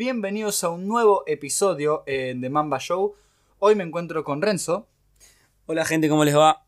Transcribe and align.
Bienvenidos 0.00 0.64
a 0.64 0.70
un 0.70 0.88
nuevo 0.88 1.24
episodio 1.26 2.04
en 2.06 2.40
The 2.40 2.48
Mamba 2.48 2.78
Show. 2.78 3.16
Hoy 3.58 3.74
me 3.74 3.84
encuentro 3.84 4.24
con 4.24 4.40
Renzo. 4.40 4.88
Hola 5.66 5.84
gente, 5.84 6.08
¿cómo 6.08 6.24
les 6.24 6.34
va? 6.34 6.64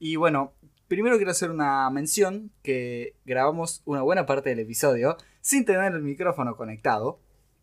Y 0.00 0.16
bueno, 0.16 0.54
primero 0.88 1.14
quiero 1.14 1.30
hacer 1.30 1.52
una 1.52 1.88
mención 1.90 2.50
que 2.64 3.14
grabamos 3.24 3.82
una 3.84 4.02
buena 4.02 4.26
parte 4.26 4.50
del 4.50 4.58
episodio 4.58 5.16
sin 5.40 5.64
tener 5.64 5.92
el 5.92 6.02
micrófono 6.02 6.56
conectado. 6.56 7.20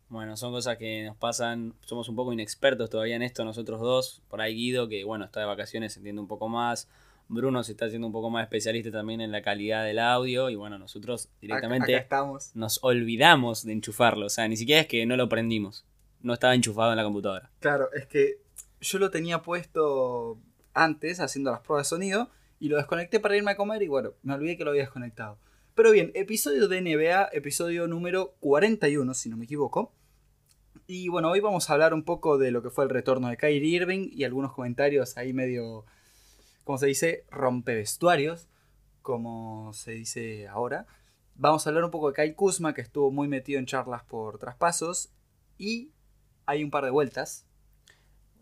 Bueno, 0.08 0.38
son 0.38 0.54
cosas 0.54 0.78
que 0.78 1.04
nos 1.04 1.18
pasan, 1.18 1.74
somos 1.82 2.08
un 2.08 2.16
poco 2.16 2.32
inexpertos 2.32 2.90
todavía 2.90 3.18
en 3.18 3.24
esto 3.24 3.44
nosotros 3.44 3.82
dos. 3.82 4.22
Por 4.30 4.40
ahí 4.40 4.56
Guido, 4.56 4.88
que 4.88 5.04
bueno, 5.04 5.26
está 5.26 5.42
de 5.42 5.46
vacaciones, 5.46 5.98
entiende 5.98 6.22
un 6.22 6.30
poco 6.30 6.48
más. 6.48 6.88
Bruno 7.34 7.64
se 7.64 7.72
está 7.72 7.86
haciendo 7.86 8.08
un 8.08 8.14
poco 8.14 8.30
más 8.30 8.44
especialista 8.44 8.92
también 8.92 9.22
en 9.22 9.32
la 9.32 9.42
calidad 9.42 9.86
del 9.86 10.00
audio 10.00 10.50
y 10.50 10.56
bueno, 10.56 10.78
nosotros 10.78 11.30
directamente 11.40 11.96
Acá 11.96 12.04
estamos. 12.04 12.52
nos 12.56 12.80
olvidamos 12.84 13.66
de 13.66 13.74
enchufarlo, 13.74 14.26
o 14.26 14.30
sea, 14.30 14.48
ni 14.48 14.58
siquiera 14.58 14.82
es 14.82 14.88
que 14.88 15.06
no 15.06 15.16
lo 15.16 15.30
prendimos, 15.30 15.86
no 16.22 16.34
estaba 16.34 16.54
enchufado 16.56 16.92
en 16.92 16.98
la 16.98 17.04
computadora. 17.04 17.50
Claro, 17.60 17.92
es 17.94 18.06
que 18.06 18.40
yo 18.82 19.00
lo 19.00 19.12
tenía 19.12 19.42
puesto 19.42 20.38
antes 20.74 21.20
haciendo 21.20 21.52
las 21.52 21.62
pruebas 21.62 21.88
de 21.88 21.90
sonido 21.90 22.30
y 22.60 22.70
lo 22.70 22.78
desconecté 22.78 23.20
para 23.20 23.36
irme 23.38 23.52
a 23.52 23.56
comer 23.58 23.82
y 23.82 23.88
bueno, 23.88 24.12
me 24.24 24.34
olvidé 24.34 24.58
que 24.58 24.64
lo 24.64 24.72
había 24.72 24.84
desconectado. 24.84 25.38
Pero 25.74 25.92
bien, 25.92 26.12
episodio 26.16 26.68
de 26.68 26.82
NBA, 26.82 27.30
episodio 27.32 27.88
número 27.88 28.36
41, 28.42 29.14
si 29.14 29.30
no 29.30 29.38
me 29.38 29.46
equivoco. 29.46 29.94
Y 30.86 31.08
bueno, 31.08 31.30
hoy 31.32 31.40
vamos 31.40 31.70
a 31.70 31.74
hablar 31.74 31.94
un 31.94 32.04
poco 32.04 32.38
de 32.38 32.52
lo 32.52 32.62
que 32.62 32.70
fue 32.70 32.84
el 32.84 32.90
retorno 32.90 33.30
de 33.30 33.38
Kyrie 33.38 33.78
Irving 33.78 34.10
y 34.12 34.26
algunos 34.26 34.52
comentarios 34.52 35.18
ahí 35.18 35.32
medio, 35.32 35.86
como 36.64 36.78
se 36.78 36.88
dice, 36.88 37.26
rompevestuarios, 37.30 38.48
como 39.02 39.74
se 39.74 39.92
dice 39.92 40.48
ahora. 40.48 40.86
Vamos 41.36 41.66
a 41.66 41.70
hablar 41.70 41.86
un 41.86 41.92
poco 41.92 42.12
de 42.12 42.14
Kyle 42.14 42.36
Kuzma, 42.36 42.74
que 42.74 42.82
estuvo 42.82 43.12
muy 43.12 43.28
metido 43.28 43.60
en 43.60 43.66
charlas 43.66 44.04
por 44.04 44.38
traspasos. 44.38 45.12
Y 45.58 45.92
hay 46.46 46.64
un 46.64 46.72
par 46.72 46.86
de 46.86 46.92
vueltas. 46.92 47.46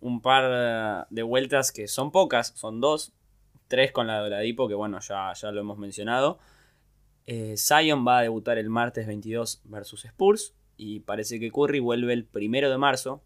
Un 0.01 0.21
par 0.21 1.07
de 1.09 1.23
vueltas 1.23 1.71
que 1.71 1.87
son 1.87 2.11
pocas, 2.11 2.53
son 2.55 2.79
dos, 2.81 3.13
tres 3.67 3.91
con 3.91 4.07
la 4.07 4.21
de 4.21 4.27
Oladipo, 4.27 4.67
que 4.67 4.73
bueno, 4.73 4.99
ya, 4.99 5.33
ya 5.33 5.51
lo 5.51 5.61
hemos 5.61 5.77
mencionado. 5.77 6.39
Eh, 7.25 7.55
Zion 7.57 8.05
va 8.07 8.19
a 8.19 8.21
debutar 8.23 8.57
el 8.57 8.69
martes 8.69 9.05
22 9.07 9.61
versus 9.65 10.05
Spurs. 10.05 10.55
Y 10.77 11.01
parece 11.01 11.39
que 11.39 11.51
Curry 11.51 11.79
vuelve 11.79 12.13
el 12.13 12.25
primero 12.25 12.69
de 12.69 12.77
marzo 12.77 13.21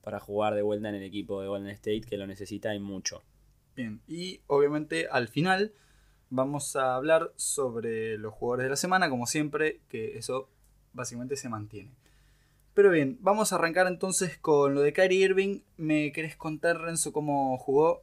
para 0.00 0.20
jugar 0.20 0.54
de 0.54 0.62
vuelta 0.62 0.88
en 0.88 0.94
el 0.94 1.02
equipo 1.02 1.42
de 1.42 1.48
Golden 1.48 1.70
State, 1.72 2.02
que 2.02 2.16
lo 2.16 2.26
necesita 2.26 2.74
y 2.74 2.78
mucho. 2.78 3.22
Bien, 3.78 4.00
y 4.08 4.40
obviamente 4.48 5.06
al 5.08 5.28
final 5.28 5.72
vamos 6.30 6.74
a 6.74 6.96
hablar 6.96 7.30
sobre 7.36 8.18
los 8.18 8.34
jugadores 8.34 8.64
de 8.64 8.70
la 8.70 8.76
semana, 8.76 9.08
como 9.08 9.24
siempre, 9.24 9.78
que 9.88 10.18
eso 10.18 10.48
básicamente 10.94 11.36
se 11.36 11.48
mantiene. 11.48 11.92
Pero 12.74 12.90
bien, 12.90 13.18
vamos 13.20 13.52
a 13.52 13.54
arrancar 13.54 13.86
entonces 13.86 14.36
con 14.36 14.74
lo 14.74 14.80
de 14.80 14.92
Kyrie 14.92 15.26
Irving. 15.26 15.60
¿Me 15.76 16.10
querés 16.10 16.34
contar, 16.34 16.80
Renzo, 16.80 17.12
cómo 17.12 17.56
jugó? 17.56 18.02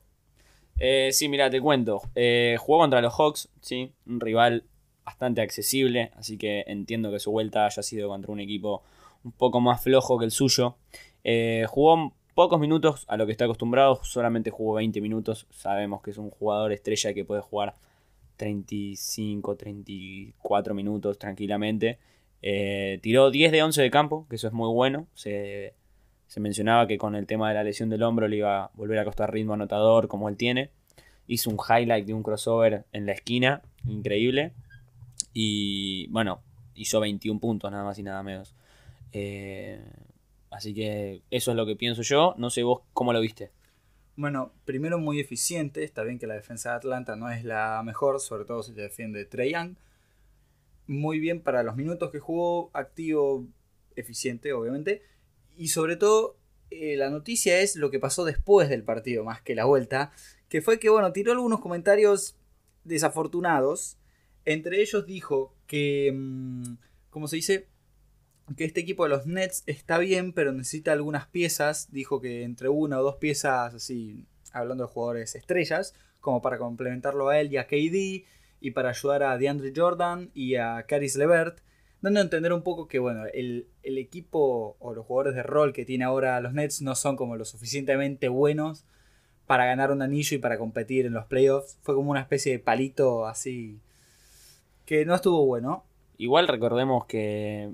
Eh, 0.80 1.10
sí, 1.12 1.28
mira, 1.28 1.50
te 1.50 1.60
cuento. 1.60 2.04
Eh, 2.16 2.56
jugó 2.58 2.80
contra 2.80 3.02
los 3.02 3.14
Hawks, 3.14 3.50
sí, 3.60 3.92
un 4.06 4.22
rival 4.22 4.64
bastante 5.04 5.42
accesible, 5.42 6.14
así 6.16 6.38
que 6.38 6.64
entiendo 6.68 7.12
que 7.12 7.20
su 7.20 7.32
vuelta 7.32 7.66
haya 7.66 7.84
sido 7.84 8.08
contra 8.08 8.32
un 8.32 8.40
equipo 8.40 8.82
un 9.26 9.34
poco 9.34 9.60
más 9.60 9.84
flojo 9.84 10.18
que 10.20 10.24
el 10.24 10.32
suyo. 10.32 10.78
Eh, 11.26 11.66
jugó 11.68 12.14
pocos 12.36 12.60
minutos 12.60 13.06
a 13.08 13.16
lo 13.18 13.26
que 13.26 13.32
está 13.32 13.46
acostumbrado, 13.46 14.02
solamente 14.04 14.52
jugó 14.52 14.76
20 14.76 15.02
minutos. 15.02 15.48
Sabemos 15.52 16.04
que 16.04 16.12
es 16.12 16.18
un 16.18 16.30
jugador 16.30 16.74
estrella 16.74 17.14
que 17.14 17.24
puede 17.26 17.42
jugar 17.42 17.76
35, 18.36 19.56
34 19.56 20.74
minutos 20.76 21.18
tranquilamente. 21.18 21.98
Eh, 22.42 23.00
tiró 23.02 23.32
10 23.32 23.54
de 23.54 23.64
11 23.64 23.82
de 23.82 23.90
campo, 23.90 24.28
que 24.30 24.36
eso 24.36 24.48
es 24.48 24.54
muy 24.54 24.72
bueno. 24.72 25.08
Se, 25.14 25.74
se, 26.28 26.42
mencionaba 26.42 26.88
que 26.88 26.98
con 26.98 27.16
el 27.16 27.26
tema 27.26 27.48
de 27.48 27.56
la 27.56 27.64
lesión 27.64 27.90
del 27.90 28.04
hombro 28.04 28.28
le 28.28 28.38
iba 28.38 28.66
a 28.66 28.72
volver 28.74 29.00
a 29.00 29.06
costar 29.06 29.32
ritmo 29.34 29.54
anotador 29.54 30.10
como 30.10 30.28
él 30.28 30.36
tiene. 30.36 30.72
Hizo 31.28 31.50
un 31.50 31.58
highlight 31.58 32.06
de 32.06 32.14
un 32.14 32.22
crossover 32.22 32.84
en 32.92 33.06
la 33.06 33.14
esquina, 33.14 33.62
increíble. 33.88 34.52
Y 35.34 36.08
bueno, 36.08 36.42
hizo 36.76 37.00
21 37.00 37.40
puntos 37.40 37.72
nada 37.72 37.86
más 37.86 37.98
y 37.98 38.04
nada 38.04 38.22
menos. 38.24 38.54
Eh, 39.14 39.80
así 40.56 40.74
que 40.74 41.22
eso 41.30 41.52
es 41.52 41.58
lo 41.58 41.66
que 41.66 41.76
pienso 41.76 42.02
yo. 42.02 42.34
No 42.38 42.50
sé 42.50 42.64
vos 42.64 42.82
cómo 42.94 43.14
lo 43.14 43.20
viste. 43.20 43.52
Bueno, 44.16 44.54
primero 44.64 44.98
muy 44.98 45.20
eficiente. 45.20 45.84
Está 45.84 46.04
bien 46.04 46.18
que 46.18 46.28
la 46.28 46.36
defensa 46.36 46.72
de 46.72 46.76
Atlanta 46.78 47.16
no 47.16 47.30
es 47.30 47.44
la 47.44 47.82
mejor, 47.84 48.20
sobre 48.22 48.46
todo 48.46 48.64
si 48.64 48.74
te 48.74 48.82
defiende 48.82 49.26
Trey 49.26 49.52
Young. 49.52 49.76
Muy 50.88 51.20
bien 51.20 51.42
para 51.42 51.64
los 51.64 51.76
minutos 51.76 52.12
que 52.12 52.20
jugó, 52.20 52.70
activo, 52.74 53.46
eficiente, 53.96 54.54
obviamente. 54.54 55.02
Y 55.58 55.68
sobre 55.70 55.98
todo, 55.98 56.38
eh, 56.70 56.96
la 56.96 57.10
noticia 57.10 57.60
es 57.60 57.76
lo 57.76 57.92
que 57.92 58.00
pasó 58.00 58.24
después 58.24 58.70
del 58.70 58.84
partido, 58.84 59.24
más 59.24 59.42
que 59.42 59.56
la 59.56 59.66
vuelta. 59.66 60.12
Que 60.48 60.62
fue 60.62 60.80
que, 60.80 60.90
bueno, 60.90 61.12
tiró 61.12 61.34
algunos 61.34 61.60
comentarios 61.60 62.38
desafortunados. 62.86 63.98
Entre 64.46 64.82
ellos 64.82 65.06
dijo 65.06 65.54
que, 65.68 66.14
mm, 66.16 66.76
¿cómo 67.10 67.28
se 67.28 67.36
dice? 67.38 67.68
Que 68.56 68.66
este 68.66 68.82
equipo 68.82 69.04
de 69.04 69.10
los 69.10 69.26
Nets 69.26 69.64
está 69.66 69.98
bien, 69.98 70.34
pero 70.34 70.52
necesita 70.52 70.92
algunas 70.92 71.28
piezas. 71.28 71.92
Dijo 71.92 72.22
que 72.22 72.44
entre 72.44 72.70
una 72.70 73.00
o 73.00 73.04
dos 73.04 73.16
piezas, 73.16 73.74
así, 73.74 74.26
hablando 74.52 74.86
de 74.86 74.94
jugadores 74.94 75.36
estrellas, 75.36 75.96
como 76.20 76.42
para 76.42 76.58
complementarlo 76.58 77.30
a 77.30 77.40
él 77.40 77.52
y 77.52 77.58
a 77.58 77.68
KD, 77.68 78.26
y 78.62 78.72
para 78.72 78.90
ayudar 78.90 79.24
a 79.24 79.38
DeAndre 79.38 79.74
Jordan 79.76 80.32
y 80.34 80.56
a 80.56 80.84
Caris 80.88 81.16
Levert, 81.16 81.60
dando 82.02 82.20
a 82.20 82.24
entender 82.24 82.54
un 82.54 82.62
poco 82.62 82.88
que, 82.88 83.00
bueno, 83.00 83.26
el, 83.34 83.68
el 83.84 83.98
equipo 83.98 84.76
o 84.80 84.94
los 84.94 85.06
jugadores 85.06 85.36
de 85.36 85.44
rol 85.44 85.74
que 85.74 85.86
tiene 85.86 86.04
ahora 86.04 86.40
los 86.40 86.54
Nets 86.54 86.82
no 86.82 86.96
son 86.96 87.16
como 87.16 87.36
lo 87.36 87.46
suficientemente 87.46 88.28
buenos 88.28 88.86
para 89.46 89.66
ganar 89.66 89.92
un 89.92 90.02
anillo 90.02 90.36
y 90.36 90.40
para 90.40 90.58
competir 90.58 91.06
en 91.06 91.14
los 91.14 91.26
playoffs. 91.26 91.78
Fue 91.82 91.96
como 91.96 92.12
una 92.12 92.22
especie 92.22 92.54
de 92.54 92.60
palito 92.60 93.26
así 93.26 93.80
que 94.86 95.06
no 95.06 95.16
estuvo 95.16 95.46
bueno. 95.46 95.84
Igual 96.18 96.48
recordemos 96.48 97.06
que 97.06 97.72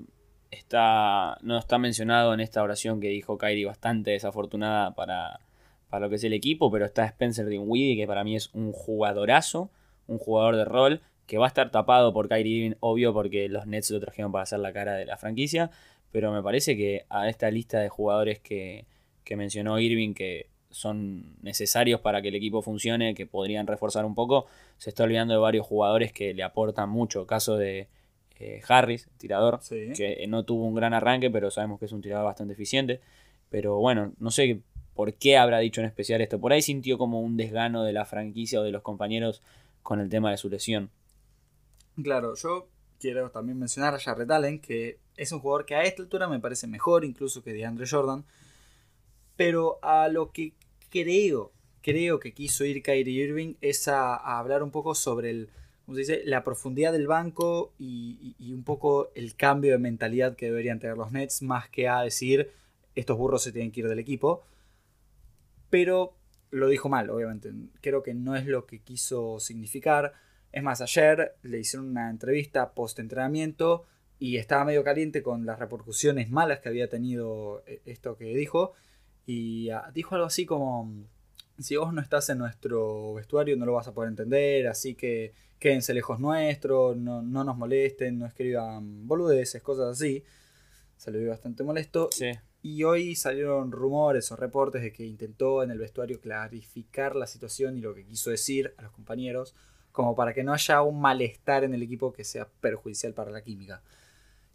está 0.52 1.38
no 1.42 1.58
está 1.58 1.78
mencionado 1.78 2.32
en 2.34 2.40
esta 2.40 2.62
oración 2.62 3.00
que 3.00 3.08
dijo 3.08 3.38
Kyrie 3.38 3.64
bastante 3.64 4.12
desafortunada 4.12 4.94
para, 4.94 5.40
para 5.88 6.04
lo 6.04 6.10
que 6.10 6.16
es 6.16 6.24
el 6.24 6.34
equipo, 6.34 6.70
pero 6.70 6.84
está 6.84 7.04
Spencer 7.06 7.46
Dinwiddie 7.46 7.96
que 7.96 8.06
para 8.06 8.22
mí 8.22 8.36
es 8.36 8.50
un 8.52 8.72
jugadorazo, 8.72 9.70
un 10.06 10.18
jugador 10.18 10.56
de 10.56 10.64
rol 10.64 11.00
que 11.26 11.38
va 11.38 11.46
a 11.46 11.48
estar 11.48 11.70
tapado 11.70 12.12
por 12.12 12.28
Kyrie 12.28 12.56
Irving, 12.56 12.76
obvio 12.80 13.14
porque 13.14 13.48
los 13.48 13.66
Nets 13.66 13.90
lo 13.90 14.00
trajeron 14.00 14.30
para 14.30 14.42
hacer 14.42 14.58
la 14.58 14.72
cara 14.72 14.94
de 14.94 15.06
la 15.06 15.16
franquicia, 15.16 15.70
pero 16.12 16.30
me 16.30 16.42
parece 16.42 16.76
que 16.76 17.06
a 17.08 17.28
esta 17.28 17.50
lista 17.50 17.80
de 17.80 17.88
jugadores 17.88 18.38
que, 18.38 18.84
que 19.24 19.36
mencionó 19.36 19.78
Irving 19.80 20.12
que 20.12 20.50
son 20.68 21.36
necesarios 21.42 22.00
para 22.00 22.20
que 22.20 22.28
el 22.28 22.34
equipo 22.34 22.60
funcione, 22.60 23.14
que 23.14 23.26
podrían 23.26 23.66
reforzar 23.66 24.04
un 24.04 24.14
poco, 24.14 24.46
se 24.76 24.90
está 24.90 25.04
olvidando 25.04 25.34
de 25.34 25.40
varios 25.40 25.66
jugadores 25.66 26.12
que 26.12 26.34
le 26.34 26.42
aportan 26.42 26.88
mucho. 26.90 27.26
Caso 27.26 27.56
de 27.56 27.88
eh, 28.42 28.62
Harris, 28.66 29.08
tirador, 29.18 29.58
Sí. 29.62 29.92
que 29.96 30.26
no 30.28 30.44
tuvo 30.44 30.64
un 30.66 30.74
gran 30.74 30.94
arranque, 30.94 31.30
pero 31.30 31.50
sabemos 31.50 31.78
que 31.78 31.86
es 31.86 31.92
un 31.92 32.02
tirador 32.02 32.24
bastante 32.26 32.54
eficiente. 32.54 33.00
Pero 33.50 33.76
bueno, 33.76 34.12
no 34.18 34.30
sé 34.30 34.60
por 34.94 35.14
qué 35.14 35.36
habrá 35.36 35.58
dicho 35.58 35.80
en 35.80 35.86
especial 35.86 36.20
esto. 36.20 36.40
Por 36.40 36.52
ahí 36.52 36.62
sintió 36.62 36.98
como 36.98 37.20
un 37.20 37.36
desgano 37.36 37.84
de 37.84 37.92
la 37.92 38.04
franquicia 38.04 38.60
o 38.60 38.62
de 38.62 38.72
los 38.72 38.82
compañeros 38.82 39.42
con 39.82 40.00
el 40.00 40.08
tema 40.08 40.30
de 40.30 40.36
su 40.36 40.48
lesión. 40.48 40.90
Claro, 42.02 42.34
yo 42.34 42.68
quiero 42.98 43.30
también 43.30 43.58
mencionar 43.58 43.94
a 43.94 43.98
Jarrett 43.98 44.30
Allen, 44.30 44.60
que 44.60 44.98
es 45.16 45.30
un 45.32 45.40
jugador 45.40 45.66
que 45.66 45.74
a 45.74 45.82
esta 45.82 46.02
altura 46.02 46.28
me 46.28 46.40
parece 46.40 46.66
mejor 46.66 47.04
incluso 47.04 47.42
que 47.42 47.52
DeAndre 47.52 47.86
Jordan. 47.88 48.24
Pero 49.36 49.78
a 49.82 50.08
lo 50.08 50.30
que 50.30 50.52
creo, 50.90 51.52
creo 51.82 52.18
que 52.20 52.32
quiso 52.32 52.64
ir 52.64 52.82
Kyrie 52.82 53.24
Irving 53.24 53.54
es 53.60 53.88
a, 53.88 54.14
a 54.14 54.38
hablar 54.38 54.62
un 54.62 54.70
poco 54.70 54.94
sobre 54.94 55.30
el, 55.30 55.48
¿cómo 55.92 56.02
se 56.02 56.12
dice? 56.12 56.22
la 56.24 56.42
profundidad 56.42 56.90
del 56.92 57.06
banco 57.06 57.74
y, 57.78 58.34
un 58.50 58.64
poco 58.64 59.10
el 59.14 59.36
cambio 59.36 59.72
de 59.72 59.78
mentalidad 59.78 60.36
que 60.36 60.46
deberían 60.46 60.80
tener 60.80 60.96
los 60.96 61.12
Nets, 61.12 61.42
más 61.42 61.68
que 61.68 61.86
a 61.86 62.00
decir 62.00 62.50
estos 62.94 63.18
burros 63.18 63.42
se 63.42 63.52
tienen 63.52 63.72
que 63.72 63.80
ir 63.80 63.88
del 63.88 63.98
equipo. 63.98 64.42
Pero 65.68 66.16
lo 66.50 66.68
dijo 66.68 66.88
mal, 66.88 67.10
obviamente. 67.10 67.52
Creo 67.82 68.02
que 68.02 68.14
no 68.14 68.36
es 68.36 68.46
lo 68.46 68.66
que 68.66 68.80
quiso 68.80 69.38
significar. 69.38 70.14
Es 70.50 70.62
más, 70.62 70.80
ayer 70.80 71.34
le 71.42 71.58
hicieron 71.58 71.90
una 71.90 72.08
entrevista 72.08 72.72
post-entrenamiento 72.72 73.84
y 74.18 74.38
estaba 74.38 74.64
medio 74.64 74.84
caliente 74.84 75.22
con 75.22 75.44
las 75.44 75.58
repercusiones 75.58 76.30
malas 76.30 76.60
que 76.60 76.70
había 76.70 76.88
tenido 76.88 77.64
eh, 77.66 77.82
esto 77.84 78.16
que 78.16 78.34
dijo. 78.34 78.72
Y 79.26 79.70
uh, 79.70 79.92
dijo 79.92 80.14
algo 80.14 80.26
así 80.26 80.46
como, 80.46 80.90
si 81.58 81.76
vos 81.76 81.92
no 81.92 82.00
estás 82.00 82.30
en 82.30 82.38
nuestro 82.38 83.12
vestuario 83.14 83.56
no 83.58 83.66
lo 83.66 83.74
vas 83.74 83.88
a 83.88 83.92
poder 83.94 84.08
entender, 84.08 84.68
así 84.68 84.94
que 84.94 85.32
quédense 85.62 85.94
lejos 85.94 86.18
nuestro, 86.18 86.96
no, 86.96 87.22
no 87.22 87.44
nos 87.44 87.56
molesten, 87.56 88.18
no 88.18 88.26
escriban 88.26 89.06
boludeces, 89.06 89.62
cosas 89.62 89.90
así. 89.90 90.24
Se 90.96 91.12
le 91.12 91.20
vio 91.20 91.30
bastante 91.30 91.62
molesto. 91.62 92.08
Sí. 92.10 92.32
Y 92.62 92.82
hoy 92.82 93.14
salieron 93.14 93.70
rumores 93.70 94.32
o 94.32 94.36
reportes 94.36 94.82
de 94.82 94.92
que 94.92 95.06
intentó 95.06 95.62
en 95.62 95.70
el 95.70 95.78
vestuario 95.78 96.20
clarificar 96.20 97.14
la 97.14 97.28
situación 97.28 97.78
y 97.78 97.80
lo 97.80 97.94
que 97.94 98.04
quiso 98.04 98.30
decir 98.30 98.74
a 98.76 98.82
los 98.82 98.90
compañeros, 98.90 99.54
como 99.92 100.16
para 100.16 100.34
que 100.34 100.42
no 100.42 100.52
haya 100.52 100.82
un 100.82 101.00
malestar 101.00 101.62
en 101.62 101.74
el 101.74 101.82
equipo 101.84 102.12
que 102.12 102.24
sea 102.24 102.48
perjudicial 102.60 103.14
para 103.14 103.30
la 103.30 103.44
química. 103.44 103.82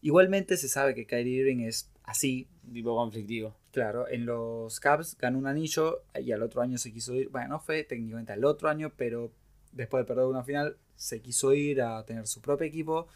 Igualmente 0.01 0.57
se 0.57 0.67
sabe 0.67 0.93
que 0.93 1.07
Kyrie 1.07 1.39
Irving 1.39 1.63
es 1.63 1.89
así. 2.03 2.49
Tipo 2.73 2.97
conflictivo. 2.97 3.55
Claro, 3.71 4.09
en 4.09 4.25
los 4.25 4.81
Cavs 4.81 5.17
ganó 5.17 5.37
un 5.37 5.47
anillo 5.47 6.03
y 6.21 6.33
al 6.33 6.43
otro 6.43 6.61
año 6.61 6.77
se 6.77 6.91
quiso 6.91 7.13
ir. 7.13 7.29
Bueno, 7.29 7.47
no 7.47 7.59
fue 7.61 7.85
técnicamente 7.85 8.33
al 8.33 8.43
otro 8.43 8.67
año, 8.67 8.91
pero 8.97 9.31
después 9.71 10.01
de 10.01 10.05
perder 10.05 10.25
una 10.25 10.43
final 10.43 10.75
se 10.97 11.21
quiso 11.21 11.53
ir 11.53 11.81
a 11.81 12.03
tener 12.05 12.27
su 12.27 12.41
propio 12.41 12.67
equipo. 12.67 13.07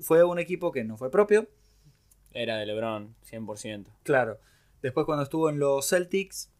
Fue 0.00 0.24
un 0.24 0.40
equipo 0.40 0.72
que 0.72 0.82
no 0.82 0.96
fue 0.96 1.10
propio. 1.10 1.48
Era 2.32 2.56
de 2.56 2.66
LeBron, 2.66 3.14
100%. 3.30 3.86
Claro. 4.02 4.40
Después 4.82 5.06
cuando 5.06 5.22
estuvo 5.22 5.48
en 5.48 5.60
los 5.60 5.88
Celtics, 5.88 6.50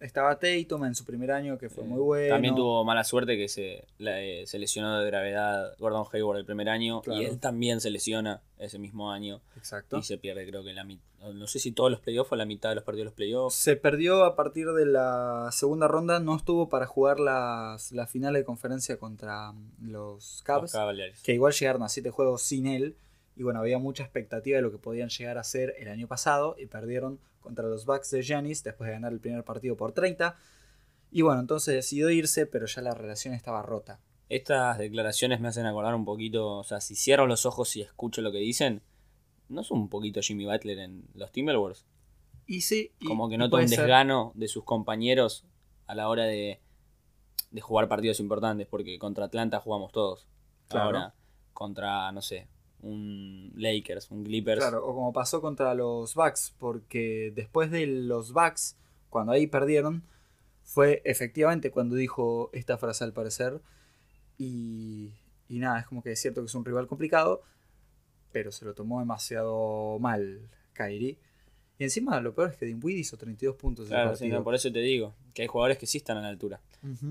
estaba 0.00 0.38
Tatum 0.38 0.84
en 0.84 0.94
su 0.94 1.04
primer 1.04 1.30
año, 1.32 1.58
que 1.58 1.68
fue 1.68 1.84
muy 1.84 1.98
bueno. 2.00 2.34
También 2.34 2.54
tuvo 2.54 2.84
mala 2.84 3.02
suerte 3.04 3.36
que 3.36 3.48
se, 3.48 3.84
la- 3.98 4.20
eh, 4.22 4.46
se 4.46 4.58
lesionó 4.58 4.98
de 4.98 5.06
gravedad 5.06 5.74
Gordon 5.78 6.06
Hayward 6.12 6.38
el 6.38 6.44
primer 6.44 6.68
año 6.68 7.02
Claro. 7.02 7.20
y 7.20 7.24
él 7.24 7.38
también 7.40 7.80
se 7.80 7.90
lesiona 7.90 8.40
ese 8.58 8.78
mismo 8.78 9.10
año 9.10 9.40
Exacto. 9.56 9.98
y 9.98 10.02
se 10.02 10.18
pierde 10.18 10.46
creo 10.48 10.62
que 10.64 10.72
la 10.72 10.84
mitad, 10.84 11.04
no 11.32 11.46
sé 11.46 11.58
si 11.58 11.72
todos 11.72 11.90
los 11.90 12.00
playoffs 12.00 12.30
o 12.32 12.36
la 12.36 12.44
mitad 12.44 12.68
de 12.70 12.74
los 12.76 12.84
partidos 12.84 13.02
de 13.02 13.10
los 13.10 13.14
playoffs. 13.14 13.54
Se 13.56 13.74
perdió 13.76 14.24
a 14.24 14.36
partir 14.36 14.68
de 14.72 14.86
la 14.86 15.48
segunda 15.52 15.88
ronda, 15.88 16.20
no 16.20 16.36
estuvo 16.36 16.68
para 16.68 16.86
jugar 16.86 17.18
las, 17.20 17.90
la 17.92 18.06
final 18.06 18.34
de 18.34 18.44
conferencia 18.44 18.98
contra 18.98 19.52
mm, 19.52 19.90
los 19.90 20.08
Los 20.14 20.42
Cavs, 20.44 20.72
Cavaliers. 20.72 21.22
que 21.22 21.34
igual 21.34 21.52
llegaron 21.52 21.82
a 21.82 21.88
siete 21.88 22.10
juegos 22.10 22.42
sin 22.42 22.66
él. 22.66 22.96
Y 23.38 23.44
bueno, 23.44 23.60
había 23.60 23.78
mucha 23.78 24.02
expectativa 24.02 24.56
de 24.56 24.62
lo 24.62 24.70
que 24.72 24.78
podían 24.78 25.08
llegar 25.08 25.38
a 25.38 25.44
ser 25.44 25.74
el 25.78 25.88
año 25.88 26.08
pasado 26.08 26.56
y 26.58 26.66
perdieron 26.66 27.20
contra 27.40 27.66
los 27.68 27.86
Bucks 27.86 28.10
de 28.10 28.22
Giannis 28.22 28.64
después 28.64 28.88
de 28.88 28.94
ganar 28.94 29.12
el 29.12 29.20
primer 29.20 29.44
partido 29.44 29.76
por 29.76 29.92
30. 29.92 30.36
Y 31.12 31.22
bueno, 31.22 31.40
entonces 31.40 31.72
decidió 31.74 32.10
irse, 32.10 32.46
pero 32.46 32.66
ya 32.66 32.82
la 32.82 32.92
relación 32.94 33.32
estaba 33.34 33.62
rota. 33.62 34.00
Estas 34.28 34.76
declaraciones 34.76 35.40
me 35.40 35.48
hacen 35.48 35.64
acordar 35.66 35.94
un 35.94 36.04
poquito, 36.04 36.56
o 36.58 36.64
sea, 36.64 36.80
si 36.80 36.96
cierro 36.96 37.26
los 37.28 37.46
ojos 37.46 37.74
y 37.76 37.80
escucho 37.82 38.20
lo 38.22 38.32
que 38.32 38.38
dicen, 38.38 38.82
¿no 39.48 39.60
es 39.62 39.70
un 39.70 39.88
poquito 39.88 40.20
Jimmy 40.20 40.44
Butler 40.44 40.78
en 40.80 41.04
los 41.14 41.30
Timberwolves? 41.30 41.86
Y 42.44 42.62
sí, 42.62 42.92
y- 42.98 43.06
Como 43.06 43.28
que 43.30 43.38
nota 43.38 43.56
un 43.56 43.68
ser. 43.68 43.78
desgano 43.78 44.32
de 44.34 44.48
sus 44.48 44.64
compañeros 44.64 45.46
a 45.86 45.94
la 45.94 46.08
hora 46.08 46.24
de, 46.24 46.60
de 47.52 47.60
jugar 47.60 47.88
partidos 47.88 48.18
importantes, 48.20 48.66
porque 48.66 48.98
contra 48.98 49.26
Atlanta 49.26 49.60
jugamos 49.60 49.92
todos. 49.92 50.26
Claro. 50.68 50.86
Ahora, 50.86 51.14
contra, 51.54 52.10
no 52.12 52.20
sé, 52.20 52.48
un 52.82 53.52
Lakers, 53.56 54.10
un 54.10 54.24
Clippers. 54.24 54.60
Claro, 54.60 54.86
o 54.86 54.94
como 54.94 55.12
pasó 55.12 55.40
contra 55.40 55.74
los 55.74 56.14
Bucks, 56.14 56.54
porque 56.58 57.32
después 57.34 57.70
de 57.70 57.86
los 57.86 58.32
Bucks, 58.32 58.76
cuando 59.10 59.32
ahí 59.32 59.46
perdieron, 59.46 60.04
fue 60.62 61.02
efectivamente 61.04 61.70
cuando 61.70 61.96
dijo 61.96 62.50
esta 62.52 62.78
frase 62.78 63.04
al 63.04 63.12
parecer. 63.12 63.60
Y, 64.36 65.12
y 65.48 65.58
nada, 65.58 65.80
es 65.80 65.86
como 65.86 66.02
que 66.02 66.12
es 66.12 66.20
cierto 66.20 66.40
que 66.42 66.46
es 66.46 66.54
un 66.54 66.64
rival 66.64 66.86
complicado, 66.86 67.42
pero 68.32 68.52
se 68.52 68.64
lo 68.64 68.74
tomó 68.74 69.00
demasiado 69.00 69.98
mal 69.98 70.48
Kyrie. 70.74 71.18
Y 71.78 71.84
encima 71.84 72.20
lo 72.20 72.34
peor 72.34 72.50
es 72.50 72.56
que 72.56 72.66
Dinwiddie 72.66 73.00
hizo 73.00 73.16
32 73.16 73.54
puntos 73.56 73.86
Claro, 73.88 74.16
sí, 74.16 74.28
no, 74.28 74.42
por 74.42 74.54
eso 74.54 74.72
te 74.72 74.80
digo, 74.80 75.14
que 75.32 75.42
hay 75.42 75.48
jugadores 75.48 75.78
que 75.78 75.86
sí 75.86 75.98
están 75.98 76.16
a 76.16 76.22
la 76.22 76.28
altura. 76.28 76.60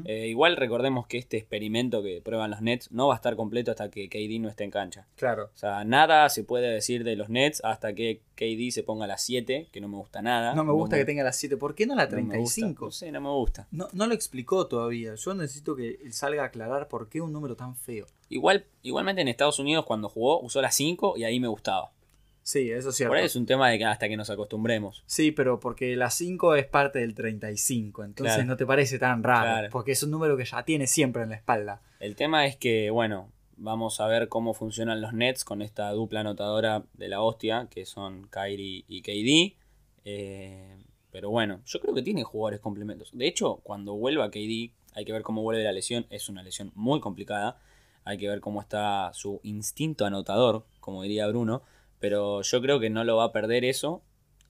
Eh, 0.05 0.27
igual 0.27 0.57
recordemos 0.57 1.07
que 1.07 1.17
este 1.17 1.37
experimento 1.37 2.01
que 2.03 2.21
prueban 2.21 2.51
los 2.51 2.61
Nets 2.61 2.91
no 2.91 3.07
va 3.07 3.13
a 3.13 3.17
estar 3.17 3.35
completo 3.35 3.71
hasta 3.71 3.89
que 3.89 4.09
KD 4.09 4.41
no 4.41 4.49
esté 4.49 4.65
en 4.65 4.71
cancha. 4.71 5.07
claro, 5.15 5.51
O 5.53 5.57
sea, 5.57 5.83
nada 5.85 6.27
se 6.29 6.43
puede 6.43 6.69
decir 6.69 7.03
de 7.03 7.15
los 7.15 7.29
Nets 7.29 7.61
hasta 7.63 7.93
que 7.93 8.21
KD 8.35 8.71
se 8.71 8.83
ponga 8.83 9.05
a 9.05 9.07
las 9.07 9.23
7, 9.23 9.69
que 9.71 9.81
no 9.81 9.87
me 9.87 9.97
gusta 9.97 10.21
nada. 10.21 10.53
no 10.53 10.63
me 10.63 10.73
gusta 10.73 10.97
que 10.97 11.05
tenga 11.05 11.23
las 11.23 11.37
7. 11.37 11.57
¿Por 11.57 11.73
qué 11.73 11.85
no 11.85 11.95
la 11.95 12.05
no 12.05 12.17
me 12.17 12.37
gusta. 12.37 12.61
35? 12.61 12.85
No 12.85 12.91
sé, 12.91 13.11
no 13.11 13.21
me 13.21 13.29
gusta. 13.29 13.67
No, 13.71 13.87
no 13.93 14.07
lo 14.07 14.13
explicó 14.13 14.67
todavía. 14.67 15.15
Yo 15.15 15.33
necesito 15.33 15.75
que 15.75 15.99
él 16.03 16.13
salga 16.13 16.43
a 16.43 16.47
aclarar 16.47 16.87
por 16.87 17.07
qué 17.09 17.21
un 17.21 17.31
número 17.31 17.55
tan 17.55 17.75
feo. 17.75 18.05
Igual, 18.29 18.65
igualmente 18.83 19.21
en 19.21 19.29
Estados 19.29 19.59
Unidos 19.59 19.85
cuando 19.85 20.09
jugó 20.09 20.41
usó 20.41 20.61
las 20.61 20.75
5 20.75 21.15
y 21.17 21.23
ahí 21.23 21.39
me 21.39 21.47
gustaba. 21.47 21.91
Sí, 22.47 22.71
eso 22.71 22.91
es 22.91 22.95
cierto. 22.95 23.09
Por 23.09 23.17
ahí 23.17 23.25
es 23.25 23.35
un 23.35 23.45
tema 23.45 23.69
de 23.69 23.77
que 23.77 23.83
hasta 23.83 24.07
que 24.07 24.15
nos 24.15 24.29
acostumbremos. 24.29 25.03
Sí, 25.05 25.31
pero 25.33 25.59
porque 25.59 25.97
la 25.97 26.09
5 26.09 26.55
es 26.55 26.65
parte 26.65 26.99
del 26.99 27.13
35, 27.13 28.05
entonces 28.05 28.35
Claro. 28.35 28.47
no 28.47 28.55
te 28.55 28.65
parece 28.65 28.97
tan 28.99 29.21
raro, 29.21 29.41
Claro. 29.51 29.67
porque 29.69 29.91
es 29.91 30.01
un 30.03 30.11
número 30.11 30.37
que 30.37 30.45
ya 30.45 30.63
tiene 30.63 30.87
siempre 30.87 31.23
en 31.23 31.29
la 31.31 31.35
espalda. 31.35 31.81
El 31.99 32.15
tema 32.15 32.45
es 32.45 32.55
que, 32.55 32.89
bueno, 32.89 33.29
vamos 33.57 33.99
a 33.99 34.07
ver 34.07 34.29
cómo 34.29 34.53
funcionan 34.53 35.01
los 35.01 35.11
Nets 35.11 35.43
con 35.43 35.61
esta 35.61 35.91
dupla 35.91 36.21
anotadora 36.21 36.85
de 36.93 37.09
la 37.09 37.21
hostia, 37.21 37.67
que 37.69 37.85
son 37.85 38.29
Kyrie 38.29 38.85
y 38.87 39.01
KD. 39.01 39.57
Eh, 40.05 40.77
pero 41.11 41.29
bueno, 41.29 41.59
yo 41.65 41.81
creo 41.81 41.93
que 41.93 42.01
tiene 42.01 42.23
jugadores 42.23 42.61
complementos. 42.61 43.09
De 43.11 43.27
hecho, 43.27 43.57
cuando 43.63 43.95
vuelva 43.95 44.31
KD, 44.31 44.71
hay 44.93 45.03
que 45.05 45.11
ver 45.11 45.21
cómo 45.23 45.41
vuelve 45.41 45.65
la 45.65 45.73
lesión. 45.73 46.05
Es 46.09 46.29
una 46.29 46.43
lesión 46.43 46.71
muy 46.75 47.01
complicada. 47.01 47.59
Hay 48.05 48.17
que 48.17 48.29
ver 48.29 48.39
cómo 48.39 48.61
está 48.61 49.11
su 49.13 49.41
instinto 49.43 50.05
anotador, 50.05 50.65
como 50.79 51.03
diría 51.03 51.27
Bruno. 51.27 51.61
Pero 51.99 52.41
yo 52.41 52.61
creo 52.61 52.79
que 52.79 52.89
no 52.89 53.03
lo 53.03 53.17
va 53.17 53.25
a 53.25 53.31
perder 53.31 53.65
eso. 53.65 54.01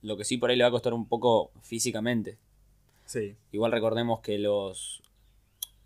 Lo 0.02 0.16
que 0.16 0.24
sí 0.24 0.36
por 0.36 0.50
ahí 0.50 0.56
le 0.56 0.64
va 0.64 0.68
a 0.68 0.72
costar 0.72 0.94
un 0.94 1.06
poco 1.06 1.50
físicamente. 1.62 2.38
Sí, 3.06 3.36
Igual 3.52 3.72
recordemos 3.72 4.20
que 4.20 4.38
los 4.38 5.02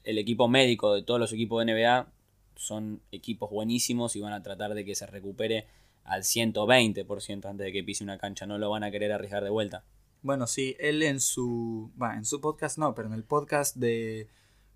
el 0.03 0.19
equipo 0.19 0.49
médico 0.49 0.93
de 0.95 1.03
todos 1.03 1.21
los 1.21 1.33
equipos 1.33 1.65
de 1.65 1.73
NBA 1.73 2.09
son 2.57 3.01
equipos 3.13 3.51
buenísimos 3.51 4.17
y 4.17 4.21
van 4.21 4.33
a 4.33 4.43
tratar 4.43 4.75
de 4.75 4.85
que 4.85 4.97
se 4.97 5.07
recupere 5.07 5.67
al 6.05 6.23
120% 6.23 7.45
antes 7.49 7.65
de 7.65 7.73
que 7.73 7.85
pise 7.85 8.03
una 8.03 8.19
cancha. 8.19 8.47
No 8.47 8.59
lo 8.59 8.71
van 8.71 8.83
a 8.83 8.91
querer 8.91 9.13
arriesgar 9.13 9.45
de 9.45 9.51
vuelta. 9.51 9.85
bueno, 10.23 10.47
sí, 10.47 10.77
él 10.79 11.03
en 11.03 11.21
su, 11.21 11.91
va, 12.01 12.17
en 12.17 12.25
su 12.25 12.41
podcast 12.41 12.79
no, 12.79 12.95
pero 12.95 13.09
en 13.09 13.15
el 13.15 13.25
podcast 13.25 13.77
de, 13.77 14.29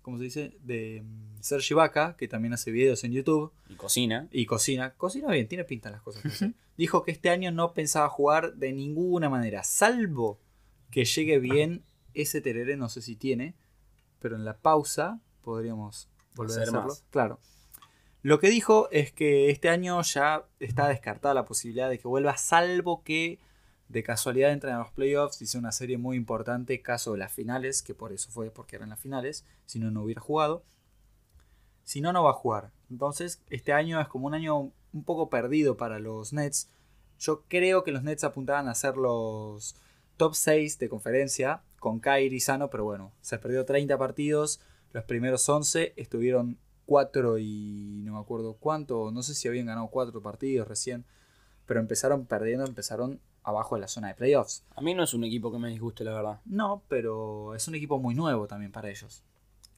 ¿cómo 0.07 0.17
se 0.19 0.23
dice? 0.23 0.57
De 0.63 1.03
mm, 1.03 1.41
Sergi 1.41 1.73
Vaca, 1.73 2.15
que 2.15 2.29
también 2.29 2.53
hace 2.53 2.71
videos 2.71 3.03
en 3.03 3.11
YouTube 3.11 3.51
Y 3.67 3.75
cocina. 3.75 4.29
y 4.31 4.45
cocina, 4.45 4.93
cocina 4.93 5.29
bien, 5.33 5.49
tiene 5.49 5.65
pinta 5.65 5.91
las 5.91 6.01
cosas. 6.01 6.21
que 6.21 6.29
hace. 6.29 6.53
Dijo 6.77 7.03
que 7.03 7.11
este 7.11 7.29
año 7.29 7.51
no 7.51 7.73
pensaba 7.73 8.07
jugar 8.07 8.53
de 8.53 8.71
ninguna 8.71 9.27
manera, 9.29 9.65
salvo 9.65 10.39
que 10.91 11.03
llegue 11.03 11.39
bien 11.39 11.83
ese 12.13 12.39
tereré, 12.39 12.77
no 12.77 12.87
sé 12.87 13.01
si 13.01 13.17
tiene, 13.17 13.53
pero 14.19 14.37
en 14.37 14.45
la 14.45 14.57
pausa 14.59 15.19
podríamos 15.41 16.07
volver 16.35 16.51
a 16.51 16.61
Hacer 16.61 16.69
hacerlo. 16.69 16.87
más. 16.87 17.03
Claro. 17.09 17.39
Lo 18.21 18.39
que 18.39 18.49
dijo 18.49 18.87
es 18.91 19.11
que 19.11 19.49
este 19.49 19.67
año 19.67 20.01
ya 20.03 20.45
está 20.61 20.87
descartada 20.87 21.33
la 21.33 21.43
posibilidad 21.43 21.89
de 21.89 21.99
que 21.99 22.07
vuelva, 22.07 22.37
salvo 22.37 23.03
que 23.03 23.39
de 23.89 24.03
casualidad 24.03 24.51
entren 24.51 24.73
a 24.75 24.79
los 24.79 24.91
playoffs 24.91 25.37
sea 25.37 25.59
una 25.59 25.71
serie 25.71 25.97
muy 25.97 26.17
importante, 26.17 26.81
caso 26.81 27.13
de 27.13 27.19
las 27.19 27.31
finales, 27.31 27.81
que 27.81 27.93
por 27.93 28.11
eso 28.11 28.29
fue, 28.29 28.51
porque 28.51 28.75
eran 28.75 28.89
las 28.89 28.99
finales, 28.99 29.45
si 29.65 29.79
no, 29.79 29.91
no 29.91 30.03
hubiera 30.03 30.21
jugado. 30.21 30.63
Si 31.83 32.01
no, 32.01 32.11
no 32.11 32.23
va 32.23 32.31
a 32.31 32.33
jugar. 32.33 32.71
Entonces, 32.89 33.41
este 33.49 33.71
año 33.71 34.01
es 34.01 34.07
como 34.09 34.27
un 34.27 34.33
año 34.33 34.73
un 34.91 35.03
poco 35.05 35.29
perdido 35.29 35.77
para 35.77 35.99
los 35.99 36.33
Nets. 36.33 36.69
Yo 37.17 37.43
creo 37.47 37.83
que 37.83 37.91
los 37.91 38.03
Nets 38.03 38.25
apuntaban 38.25 38.67
a 38.67 38.75
ser 38.75 38.97
los 38.97 39.75
top 40.17 40.35
6 40.35 40.79
de 40.79 40.89
conferencia 40.89 41.61
con 41.79 41.99
Kyrie 41.99 42.41
sano, 42.41 42.69
pero 42.69 42.83
bueno, 42.83 43.13
se 43.21 43.37
perdió 43.37 43.63
30 43.63 43.97
partidos. 43.97 44.59
Los 44.91 45.05
primeros 45.05 45.47
11 45.47 45.93
estuvieron 45.95 46.57
4 46.87 47.37
y 47.37 48.01
no 48.03 48.13
me 48.13 48.19
acuerdo 48.19 48.57
cuánto, 48.59 49.11
no 49.11 49.23
sé 49.23 49.33
si 49.35 49.47
habían 49.47 49.67
ganado 49.67 49.87
4 49.87 50.21
partidos 50.21 50.67
recién, 50.67 51.05
pero 51.65 51.79
empezaron 51.79 52.25
perdiendo, 52.25 52.65
empezaron 52.65 53.21
abajo 53.47 53.75
de 53.75 53.81
la 53.81 53.87
zona 53.87 54.09
de 54.09 54.15
playoffs. 54.15 54.63
A 54.75 54.81
mí 54.81 54.93
no 54.93 55.03
es 55.03 55.13
un 55.13 55.23
equipo 55.23 55.51
que 55.51 55.57
me 55.59 55.69
disguste, 55.69 56.03
la 56.03 56.13
verdad. 56.13 56.39
No, 56.45 56.83
pero 56.87 57.55
es 57.55 57.67
un 57.67 57.75
equipo 57.75 57.99
muy 57.99 58.13
nuevo 58.15 58.47
también 58.47 58.71
para 58.71 58.89
ellos. 58.89 59.23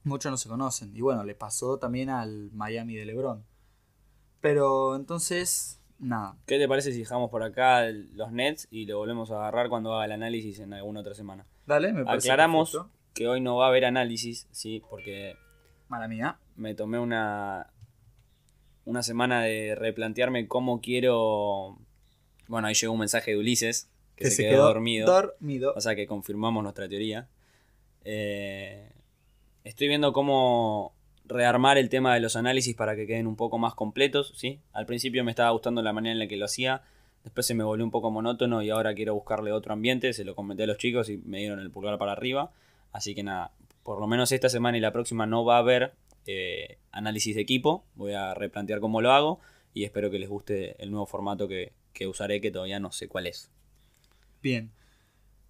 Muchos 0.04 0.32
no 0.32 0.38
se 0.38 0.50
conocen. 0.50 0.96
Y 0.96 1.02
bueno, 1.02 1.24
le 1.24 1.36
pasó 1.36 1.78
también 1.78 2.10
al 2.10 2.52
Miami 2.52 2.96
de 2.96 3.06
LeBron. 3.06 3.44
Pero 4.42 4.96
entonces, 4.96 5.82
nada. 6.00 6.38
¿Qué 6.46 6.58
te 6.58 6.68
parece 6.68 6.92
si 6.94 7.00
dejamos 7.00 7.30
por 7.30 7.44
acá 7.44 7.84
los 8.14 8.32
Nets 8.32 8.68
y 8.72 8.86
lo 8.86 8.98
volvemos 8.98 9.32
a 9.32 9.36
agarrar 9.38 9.70
cuando 9.70 9.94
haga 9.94 10.06
el 10.06 10.14
análisis 10.14 10.60
en 10.60 10.74
alguna 10.74 11.02
otra 11.02 11.14
semana? 11.14 11.46
Dale, 11.68 11.92
me 11.94 12.06
parece 12.06 12.28
Aclaramos 12.30 12.72
perfecto. 12.72 12.96
que 13.14 13.28
hoy 13.28 13.42
no 13.42 13.58
va 13.58 13.66
a 13.66 13.70
haber 13.70 13.86
análisis, 13.86 14.48
sí, 14.52 14.82
porque 14.90 15.36
Mala 15.90 16.08
mía. 16.08 16.40
me 16.56 16.74
tomé 16.74 16.98
una, 17.00 17.72
una 18.86 19.04
semana 19.04 19.42
de 19.44 19.76
replantearme 19.76 20.48
cómo 20.48 20.82
quiero... 20.82 21.78
Bueno, 22.50 22.68
ahí 22.68 22.74
llegó 22.74 22.94
un 22.94 23.00
mensaje 23.00 23.32
de 23.32 23.38
Ulises, 23.38 23.90
que, 24.16 24.32
se, 24.32 24.50
quedó, 24.50 24.64
dormido. 24.64 25.06
Dormido. 25.06 25.72
O 25.76 25.82
sea 25.82 25.96
que 25.96 26.08
confirmamos 26.08 26.64
nuestra 26.64 26.90
teoría. 26.90 27.30
Eh, 28.04 28.92
estoy 29.64 29.88
viendo 29.88 30.12
cómo 30.14 30.96
rearmar 31.26 31.78
el 31.78 31.90
tema 31.90 32.16
de 32.16 32.20
los 32.20 32.36
análisis 32.36 32.76
para 32.76 32.96
que 32.96 33.06
queden 33.06 33.28
un 33.28 33.36
poco 33.36 33.60
más 33.60 33.76
completos, 33.76 34.34
¿sí? 34.36 34.60
Al 34.74 34.88
principio 34.88 35.24
me 35.24 35.30
estaba 35.30 35.52
gustando 35.52 35.84
la 35.84 35.94
manera 35.94 36.14
en 36.14 36.20
la 36.20 36.28
que 36.28 36.38
lo 36.38 36.46
hacía, 36.46 36.82
después 37.24 37.46
se 37.46 37.54
me 37.54 37.64
volvió 37.64 37.86
un 37.86 37.92
poco 37.92 38.10
monótono 38.10 38.64
y 38.64 38.72
ahora 38.72 38.96
quiero 38.96 39.14
buscarle 39.14 39.52
otro 39.52 39.74
ambiente, 39.74 40.12
se 40.14 40.26
lo 40.26 40.34
comenté 40.34 40.64
a 40.64 40.68
los 40.68 40.80
chicos 40.80 41.08
y 41.08 41.18
me 41.18 41.38
dieron 41.38 41.60
el 41.60 41.70
pulgar 41.70 42.00
para 42.00 42.14
arriba, 42.14 42.52
así 42.92 43.14
que 43.14 43.22
nada, 43.22 43.52
por 43.84 44.00
lo 44.00 44.08
menos 44.08 44.32
esta 44.32 44.50
semana 44.50 44.80
y 44.80 44.82
la 44.82 44.92
próxima 44.92 45.28
no 45.28 45.46
va 45.46 45.58
a 45.58 45.60
haber 45.60 45.94
eh, 46.26 46.80
análisis 46.92 47.36
de 47.36 47.42
equipo, 47.42 47.86
voy 47.94 48.14
a 48.14 48.34
replantear 48.34 48.80
cómo 48.80 49.00
lo 49.00 49.12
hago 49.12 49.40
y 49.72 49.84
espero 49.84 50.10
que 50.10 50.18
les 50.18 50.30
guste 50.30 50.82
el 50.82 50.90
nuevo 50.90 51.06
formato 51.06 51.48
que, 51.48 51.74
que 51.94 52.08
usaré, 52.08 52.42
que 52.42 52.52
todavía 52.52 52.80
no 52.80 52.92
sé 52.92 53.08
cuál 53.08 53.28
es. 53.28 53.50
Bien. 54.42 54.72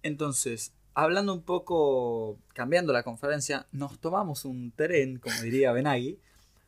Entonces, 0.02 0.72
hablando 0.94 1.32
un 1.34 1.42
poco, 1.42 2.38
cambiando 2.54 2.92
la 2.92 3.02
conferencia, 3.02 3.66
nos 3.72 3.98
tomamos 3.98 4.44
un 4.44 4.72
tren, 4.72 5.18
como 5.18 5.40
diría 5.42 5.72
Benaghi. 5.72 6.18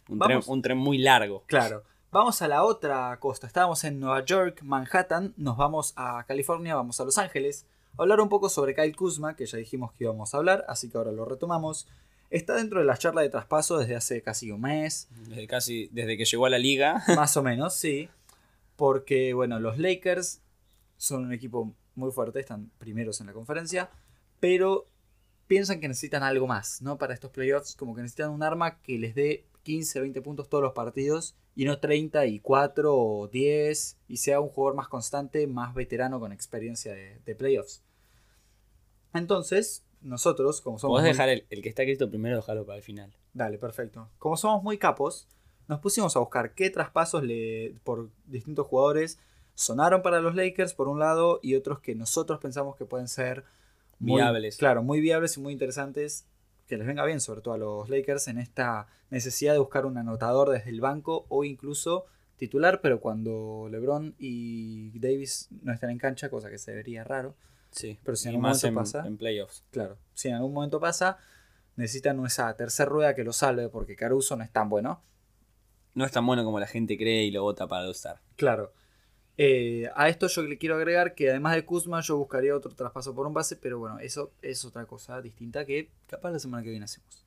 Un 0.08 0.18
tren, 0.18 0.40
un 0.46 0.62
tren 0.62 0.78
muy 0.78 0.98
largo. 0.98 1.44
Claro, 1.46 1.84
Vamos 2.12 2.42
a 2.42 2.48
la 2.48 2.62
otra 2.62 3.16
costa. 3.20 3.46
Estábamos 3.46 3.84
en 3.84 3.98
Nueva 3.98 4.22
York, 4.22 4.60
Manhattan, 4.62 5.32
nos 5.38 5.56
vamos 5.56 5.94
a 5.96 6.22
California, 6.28 6.74
vamos 6.74 7.00
a 7.00 7.06
Los 7.06 7.16
Ángeles. 7.16 7.64
A 7.96 8.02
hablar 8.02 8.20
un 8.20 8.28
poco 8.28 8.50
sobre 8.50 8.74
Kyle 8.74 8.94
Kuzma, 8.94 9.34
que 9.34 9.46
ya 9.46 9.56
dijimos 9.56 9.94
que 9.94 10.04
íbamos 10.04 10.34
a 10.34 10.36
hablar, 10.36 10.62
así 10.68 10.90
que 10.90 10.98
ahora 10.98 11.10
lo 11.10 11.24
retomamos. 11.24 11.88
Está 12.28 12.56
dentro 12.56 12.80
de 12.80 12.84
la 12.84 12.98
charla 12.98 13.22
de 13.22 13.30
traspaso 13.30 13.78
desde 13.78 13.96
hace 13.96 14.20
casi 14.20 14.50
un 14.50 14.60
mes. 14.60 15.08
Desde 15.26 15.46
casi, 15.46 15.88
desde 15.90 16.18
que 16.18 16.26
llegó 16.26 16.44
a 16.44 16.50
la 16.50 16.58
liga. 16.58 17.02
Más 17.16 17.34
o 17.38 17.42
menos, 17.42 17.74
sí. 17.74 18.10
Porque, 18.76 19.34
bueno, 19.34 19.60
los 19.60 19.78
Lakers 19.78 20.40
son 20.96 21.24
un 21.26 21.32
equipo 21.32 21.74
muy 21.94 22.10
fuerte, 22.10 22.40
están 22.40 22.70
primeros 22.78 23.20
en 23.20 23.26
la 23.26 23.32
conferencia, 23.32 23.90
pero 24.40 24.86
piensan 25.46 25.80
que 25.80 25.88
necesitan 25.88 26.22
algo 26.22 26.46
más, 26.46 26.80
¿no? 26.82 26.96
Para 26.98 27.12
estos 27.14 27.30
playoffs, 27.30 27.74
como 27.76 27.94
que 27.94 28.02
necesitan 28.02 28.30
un 28.30 28.42
arma 28.42 28.80
que 28.80 28.98
les 28.98 29.14
dé 29.14 29.46
15, 29.64 30.00
20 30.00 30.22
puntos 30.22 30.48
todos 30.48 30.62
los 30.64 30.72
partidos 30.72 31.36
y 31.54 31.66
no 31.66 31.78
34 31.78 32.96
o 32.96 33.28
10 33.28 33.98
y 34.08 34.16
sea 34.16 34.40
un 34.40 34.48
jugador 34.48 34.74
más 34.76 34.88
constante, 34.88 35.46
más 35.46 35.74
veterano 35.74 36.18
con 36.18 36.32
experiencia 36.32 36.94
de, 36.94 37.20
de 37.24 37.34
playoffs. 37.34 37.82
Entonces, 39.14 39.84
nosotros, 40.00 40.60
como 40.60 40.78
somos... 40.78 40.94
Podés 40.94 41.04
muy- 41.04 41.12
dejar 41.12 41.28
el, 41.28 41.46
el 41.50 41.62
que 41.62 41.68
está 41.68 41.82
escrito 41.82 42.08
primero, 42.08 42.36
dejarlo 42.36 42.64
para 42.64 42.78
el 42.78 42.82
final. 42.82 43.14
Dale, 43.34 43.58
perfecto. 43.58 44.08
Como 44.18 44.36
somos 44.36 44.62
muy 44.62 44.78
capos, 44.78 45.28
nos 45.72 45.80
pusimos 45.80 46.14
a 46.16 46.20
buscar 46.20 46.54
qué 46.54 46.70
traspasos 46.70 47.22
le, 47.24 47.74
por 47.84 48.10
distintos 48.26 48.66
jugadores 48.66 49.18
sonaron 49.54 50.00
para 50.02 50.20
los 50.20 50.34
Lakers, 50.34 50.72
por 50.74 50.88
un 50.88 50.98
lado, 50.98 51.38
y 51.42 51.54
otros 51.56 51.80
que 51.80 51.94
nosotros 51.94 52.38
pensamos 52.40 52.76
que 52.76 52.84
pueden 52.86 53.08
ser 53.08 53.44
muy- 53.98 54.20
Viables. 54.20 54.56
Claro, 54.56 54.82
muy 54.82 55.00
viables 55.00 55.36
y 55.36 55.40
muy 55.40 55.52
interesantes, 55.52 56.26
que 56.66 56.76
les 56.78 56.86
venga 56.86 57.04
bien, 57.04 57.20
sobre 57.20 57.42
todo 57.42 57.54
a 57.54 57.58
los 57.58 57.88
Lakers, 57.90 58.28
en 58.28 58.38
esta 58.38 58.86
necesidad 59.10 59.52
de 59.52 59.58
buscar 59.58 59.84
un 59.84 59.98
anotador 59.98 60.48
desde 60.50 60.70
el 60.70 60.80
banco 60.80 61.26
o 61.28 61.44
incluso 61.44 62.06
titular, 62.36 62.80
pero 62.80 63.00
cuando 63.00 63.68
LeBron 63.70 64.14
y 64.18 64.98
Davis 64.98 65.48
no 65.62 65.72
están 65.72 65.90
en 65.90 65.98
cancha, 65.98 66.30
cosa 66.30 66.48
que 66.48 66.58
se 66.58 66.74
vería 66.74 67.04
raro. 67.04 67.34
Sí. 67.70 67.98
Pero 68.02 68.16
si 68.16 68.28
en 68.28 68.34
algún 68.36 68.42
más 68.42 68.64
en, 68.64 68.72
momento 68.74 68.92
pasa- 68.92 69.06
en 69.06 69.16
playoffs. 69.18 69.64
Claro, 69.70 69.98
si 70.14 70.28
en 70.28 70.34
algún 70.34 70.54
momento 70.54 70.80
pasa, 70.80 71.18
necesitan 71.76 72.24
esa 72.24 72.54
tercera 72.56 72.88
rueda 72.88 73.14
que 73.14 73.22
lo 73.24 73.32
salve 73.34 73.68
porque 73.68 73.96
Caruso 73.96 74.34
no 74.36 74.42
es 74.44 74.50
tan 74.50 74.68
bueno. 74.70 75.02
No 75.94 76.04
es 76.04 76.12
tan 76.12 76.26
bueno 76.26 76.44
como 76.44 76.58
la 76.58 76.66
gente 76.66 76.96
cree 76.96 77.24
y 77.24 77.30
lo 77.30 77.42
vota 77.42 77.66
para 77.66 77.84
All-Star. 77.84 78.20
Claro. 78.36 78.72
Eh, 79.38 79.90
a 79.94 80.08
esto 80.08 80.26
yo 80.28 80.42
le 80.42 80.58
quiero 80.58 80.76
agregar 80.76 81.14
que 81.14 81.30
además 81.30 81.54
de 81.54 81.64
Kuzma 81.64 82.00
yo 82.02 82.18
buscaría 82.18 82.54
otro 82.54 82.74
traspaso 82.74 83.14
por 83.14 83.26
un 83.26 83.32
base, 83.32 83.56
pero 83.56 83.78
bueno, 83.78 83.98
eso 83.98 84.32
es 84.42 84.64
otra 84.64 84.84
cosa 84.86 85.20
distinta 85.22 85.64
que 85.64 85.90
capaz 86.06 86.30
la 86.32 86.38
semana 86.38 86.62
que 86.62 86.70
viene 86.70 86.84
hacemos. 86.84 87.24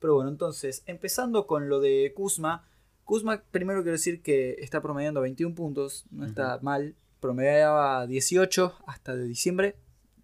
Pero 0.00 0.14
bueno, 0.14 0.30
entonces, 0.30 0.82
empezando 0.86 1.46
con 1.46 1.68
lo 1.68 1.80
de 1.80 2.12
Kuzma. 2.14 2.66
Kuzma, 3.04 3.42
primero 3.50 3.82
quiero 3.82 3.92
decir 3.92 4.22
que 4.22 4.56
está 4.58 4.80
promediando 4.80 5.20
21 5.20 5.54
puntos, 5.54 6.06
no 6.10 6.26
está 6.26 6.58
mal. 6.62 6.94
Promediaba 7.20 8.06
18 8.06 8.74
hasta 8.86 9.14
de 9.14 9.24
diciembre. 9.24 9.76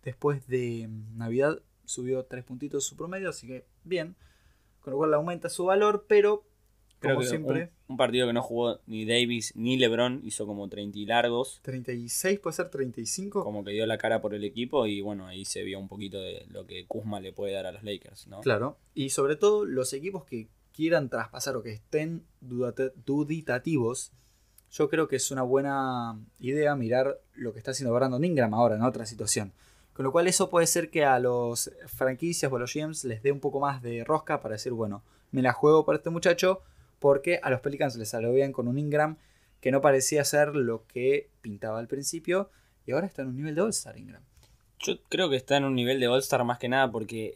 Después 0.02 0.46
de 0.48 0.88
Navidad 1.14 1.60
subió 1.84 2.24
3 2.24 2.44
puntitos 2.44 2.84
su 2.84 2.96
promedio, 2.96 3.28
así 3.28 3.46
que 3.46 3.66
bien. 3.84 4.16
Con 4.80 4.92
lo 4.92 4.96
cual 4.98 5.12
aumenta 5.14 5.50
su 5.50 5.66
valor, 5.66 6.06
pero 6.08 6.44
Creo 7.00 7.14
como 7.14 7.22
que 7.22 7.28
siempre, 7.28 7.62
un, 7.62 7.94
un 7.94 7.96
partido 7.96 8.26
que 8.26 8.32
no 8.34 8.42
jugó 8.42 8.80
ni 8.86 9.06
Davis 9.06 9.56
ni 9.56 9.78
LeBron 9.78 10.20
hizo 10.22 10.46
como 10.46 10.68
30 10.68 10.98
y 10.98 11.06
largos. 11.06 11.60
36 11.62 12.38
puede 12.38 12.56
ser 12.56 12.68
35. 12.68 13.42
Como 13.42 13.64
que 13.64 13.72
dio 13.72 13.86
la 13.86 13.98
cara 13.98 14.20
por 14.20 14.34
el 14.34 14.44
equipo 14.44 14.86
y 14.86 15.00
bueno, 15.00 15.26
ahí 15.26 15.44
se 15.44 15.62
vio 15.62 15.78
un 15.78 15.88
poquito 15.88 16.20
de 16.20 16.46
lo 16.50 16.66
que 16.66 16.86
Kuzma 16.86 17.18
le 17.20 17.32
puede 17.32 17.54
dar 17.54 17.66
a 17.66 17.72
los 17.72 17.82
Lakers, 17.82 18.26
¿no? 18.26 18.40
Claro. 18.40 18.76
Y 18.94 19.10
sobre 19.10 19.36
todo 19.36 19.64
los 19.64 19.92
equipos 19.94 20.24
que 20.24 20.48
quieran 20.72 21.08
traspasar 21.08 21.56
o 21.56 21.62
que 21.62 21.72
estén 21.72 22.24
duditativos, 22.40 24.12
yo 24.70 24.88
creo 24.88 25.08
que 25.08 25.16
es 25.16 25.30
una 25.30 25.42
buena 25.42 26.18
idea 26.38 26.76
mirar 26.76 27.18
lo 27.34 27.52
que 27.52 27.58
está 27.58 27.72
haciendo 27.72 27.94
Brandon 27.94 28.24
Ingram 28.24 28.54
ahora 28.54 28.76
en 28.76 28.82
otra 28.82 29.06
situación. 29.06 29.52
Con 29.94 30.04
lo 30.04 30.12
cual 30.12 30.28
eso 30.28 30.48
puede 30.48 30.66
ser 30.66 30.90
que 30.90 31.04
a 31.04 31.18
los 31.18 31.70
franquicias 31.86 32.50
o 32.50 32.56
a 32.56 32.60
los 32.60 32.72
GMs 32.72 33.04
les 33.04 33.22
dé 33.22 33.32
un 33.32 33.40
poco 33.40 33.60
más 33.60 33.82
de 33.82 34.04
rosca 34.04 34.40
para 34.40 34.54
decir, 34.54 34.72
bueno, 34.72 35.02
me 35.32 35.42
la 35.42 35.52
juego 35.52 35.84
por 35.84 35.94
este 35.94 36.10
muchacho 36.10 36.62
porque 37.00 37.40
a 37.42 37.50
los 37.50 37.60
Pelicans 37.60 37.96
les 37.96 38.10
salió 38.10 38.32
bien 38.32 38.52
con 38.52 38.68
un 38.68 38.78
Ingram 38.78 39.16
que 39.60 39.72
no 39.72 39.80
parecía 39.80 40.24
ser 40.24 40.54
lo 40.54 40.86
que 40.86 41.30
pintaba 41.40 41.80
al 41.80 41.88
principio 41.88 42.50
y 42.86 42.92
ahora 42.92 43.06
está 43.06 43.22
en 43.22 43.28
un 43.28 43.36
nivel 43.36 43.54
de 43.54 43.62
All-Star 43.62 43.98
Ingram. 43.98 44.22
Yo 44.78 45.02
creo 45.08 45.28
que 45.28 45.36
está 45.36 45.56
en 45.56 45.64
un 45.64 45.74
nivel 45.74 45.98
de 45.98 46.08
All-Star 46.08 46.44
más 46.44 46.58
que 46.58 46.68
nada 46.68 46.90
porque 46.92 47.34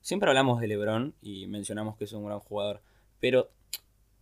siempre 0.00 0.28
hablamos 0.28 0.60
de 0.60 0.68
LeBron 0.68 1.14
y 1.20 1.46
mencionamos 1.46 1.96
que 1.96 2.04
es 2.04 2.12
un 2.12 2.24
gran 2.24 2.40
jugador, 2.40 2.80
pero 3.20 3.50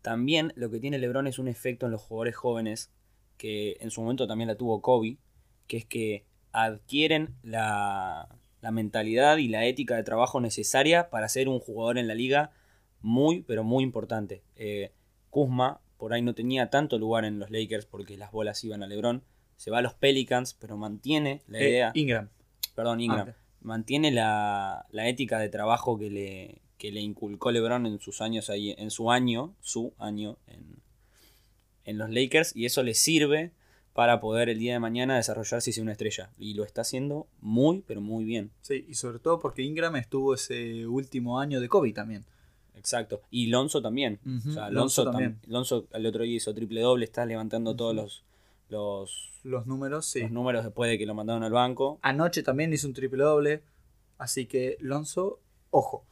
también 0.01 0.53
lo 0.57 0.71
que 0.71 0.81
tiene 0.81 0.99
LeBron 0.99 1.27
es 1.27 1.39
un 1.39 1.49
efecto 1.49 1.87
en 1.87 1.93
los 1.93 2.03
jugadores 2.03 2.35
jóvenes 2.35 2.91
que 3.37 3.77
en 3.81 3.91
su 3.91 4.01
momento 4.01 4.27
también 4.27 4.49
la 4.49 4.57
tuvo 4.57 4.83
Kobe, 4.83 5.19
que 5.67 5.77
es 5.77 5.85
que 5.85 6.25
adquieren 6.53 7.35
la, 7.43 8.29
la 8.61 8.71
mentalidad 8.71 9.39
y 9.39 9.49
la 9.49 9.65
ética 9.67 9.97
de 9.97 10.05
trabajo 10.05 10.41
necesaria 10.41 11.11
para 11.11 11.29
ser 11.29 11.49
un 11.49 11.59
jugador 11.59 11.99
en 11.99 12.09
la 12.09 12.15
liga 12.15 12.53
muy, 13.03 13.43
pero 13.43 13.65
muy 13.65 13.83
importante. 13.85 14.43
Eh, 14.57 14.93
Kuzma 15.31 15.81
por 15.97 16.13
ahí 16.13 16.23
no 16.23 16.35
tenía 16.35 16.69
tanto 16.71 16.99
lugar 16.99 17.25
en 17.25 17.39
los 17.39 17.51
Lakers 17.51 17.87
porque 17.87 18.17
las 18.17 18.33
bolas 18.33 18.63
iban 18.65 18.83
a 18.83 18.87
LeBron. 18.87 19.23
Se 19.57 19.71
va 19.71 19.79
a 19.79 19.83
los 19.83 19.95
Pelicans, 19.95 20.55
pero 20.55 20.77
mantiene 20.77 21.43
la 21.47 21.61
Eh, 21.61 21.69
idea. 21.69 21.93
Ingram. 21.95 22.29
Perdón, 22.75 23.01
Ingram. 23.01 23.29
Ah, 23.31 23.37
Mantiene 23.61 24.11
la, 24.11 24.87
la 24.91 25.09
ética 25.09 25.39
de 25.39 25.49
trabajo 25.49 25.97
que 25.97 26.11
le, 26.11 26.63
que 26.79 26.91
le 26.91 27.01
inculcó 27.01 27.53
LeBron 27.53 27.87
en 27.87 28.01
sus 28.01 28.21
años 28.21 28.51
ahí, 28.51 28.75
en 28.77 28.91
su 28.91 29.13
año, 29.13 29.55
su 29.61 29.93
año 29.99 30.37
en, 30.49 30.83
en 31.85 31.99
los 31.99 32.11
Lakers, 32.11 32.57
y 32.57 32.67
eso 32.67 32.83
le 32.83 32.95
sirve 32.95 33.53
para 33.93 34.19
poder 34.21 34.49
el 34.49 34.59
día 34.59 34.73
de 34.73 34.81
mañana 34.81 35.15
desarrollarse 35.17 35.71
y 35.71 35.73
ser 35.75 35.83
una 35.85 35.93
estrella. 35.93 36.31
Y 36.39 36.55
lo 36.55 36.65
está 36.65 36.81
haciendo 36.81 37.29
muy, 37.41 37.85
pero 37.87 38.01
muy 38.01 38.25
bien. 38.25 38.51
Sí, 38.63 38.85
y 38.89 38.95
sobre 38.95 39.21
todo 39.21 39.39
porque 39.39 39.63
Ingram 39.63 39.95
estuvo 39.95 40.35
ese 40.35 40.89
último 40.89 41.39
año 41.39 41.61
de 41.61 41.69
Kobe 41.69 41.93
también. 41.93 42.25
Exacto. 42.83 43.23
Y 43.31 43.47
Lonzo 43.47 43.81
también. 43.81 44.19
O 44.27 44.51
sea, 44.53 44.69
Lonzo 44.71 45.05
Lonzo, 45.05 45.05
tam- 45.05 45.11
también. 45.13 45.41
Lonzo 45.47 45.87
el 45.93 46.05
otro 46.07 46.25
día 46.25 46.37
hizo 46.37 46.53
triple 46.53 46.81
doble, 46.81 47.05
está 47.05 47.25
levantando 47.25 47.77
todos 47.77 47.95
los, 47.95 48.25
los, 48.69 49.31
Los 49.45 49.67
números, 49.67 50.05
sí. 50.07 50.21
los 50.23 50.33
números 50.33 50.65
después 50.65 50.91
de 50.91 50.99
que 50.99 51.07
lo 51.07 51.15
mandaron 51.15 51.45
al 51.45 51.53
banco. 51.53 51.99
Anoche 52.03 52.43
también 52.43 52.73
hizo 52.73 52.87
un 52.89 52.95
triple 52.95 53.23
doble. 53.23 53.63
Así 54.19 54.47
que 54.47 54.77
Lonzo, 54.81 55.41
ojo. 55.71 56.05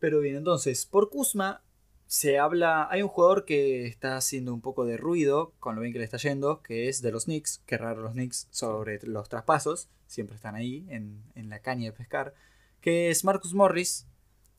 Pero 0.00 0.20
bien, 0.20 0.34
entonces, 0.36 0.84
por 0.86 1.08
Kuzma 1.10 1.62
se 2.06 2.38
habla. 2.38 2.88
Hay 2.90 3.02
un 3.02 3.08
jugador 3.08 3.44
que 3.44 3.86
está 3.86 4.16
haciendo 4.16 4.52
un 4.52 4.60
poco 4.60 4.84
de 4.84 4.96
ruido 4.96 5.54
con 5.60 5.76
lo 5.76 5.82
bien 5.82 5.92
que 5.92 6.00
le 6.00 6.04
está 6.04 6.16
yendo, 6.18 6.60
que 6.62 6.88
es 6.88 7.00
de 7.02 7.12
los 7.12 7.24
Knicks. 7.26 7.62
Qué 7.66 7.78
raro 7.78 8.02
los 8.02 8.12
Knicks 8.12 8.48
sobre 8.50 8.98
los 9.06 9.28
traspasos. 9.28 9.88
Siempre 10.08 10.34
están 10.36 10.56
ahí, 10.56 10.84
en, 10.90 11.22
en 11.36 11.48
la 11.48 11.60
caña 11.60 11.84
de 11.86 11.92
pescar. 11.92 12.34
Que 12.80 13.10
es 13.10 13.24
Marcus 13.24 13.54
Morris. 13.54 14.06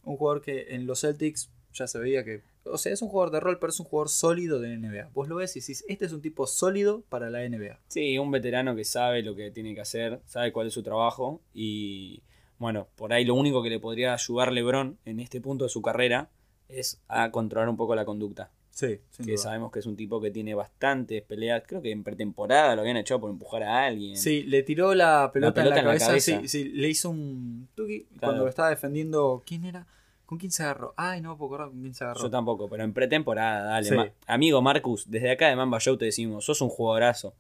Un 0.03 0.17
jugador 0.17 0.41
que 0.41 0.75
en 0.75 0.85
los 0.85 1.01
Celtics 1.01 1.49
ya 1.73 1.87
se 1.87 1.99
veía 1.99 2.23
que. 2.23 2.43
O 2.65 2.77
sea, 2.77 2.93
es 2.93 3.01
un 3.01 3.09
jugador 3.09 3.31
de 3.31 3.39
rol, 3.39 3.57
pero 3.59 3.71
es 3.71 3.79
un 3.79 3.85
jugador 3.85 4.09
sólido 4.09 4.59
de 4.59 4.77
NBA. 4.77 5.09
Vos 5.13 5.27
lo 5.27 5.35
ves 5.35 5.55
y 5.57 5.59
decís, 5.59 5.83
este 5.87 6.05
es 6.05 6.13
un 6.13 6.21
tipo 6.21 6.47
sólido 6.47 7.03
para 7.09 7.29
la 7.29 7.47
NBA. 7.47 7.79
Sí, 7.87 8.17
un 8.17 8.31
veterano 8.31 8.75
que 8.75 8.85
sabe 8.85 9.21
lo 9.21 9.35
que 9.35 9.51
tiene 9.51 9.75
que 9.75 9.81
hacer, 9.81 10.21
sabe 10.25 10.53
cuál 10.53 10.67
es 10.67 10.73
su 10.73 10.83
trabajo 10.83 11.41
y 11.53 12.23
bueno, 12.59 12.87
por 12.95 13.11
ahí 13.11 13.25
lo 13.25 13.35
único 13.35 13.61
que 13.61 13.69
le 13.69 13.79
podría 13.79 14.13
ayudar 14.13 14.53
LeBron 14.53 14.97
en 15.03 15.19
este 15.19 15.41
punto 15.41 15.65
de 15.65 15.69
su 15.69 15.81
carrera 15.81 16.29
es 16.69 17.01
a 17.07 17.29
controlar 17.31 17.67
un 17.67 17.75
poco 17.75 17.95
la 17.95 18.05
conducta. 18.05 18.51
Sí, 18.73 18.99
que 19.17 19.23
duda. 19.33 19.37
sabemos 19.37 19.71
que 19.71 19.77
es 19.79 19.85
un 19.85 19.95
tipo 19.95 20.19
que 20.19 20.31
tiene 20.31 20.55
bastantes 20.55 21.21
peleas, 21.21 21.61
creo 21.67 21.79
que 21.81 21.91
en 21.91 22.03
pretemporada 22.03 22.73
lo 22.75 22.81
habían 22.81 22.97
echado 22.97 23.19
por 23.21 23.29
empujar 23.29 23.61
a 23.61 23.85
alguien. 23.85 24.17
Sí, 24.17 24.41
le 24.43 24.63
tiró 24.63 24.95
la 24.95 25.29
pelota, 25.31 25.53
pelota 25.61 25.79
en 25.79 25.85
la 25.85 25.93
en 25.93 25.99
la 25.99 26.05
cabeza. 26.07 26.39
Sí, 26.41 26.47
sí, 26.47 26.63
le 26.69 26.89
hizo 26.89 27.11
un 27.11 27.67
tuki 27.75 28.05
Claro. 28.05 28.19
cuando 28.19 28.47
estaba 28.47 28.69
defendiendo. 28.69 29.43
¿Quién 29.45 29.65
era? 29.65 29.85
¿Con 30.25 30.39
quién 30.39 30.51
se 30.51 30.63
agarró? 30.63 30.95
Ay, 30.97 31.21
no 31.21 31.37
puedo 31.37 31.49
acordar 31.53 31.69
con 31.69 31.81
quién 31.81 31.93
se 31.93 32.03
agarró. 32.03 32.21
Yo 32.21 32.29
tampoco, 32.31 32.67
pero 32.67 32.83
en 32.83 32.93
pretemporada, 32.93 33.63
dale. 33.63 33.89
Sí. 33.89 33.95
Ma- 33.95 34.09
Amigo 34.25 34.59
Marcus, 34.63 35.07
desde 35.07 35.29
acá 35.29 35.49
de 35.49 35.55
Mamba 35.55 35.79
Show 35.79 35.95
te 35.97 36.05
decimos, 36.05 36.43
sos 36.43 36.59
un 36.61 36.69
jugadorazo, 36.69 37.35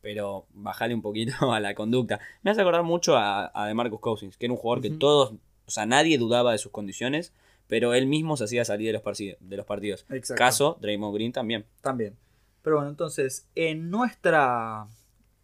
pero 0.00 0.46
bajale 0.54 0.94
un 0.94 1.02
poquito 1.02 1.32
a 1.52 1.60
la 1.60 1.74
conducta. 1.74 2.20
Me 2.42 2.50
hace 2.52 2.62
acordar 2.62 2.84
mucho 2.84 3.16
a, 3.18 3.50
a 3.54 3.66
de 3.66 3.74
Marcus 3.74 4.00
Cousins, 4.00 4.36
que 4.38 4.46
era 4.46 4.52
un 4.54 4.58
jugador 4.58 4.80
que 4.82 4.90
todos, 4.90 5.32
o 5.66 5.70
sea, 5.70 5.84
nadie 5.84 6.16
dudaba 6.16 6.52
de 6.52 6.58
sus 6.58 6.72
condiciones, 6.72 7.34
pero 7.70 7.94
él 7.94 8.08
mismo 8.08 8.36
se 8.36 8.44
hacía 8.44 8.64
salir 8.64 8.88
de 8.88 8.92
los, 8.92 9.18
de 9.18 9.56
los 9.56 9.64
partidos. 9.64 10.04
Exacto. 10.10 10.38
Caso, 10.38 10.78
Draymond 10.80 11.14
Green 11.14 11.32
también. 11.32 11.64
También. 11.80 12.16
Pero 12.62 12.76
bueno, 12.76 12.90
entonces, 12.90 13.46
en 13.54 13.90
nuestra, 13.90 14.88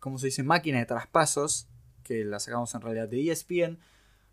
¿cómo 0.01 0.19
se 0.19 0.27
dice? 0.27 0.43
Máquina 0.43 0.81
de 0.81 0.87
traspasos, 0.87 1.69
que 2.03 2.25
la 2.25 2.41
sacamos 2.41 2.75
en 2.75 2.81
realidad 2.81 3.09
de 3.09 3.31
ESPN, 3.31 3.79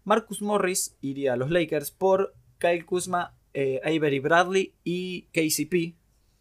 Marcus 0.06 0.42
Morris 0.42 0.98
iría 1.02 1.34
a 1.34 1.38
los 1.38 1.52
Lakers 1.52 1.92
por 1.92 2.34
Kyle 2.58 2.84
Kuzma, 2.84 3.36
eh, 3.54 3.80
Avery 3.86 4.20
Bradley 4.20 4.74
y 4.84 5.28
KCP. 5.32 5.96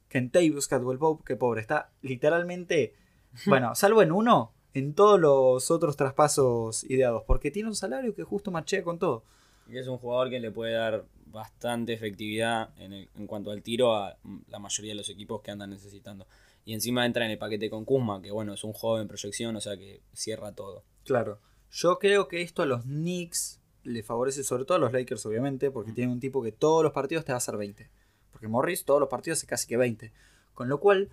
Kentavious 0.09 0.69
Caldwell 0.69 0.99
Pope, 0.99 1.25
que 1.25 1.37
pobre, 1.37 1.61
está 1.63 1.91
literalmente, 2.03 2.95
bueno, 3.47 3.75
salvo 3.75 4.03
en 4.03 4.13
uno, 4.13 4.53
en 4.75 4.95
todos 4.95 5.21
los 5.21 5.71
otros 5.71 5.97
traspasos 5.97 6.85
ideados, 6.85 7.25
porque 7.27 7.51
tiene 7.51 7.69
un 7.69 7.77
salario 7.77 8.15
que 8.15 8.23
justo 8.23 8.51
machea 8.51 8.83
con 8.83 8.99
todo. 8.99 9.23
Y 9.69 9.79
es 9.79 9.87
un 9.87 9.99
jugador 9.99 10.29
que 10.29 10.41
le 10.41 10.51
puede 10.51 10.73
dar 10.73 11.05
bastante 11.33 11.93
efectividad 11.93 12.71
en, 12.79 12.93
el- 12.93 13.09
en 13.17 13.27
cuanto 13.27 13.51
al 13.51 13.63
tiro 13.63 13.97
a 13.97 14.17
mm, 14.23 14.39
la 14.49 14.59
mayoría 14.59 14.93
de 14.93 14.97
los 14.97 15.09
equipos 15.09 15.41
que 15.43 15.51
andan 15.51 15.71
necesitando. 15.71 16.27
Y 16.65 16.75
encima 16.75 17.05
entra 17.07 17.25
en 17.25 17.33
el 17.33 17.39
paquete 17.39 17.69
con 17.71 17.85
Kuzma, 17.85 18.23
que 18.23 18.31
bueno, 18.31 18.53
es 18.55 18.63
un 18.63 18.73
joven 18.73 19.09
proyección, 19.09 19.57
o 19.57 19.61
sea 19.61 19.77
que 19.77 20.01
cierra 20.13 20.53
todo. 20.53 20.85
Claro. 21.05 21.41
Yo 21.73 21.99
creo 21.99 22.29
que 22.29 22.43
esto 22.43 22.63
a 22.63 22.67
los 22.67 22.83
Knicks 22.83 23.61
le 23.83 24.03
favorece, 24.05 24.45
sobre 24.45 24.65
todo 24.65 24.77
a 24.77 24.81
los 24.81 24.93
Lakers, 24.93 25.27
obviamente, 25.27 25.71
porque 25.73 25.93
tiene 25.93 26.13
un 26.13 26.21
tipo 26.21 26.41
que 26.43 26.53
todos 26.53 26.85
los 26.85 26.93
partidos 26.93 27.25
te 27.25 27.33
va 27.33 27.37
a 27.37 27.39
hacer 27.39 27.57
20. 27.57 27.91
Porque 28.31 28.47
Morris 28.47 28.85
todos 28.85 29.01
los 29.01 29.09
partidos 29.09 29.39
hace 29.41 29.47
casi 29.49 29.67
que 29.67 29.77
20. 29.77 30.13
Con 30.55 30.69
lo 30.69 30.79
cual, 30.79 31.09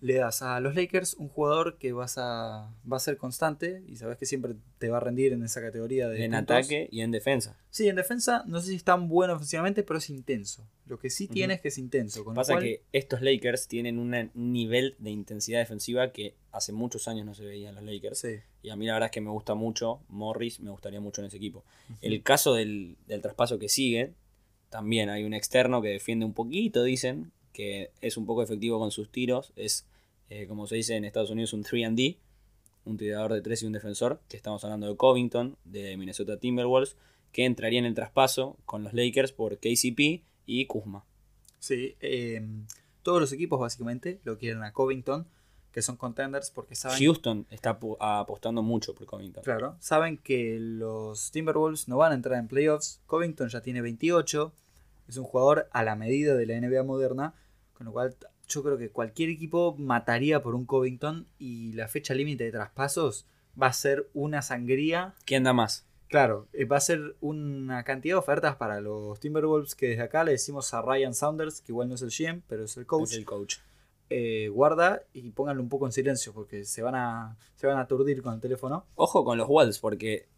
le 0.00 0.14
das 0.14 0.42
a 0.42 0.60
los 0.60 0.74
Lakers 0.74 1.14
un 1.14 1.28
jugador 1.28 1.78
que 1.78 1.92
vas 1.92 2.18
a, 2.18 2.70
va 2.90 2.96
a 2.96 3.00
ser 3.00 3.16
constante 3.16 3.82
y 3.88 3.96
sabes 3.96 4.18
que 4.18 4.26
siempre 4.26 4.54
te 4.78 4.88
va 4.90 4.98
a 4.98 5.00
rendir 5.00 5.32
en 5.32 5.42
esa 5.42 5.60
categoría 5.62 6.08
de 6.08 6.24
En 6.24 6.32
puntos. 6.32 6.56
ataque 6.56 6.88
y 6.92 7.00
en 7.00 7.10
defensa. 7.10 7.58
Sí, 7.70 7.88
en 7.88 7.96
defensa 7.96 8.44
no 8.46 8.60
sé 8.60 8.68
si 8.68 8.74
es 8.76 8.84
tan 8.84 9.08
bueno 9.08 9.32
ofensivamente, 9.34 9.82
pero 9.82 9.98
es 9.98 10.10
intenso. 10.10 10.68
Lo 10.86 10.98
que 10.98 11.08
sí 11.10 11.26
tiene 11.28 11.54
es 11.54 11.60
que 11.62 11.68
es 11.68 11.78
intenso. 11.78 12.24
Con 12.24 12.34
lo 12.34 12.40
Pasa 12.40 12.52
cual- 12.52 12.64
que 12.64 12.82
estos 12.92 13.22
Lakers 13.22 13.68
tienen 13.68 13.98
un 13.98 14.30
nivel 14.34 14.96
de 14.98 15.10
intensidad 15.10 15.60
defensiva 15.60 16.12
que 16.12 16.34
hace 16.52 16.72
muchos 16.72 17.08
años 17.08 17.24
no 17.26 17.34
se 17.34 17.44
veía 17.44 17.70
en 17.70 17.74
los 17.76 17.84
Lakers. 17.84 18.18
Sí. 18.18 18.36
Y 18.62 18.68
a 18.70 18.76
mí 18.76 18.86
la 18.86 18.92
verdad 18.92 19.06
es 19.06 19.12
que 19.12 19.20
me 19.22 19.30
gusta 19.30 19.54
mucho 19.54 20.00
Morris, 20.08 20.60
me 20.60 20.70
gustaría 20.70 21.00
mucho 21.00 21.22
en 21.22 21.28
ese 21.28 21.38
equipo. 21.38 21.64
El 22.02 22.22
caso 22.22 22.52
del, 22.54 22.96
del 23.06 23.22
traspaso 23.22 23.58
que 23.58 23.68
sigue, 23.70 24.12
también 24.68 25.08
hay 25.08 25.24
un 25.24 25.32
externo 25.32 25.80
que 25.80 25.88
defiende 25.88 26.24
un 26.26 26.34
poquito, 26.34 26.82
dicen, 26.82 27.32
que 27.56 27.90
es 28.02 28.18
un 28.18 28.26
poco 28.26 28.42
efectivo 28.42 28.78
con 28.78 28.90
sus 28.90 29.08
tiros. 29.08 29.54
Es, 29.56 29.86
eh, 30.28 30.46
como 30.46 30.66
se 30.66 30.76
dice 30.76 30.94
en 30.94 31.06
Estados 31.06 31.30
Unidos, 31.30 31.54
un 31.54 31.64
3D, 31.64 32.18
un 32.84 32.98
tirador 32.98 33.32
de 33.32 33.40
3 33.40 33.62
y 33.62 33.66
un 33.66 33.72
defensor, 33.72 34.20
que 34.28 34.36
estamos 34.36 34.62
hablando 34.62 34.90
de 34.90 34.94
Covington, 34.94 35.56
de 35.64 35.96
Minnesota 35.96 36.38
Timberwolves, 36.38 36.96
que 37.32 37.46
entraría 37.46 37.78
en 37.78 37.86
el 37.86 37.94
traspaso 37.94 38.58
con 38.66 38.84
los 38.84 38.92
Lakers 38.92 39.32
por 39.32 39.56
KCP 39.56 40.22
y 40.44 40.66
Kuzma. 40.66 41.06
Sí, 41.58 41.96
eh, 42.00 42.46
todos 43.02 43.22
los 43.22 43.32
equipos 43.32 43.58
básicamente 43.58 44.20
lo 44.24 44.36
quieren 44.36 44.62
a 44.62 44.74
Covington, 44.74 45.26
que 45.72 45.80
son 45.80 45.96
contenders 45.96 46.50
porque 46.50 46.74
saben, 46.74 46.98
Houston 46.98 47.46
está 47.50 47.78
apostando 48.00 48.62
mucho 48.62 48.94
por 48.94 49.06
Covington. 49.06 49.42
claro, 49.44 49.76
saben 49.80 50.18
que 50.18 50.58
los 50.60 51.30
Timberwolves 51.30 51.88
no 51.88 51.96
van 51.96 52.12
a 52.12 52.16
entrar 52.16 52.38
en 52.38 52.48
playoffs. 52.48 53.00
Covington 53.06 53.48
ya 53.48 53.62
tiene 53.62 53.80
28, 53.80 54.52
es 55.08 55.16
un 55.16 55.24
jugador 55.24 55.68
a 55.72 55.84
la 55.84 55.96
medida 55.96 56.34
de 56.34 56.44
la 56.44 56.60
NBA 56.60 56.82
moderna, 56.82 57.34
con 57.76 57.86
lo 57.86 57.92
cual 57.92 58.16
yo 58.48 58.62
creo 58.62 58.78
que 58.78 58.90
cualquier 58.90 59.28
equipo 59.30 59.74
mataría 59.78 60.42
por 60.42 60.54
un 60.54 60.64
Covington 60.66 61.26
y 61.38 61.72
la 61.72 61.88
fecha 61.88 62.14
límite 62.14 62.44
de 62.44 62.52
traspasos 62.52 63.26
va 63.60 63.66
a 63.68 63.72
ser 63.72 64.08
una 64.14 64.42
sangría. 64.42 65.14
¿Quién 65.24 65.44
da 65.44 65.52
más? 65.52 65.84
Claro, 66.08 66.46
eh, 66.52 66.64
va 66.64 66.76
a 66.76 66.80
ser 66.80 67.16
una 67.20 67.82
cantidad 67.82 68.14
de 68.14 68.18
ofertas 68.20 68.54
para 68.56 68.80
los 68.80 69.18
Timberwolves 69.18 69.74
que 69.74 69.88
desde 69.88 70.02
acá 70.04 70.22
le 70.24 70.32
decimos 70.32 70.72
a 70.72 70.80
Ryan 70.82 71.14
Saunders, 71.14 71.60
que 71.60 71.72
igual 71.72 71.88
no 71.88 71.96
es 71.96 72.02
el 72.02 72.10
GM, 72.10 72.42
pero 72.46 72.64
es 72.64 72.76
el 72.76 72.86
coach. 72.86 73.10
Es 73.10 73.16
el 73.18 73.24
coach. 73.24 73.56
eh, 74.08 74.48
guarda 74.48 75.02
y 75.12 75.30
pónganlo 75.32 75.60
un 75.62 75.68
poco 75.68 75.84
en 75.86 75.90
silencio 75.90 76.32
porque 76.32 76.64
se 76.64 76.80
van 76.80 76.94
a 76.94 77.36
se 77.56 77.66
van 77.66 77.76
a 77.76 77.80
aturdir 77.80 78.22
con 78.22 78.34
el 78.34 78.40
teléfono. 78.40 78.86
Ojo 78.94 79.24
con 79.24 79.36
los 79.36 79.48
Wolves, 79.48 79.80
porque 79.80 80.28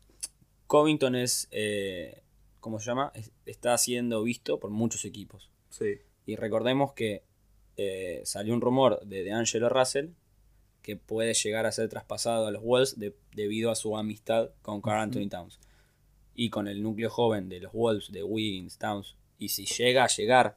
Covington 0.67 1.15
es, 1.15 1.49
eh, 1.51 2.23
¿cómo 2.61 2.79
se 2.81 2.87
llama? 2.87 3.13
Es- 3.15 3.31
está 3.45 3.77
siendo 3.77 4.23
visto 4.23 4.59
por 4.59 4.71
muchos 4.71 5.05
equipos. 5.05 5.51
Sí. 5.69 5.99
Y 6.25 6.37
recordemos 6.37 6.93
que 6.95 7.25
eh, 7.79 8.21
salió 8.25 8.53
un 8.53 8.61
rumor 8.61 9.01
de, 9.07 9.23
de 9.25 9.33
Angelo 9.33 9.69
Russell 9.71 10.09
que 10.83 10.97
puede 10.97 11.33
llegar 11.35 11.65
a 11.65 11.73
ser 11.73 11.89
traspasado 11.89 12.47
a 12.47 12.51
los 12.51 12.63
Wolves 12.63 12.99
de- 12.99 13.15
debido 13.35 13.71
a 13.71 13.75
su 13.75 13.97
amistad 13.97 14.51
con 14.63 14.81
Carl. 14.83 15.01
Anthony 15.01 15.29
Towns. 15.31 15.59
Y 16.35 16.51
con 16.51 16.69
el 16.69 16.83
núcleo 16.83 17.09
joven 17.11 17.49
de 17.49 17.61
los 17.61 17.73
Wolves, 17.73 18.13
de 18.13 18.23
Wiggins, 18.23 18.77
Towns. 18.79 19.17
Y 19.39 19.49
si 19.49 19.65
llega 19.67 20.05
a 20.05 20.09
llegar, 20.09 20.57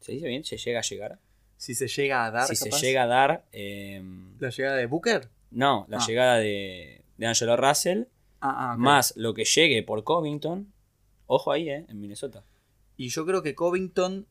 ¿se 0.00 0.12
dice 0.12 0.26
bien? 0.28 0.44
¿Se 0.44 0.56
llega 0.56 0.78
a 0.78 0.82
llegar? 0.82 1.18
Si 1.56 1.74
se 1.74 1.88
llega 1.88 2.24
a 2.26 2.30
dar 2.30 2.46
si 2.46 2.56
capaz, 2.64 2.78
se 2.78 2.86
llega 2.86 3.02
a 3.02 3.06
dar, 3.06 3.44
eh, 3.52 4.02
la 4.38 4.50
llegada 4.50 4.76
de 4.76 4.86
Booker. 4.86 5.28
no, 5.50 5.86
la 5.88 5.98
Ah. 5.98 6.04
llegada 6.06 6.36
de, 6.38 7.02
de 7.16 7.26
Angelo 7.26 7.56
Russell 7.56 8.04
Ah, 8.40 8.72
ah, 8.72 8.76
más 8.76 9.14
lo 9.16 9.34
que 9.34 9.44
llegue 9.44 9.82
por 9.82 10.04
Covington, 10.04 10.72
ojo 11.26 11.50
ahí, 11.50 11.68
eh, 11.68 11.84
en 11.88 11.98
Minnesota. 12.00 12.44
Y 12.96 13.08
yo 13.08 13.26
creo 13.26 13.42
que 13.42 13.54
Covington 13.56 14.26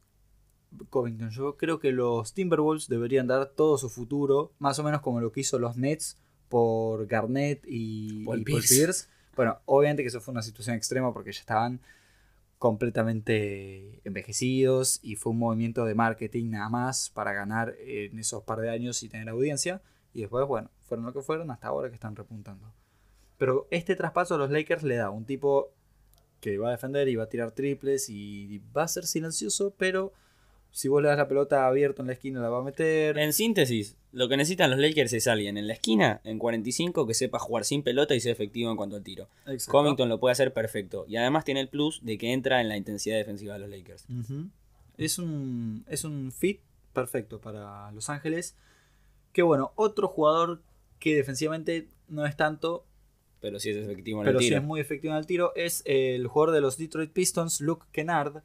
Covington, 0.90 1.30
yo 1.30 1.58
creo 1.58 1.80
que 1.80 1.92
los 1.92 2.34
Timberwolves 2.34 2.88
deberían 2.88 3.28
dar 3.28 3.48
todo 3.48 3.78
su 3.78 3.90
futuro, 3.90 4.52
más 4.60 4.80
o 4.80 4.84
menos 4.84 5.02
como 5.02 5.22
lo 5.22 5.32
que 5.32 5.42
hizo 5.42 5.60
los 5.60 5.78
Nets 5.78 6.18
por 6.50 7.08
Garnett 7.08 7.64
y 7.66 8.26
Paul 8.26 8.42
y 8.42 8.44
Paul 8.44 8.44
Pierce. 8.44 8.76
Pierce. 8.76 9.08
Bueno, 9.36 9.60
obviamente 9.66 10.04
que 10.04 10.10
eso 10.10 10.22
fue 10.22 10.32
una 10.32 10.42
situación 10.42 10.76
extrema 10.76 11.14
porque 11.14 11.32
ya 11.32 11.40
estaban 11.40 11.80
completamente 12.58 14.02
envejecidos 14.04 15.00
y 15.04 15.16
fue 15.16 15.32
un 15.32 15.40
movimiento 15.40 15.86
de 15.86 15.94
marketing 15.94 16.50
nada 16.50 16.70
más 16.70 17.12
para 17.12 17.34
ganar 17.34 17.76
en 17.80 18.18
esos 18.18 18.44
par 18.44 18.60
de 18.60 18.70
años 18.70 19.04
y 19.04 19.10
tener 19.10 19.30
audiencia. 19.30 19.82
Y 20.14 20.22
después, 20.22 20.48
bueno, 20.48 20.72
fueron 20.82 21.06
lo 21.06 21.14
que 21.14 21.22
fueron 21.22 21.52
hasta 21.52 21.68
ahora 21.68 21.90
que 21.90 21.96
están 21.96 22.16
repuntando. 22.16 22.74
Pero 23.38 23.68
este 23.70 23.96
traspaso 23.96 24.36
a 24.36 24.38
los 24.40 24.50
Lakers 24.50 24.84
le 24.84 24.96
da 24.96 25.12
un 25.12 25.26
tipo 25.26 25.72
que 26.42 26.58
va 26.58 26.70
a 26.70 26.72
defender 26.72 27.08
y 27.08 27.16
va 27.16 27.26
a 27.26 27.30
tirar 27.30 27.52
triples 27.52 28.10
y 28.10 28.60
va 28.76 28.84
a 28.84 28.88
ser 28.88 29.06
silencioso, 29.06 29.74
pero 29.78 30.14
si 30.78 30.90
vos 30.90 31.02
le 31.02 31.08
das 31.08 31.18
la 31.18 31.28
pelota 31.28 31.66
abierta 31.66 32.04
en 32.04 32.08
la 32.08 32.14
esquina 32.14 32.40
la 32.40 32.50
va 32.50 32.60
a 32.60 32.62
meter. 32.62 33.18
En 33.18 33.34
síntesis, 33.34 33.98
lo 34.12 34.30
que 34.30 34.38
necesitan 34.38 34.70
los 34.70 34.80
Lakers 34.80 35.12
es 35.14 35.26
alguien 35.28 35.58
en 35.58 35.66
la 35.66 35.74
esquina, 35.74 36.22
en 36.24 36.38
45, 36.38 37.08
que 37.08 37.16
sepa 37.16 37.40
jugar 37.40 37.66
sin 37.66 37.82
pelota 37.82 38.14
y 38.14 38.20
sea 38.20 38.32
efectivo 38.32 38.70
en 38.70 38.78
cuanto 38.78 38.96
al 38.96 39.02
tiro. 39.02 39.28
Exacto. 39.48 39.72
Covington 39.72 40.08
lo 40.08 40.20
puede 40.20 40.34
hacer 40.34 40.54
perfecto. 40.54 41.06
Y 41.08 41.18
además 41.18 41.46
tiene 41.46 41.62
el 41.62 41.68
plus 41.68 42.06
de 42.06 42.20
que 42.20 42.32
entra 42.32 42.62
en 42.62 42.70
la 42.70 42.78
intensidad 42.78 43.18
defensiva 43.18 43.54
de 43.54 43.60
los 43.62 43.70
Lakers. 43.72 44.06
Es, 44.98 45.18
un, 45.18 45.84
es 45.90 46.04
un 46.04 46.32
fit 46.32 46.60
perfecto 46.94 47.42
para 47.42 47.92
Los 47.92 48.12
Ángeles. 48.12 48.56
Que 49.34 49.42
bueno, 49.42 49.72
otro 49.78 50.08
jugador 50.08 50.62
que 51.00 51.16
defensivamente 51.16 51.88
no 52.08 52.24
es 52.28 52.36
tanto, 52.38 52.86
Pero 53.42 53.60
sí 53.60 53.72
es 53.72 53.78
efectivo 53.78 54.22
en 54.22 54.26
pero 54.28 54.38
el 54.38 54.44
sí 54.44 54.50
tiro. 54.50 54.62
es 54.62 54.64
muy 54.68 54.80
efectivo 54.80 55.14
en 55.14 55.18
el 55.18 55.26
tiro, 55.26 55.54
es 55.56 55.82
el 55.86 56.28
jugador 56.28 56.54
de 56.54 56.62
los 56.62 56.78
Detroit 56.78 57.12
Pistons, 57.12 57.62
Luke 57.62 57.88
Kennard, 57.92 58.44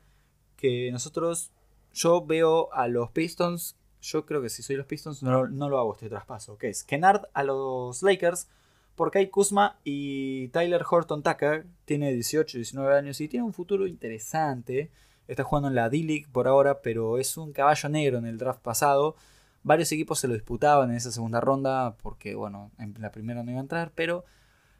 que 0.57 0.91
nosotros, 0.93 1.51
yo 1.93 2.25
veo 2.25 2.73
a 2.73 2.89
los 2.89 3.11
Pistons, 3.11 3.77
yo 4.01 4.27
creo 4.27 4.43
que 4.43 4.49
si 4.49 4.63
soy 4.63 4.77
los 4.77 4.87
Pistons 4.87 5.23
no, 5.23 5.47
no 5.47 5.69
lo 5.69 5.79
hago 5.79 5.95
este 5.95 6.09
traspaso, 6.09 6.59
que 6.59 6.69
es 6.69 6.85
Kennard 6.85 7.29
a 7.35 7.45
los 7.45 8.03
Lakers, 8.03 8.49
por 8.95 9.11
Kai 9.11 9.31
Kuzma 9.31 9.79
y 9.85 10.49
Tyler 10.49 10.85
Horton 10.89 11.23
Tucker, 11.23 11.67
tiene 11.85 12.13
18, 12.13 12.59
19 12.59 12.97
años 12.97 13.21
y 13.21 13.29
tiene 13.29 13.45
un 13.45 13.55
futuro 13.55 13.87
interesante, 13.87 14.91
está 15.29 15.45
jugando 15.45 15.69
en 15.69 15.75
la 15.75 15.89
D-League 15.89 16.27
por 16.31 16.47
ahora, 16.47 16.83
pero 16.83 17.19
es 17.19 17.37
un 17.37 17.53
caballo 17.53 17.89
negro 17.89 18.19
en 18.19 18.27
el 18.27 18.39
draft 18.39 18.61
pasado. 18.61 19.17
Varios 19.63 19.91
equipos 19.93 20.19
se 20.19 20.29
lo 20.29 20.35
disputaban 20.35 20.91
en 20.91 20.97
esa 20.97 21.13
segunda 21.13 21.41
ronda 21.41 21.97
porque, 22.03 22.35
bueno, 22.35 22.71
en 22.79 22.95
la 22.99 23.13
primera 23.13 23.43
no 23.43 23.51
iba 23.51 23.61
a 23.61 23.63
entrar, 23.63 23.93
pero 23.95 24.25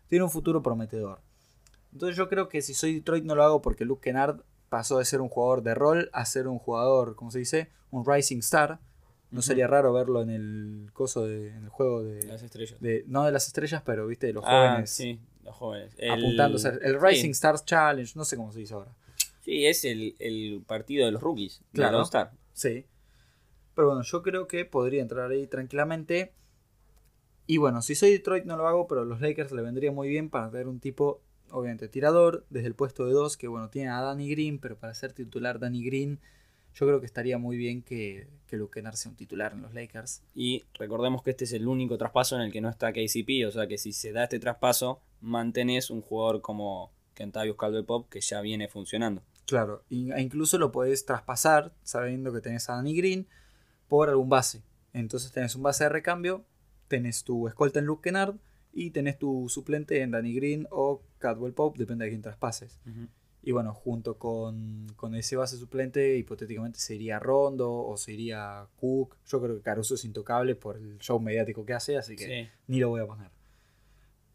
tiene 0.09 0.25
un 0.25 0.31
futuro 0.31 0.63
prometedor. 0.63 1.21
Entonces 1.93 2.17
yo 2.17 2.29
creo 2.29 2.49
que 2.49 2.63
si 2.63 2.75
soy 2.75 2.95
Detroit 2.95 3.25
no 3.25 3.35
lo 3.35 3.45
hago 3.45 3.63
porque 3.63 3.85
Luke 3.85 4.03
Kennard 4.03 4.43
pasó 4.73 4.99
de 4.99 5.05
ser 5.05 5.21
un 5.21 5.29
jugador 5.29 5.63
de 5.63 5.75
rol 5.75 6.09
a 6.15 6.25
ser 6.25 6.49
un 6.49 6.59
jugador, 6.59 7.15
¿cómo 7.15 7.31
se 7.31 7.41
dice? 7.41 7.69
Un 7.91 8.07
rising 8.07 8.39
star. 8.39 8.81
No 9.31 9.43
sería 9.43 9.67
raro 9.67 9.93
verlo 9.93 10.23
en 10.23 10.31
el 10.31 10.91
coso 10.95 11.27
de, 11.27 11.49
en 11.49 11.65
el 11.65 11.69
juego 11.69 12.03
de, 12.03 12.25
Las 12.25 12.43
estrellas. 12.43 12.81
de- 12.81 13.05
no 13.07 13.25
de 13.27 13.33
las 13.33 13.47
estrellas, 13.47 13.83
pero 13.85 14.07
viste 14.07 14.29
de 14.29 14.33
los 14.33 14.45
ah, 14.47 14.69
jóvenes 14.71 14.91
sí, 14.91 15.21
los 15.45 15.55
jóvenes. 15.55 15.95
El- 15.99 16.11
apuntándose 16.13 16.69
el 16.81 16.99
Rising 16.99 17.25
sí. 17.29 17.31
Stars 17.33 17.67
Challenge, 17.67 18.13
no 18.17 18.25
sé 18.25 18.37
cómo 18.39 18.51
se 18.51 18.61
dice 18.61 18.73
ahora. 18.73 18.95
Sí, 19.43 19.67
es 19.67 19.85
el, 19.85 20.17
el 20.19 20.63
partido 20.67 21.05
de 21.05 21.13
los 21.13 21.21
rookies. 21.21 21.59
Claro. 21.73 21.91
Claro. 21.91 21.99
All-Star. 21.99 22.31
Sí. 22.55 22.87
Pero 23.75 23.89
bueno, 23.89 24.03
yo 24.03 24.23
creo 24.23 24.47
que 24.47 24.65
podría 24.65 25.03
entrar 25.03 25.31
ahí 25.31 25.47
tranquilamente. 25.47 26.33
Y 27.47 27.59
bueno, 27.59 27.83
si 27.83 27.95
soy 27.95 28.13
Detroit 28.13 28.45
no 28.47 28.57
lo 28.57 28.67
hago, 28.69 28.87
pero 28.87 29.05
los 29.05 29.21
Lakers 29.21 29.53
le 29.53 29.61
vendría 29.61 29.93
muy 29.93 30.09
bien 30.09 30.31
para 30.31 30.51
tener 30.51 30.67
un 30.67 30.81
tipo, 30.81 31.21
obviamente, 31.53 31.89
tirador, 31.89 32.45
desde 32.51 32.67
el 32.67 32.75
puesto 32.75 33.07
de 33.07 33.13
dos, 33.13 33.37
que 33.37 33.49
bueno, 33.49 33.69
tiene 33.71 33.91
a 33.91 34.01
Danny 34.01 34.29
Green, 34.31 34.59
pero 34.59 34.77
para 34.77 34.95
ser 34.95 35.13
titular 35.13 35.59
Danny 35.59 35.85
Green, 35.85 36.19
yo 36.75 36.87
creo 36.87 37.01
que 37.01 37.07
estaría 37.07 37.39
muy 37.39 37.57
bien 37.57 37.83
que, 37.83 38.27
que 38.47 38.57
Luke 38.57 38.75
Kennard 38.75 38.97
sea 38.97 39.11
un 39.11 39.17
titular 39.17 39.53
en 39.53 39.63
los 39.63 39.75
Lakers. 39.75 40.23
Y 40.35 40.65
recordemos 40.75 41.23
que 41.23 41.31
este 41.31 41.45
es 41.45 41.53
el 41.53 41.69
único 41.69 41.99
traspaso 41.99 42.37
en 42.37 42.43
el 42.43 42.53
que 42.53 42.61
no 42.61 42.71
está 42.71 42.93
KCP, 42.93 43.47
o 43.47 43.51
sea 43.51 43.67
que 43.67 43.79
si 43.79 43.93
se 43.93 44.13
da 44.13 44.25
este 44.25 44.39
traspaso, 44.39 45.01
mantenés 45.21 45.91
un 45.91 46.01
jugador 46.01 46.41
como 46.41 46.91
Kentavious 47.15 47.57
Caldwell 47.57 47.85
Pop 47.85 48.09
que 48.09 48.21
ya 48.21 48.41
viene 48.41 48.69
funcionando. 48.69 49.23
Claro, 49.47 49.85
e 49.91 50.21
incluso 50.21 50.57
lo 50.57 50.73
podés 50.73 51.05
traspasar 51.05 51.75
sabiendo 51.83 52.33
que 52.33 52.41
tenés 52.41 52.71
a 52.71 52.77
Danny 52.77 52.97
Green 52.97 53.27
por 53.89 54.09
algún 54.09 54.29
base. 54.29 54.63
Entonces 54.93 55.33
tenés 55.33 55.55
un 55.55 55.63
base 55.63 55.85
de 55.85 55.91
recambio, 55.91 56.45
tenés 56.89 57.25
tu 57.25 57.49
escolta 57.49 57.79
en 57.81 57.87
Luke 57.87 58.03
Kennard 58.03 58.37
y 58.73 58.91
tenés 58.91 59.19
tu 59.19 59.49
suplente 59.49 60.01
en 60.01 60.13
Danny 60.13 60.35
Green 60.35 60.67
o 60.71 61.03
Cadwell 61.23 61.55
Pope, 61.55 61.79
depende 61.79 62.05
de 62.05 62.11
quién 62.11 62.21
traspases. 62.23 62.79
Y 63.45 63.51
bueno, 63.53 63.73
junto 63.75 64.19
con, 64.19 64.87
con 64.97 65.15
ese 65.15 65.35
base 65.37 65.57
suplente, 65.57 66.17
hipotéticamente 66.17 66.79
se 66.79 66.95
iría 66.95 67.19
Rondo 67.19 67.73
o 67.73 67.97
se 67.97 68.13
iría 68.13 68.67
Cook. 68.77 69.17
Yo 69.27 69.41
creo 69.43 69.57
que 69.57 69.63
Caruso 69.63 69.95
es 69.97 70.05
intocable 70.05 70.55
por 70.55 70.77
el 70.77 70.99
show 70.99 71.19
mediático 71.19 71.65
que 71.65 71.73
hace, 71.75 71.97
así 71.97 72.15
que 72.15 72.27
Sí. 72.27 72.49
ni 72.69 72.79
lo 72.79 72.91
voy 72.91 73.01
a 73.01 73.07
poner. 73.07 73.31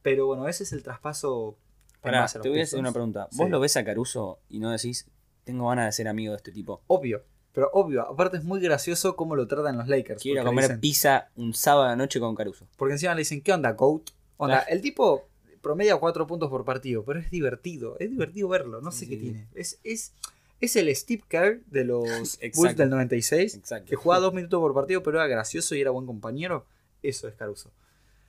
Pero 0.01 0.25
bueno, 0.27 0.47
ese 0.47 0.63
es 0.63 0.73
el 0.73 0.83
traspaso. 0.83 1.57
Pará, 2.01 2.25
te 2.27 2.49
voy 2.49 2.59
a 2.59 2.63
hacer 2.63 2.79
una 2.79 2.91
pregunta. 2.91 3.27
¿Vos 3.33 3.45
Sí. 3.47 3.51
lo 3.51 3.59
ves 3.59 3.75
a 3.77 3.83
Caruso 3.85 4.39
y 4.49 4.59
no 4.59 4.71
decís 4.71 5.07
tengo 5.43 5.69
ganas 5.69 5.85
de 5.85 5.91
ser 5.93 6.07
amigo 6.09 6.33
de 6.33 6.37
este 6.37 6.51
tipo. 6.51 6.81
Obvio. 6.87 7.23
Pero 7.53 7.69
obvio, 7.73 8.01
aparte 8.03 8.37
es 8.37 8.43
muy 8.43 8.59
gracioso 8.59 9.15
cómo 9.15 9.35
lo 9.35 9.47
tratan 9.47 9.77
los 9.77 9.87
Lakers. 9.87 10.21
Quiero 10.21 10.43
comer 10.43 10.65
dicen- 10.65 10.79
pizza 10.81 11.29
un 11.37 11.53
sábado 11.53 11.85
a 11.85 11.89
la 11.89 11.95
noche 11.95 12.19
con 12.19 12.35
Caruso. 12.35 12.67
Porque 12.75 12.93
encima 12.93 13.15
le 13.15 13.19
dicen, 13.19 13.41
¿qué 13.41 13.53
onda, 13.53 13.71
GOAT? 13.71 14.09
Onda, 14.35 14.59
el 14.63 14.81
tipo 14.81 15.27
promedia 15.67 15.97
4 15.97 16.25
puntos 16.27 16.49
por 16.49 16.63
partido, 16.65 17.03
pero 17.03 17.19
es 17.19 17.29
divertido. 17.29 17.97
Es 17.99 18.09
divertido 18.09 18.47
verlo, 18.49 18.81
no 18.81 18.91
sé 18.91 18.99
Sí, 19.05 19.09
qué 19.09 19.17
tiene. 19.17 19.47
Es, 19.53 19.79
es, 19.83 20.13
es 20.61 20.75
el 20.75 20.93
Steve 20.95 21.23
Kerr 21.27 21.61
de 21.67 21.83
los 21.83 22.39
Bulls 22.55 22.75
del 22.77 22.89
96, 22.89 23.55
Exacto. 23.55 23.89
que 23.89 23.95
jugaba 23.95 24.21
2 24.21 24.33
minutos 24.33 24.59
por 24.59 24.73
partido, 24.73 25.03
pero 25.03 25.17
era 25.19 25.27
gracioso 25.27 25.75
y 25.75 25.81
era 25.81 25.91
buen 25.91 26.05
compañero. 26.05 26.65
Eso 27.03 27.27
es 27.27 27.35
Caruso. 27.35 27.71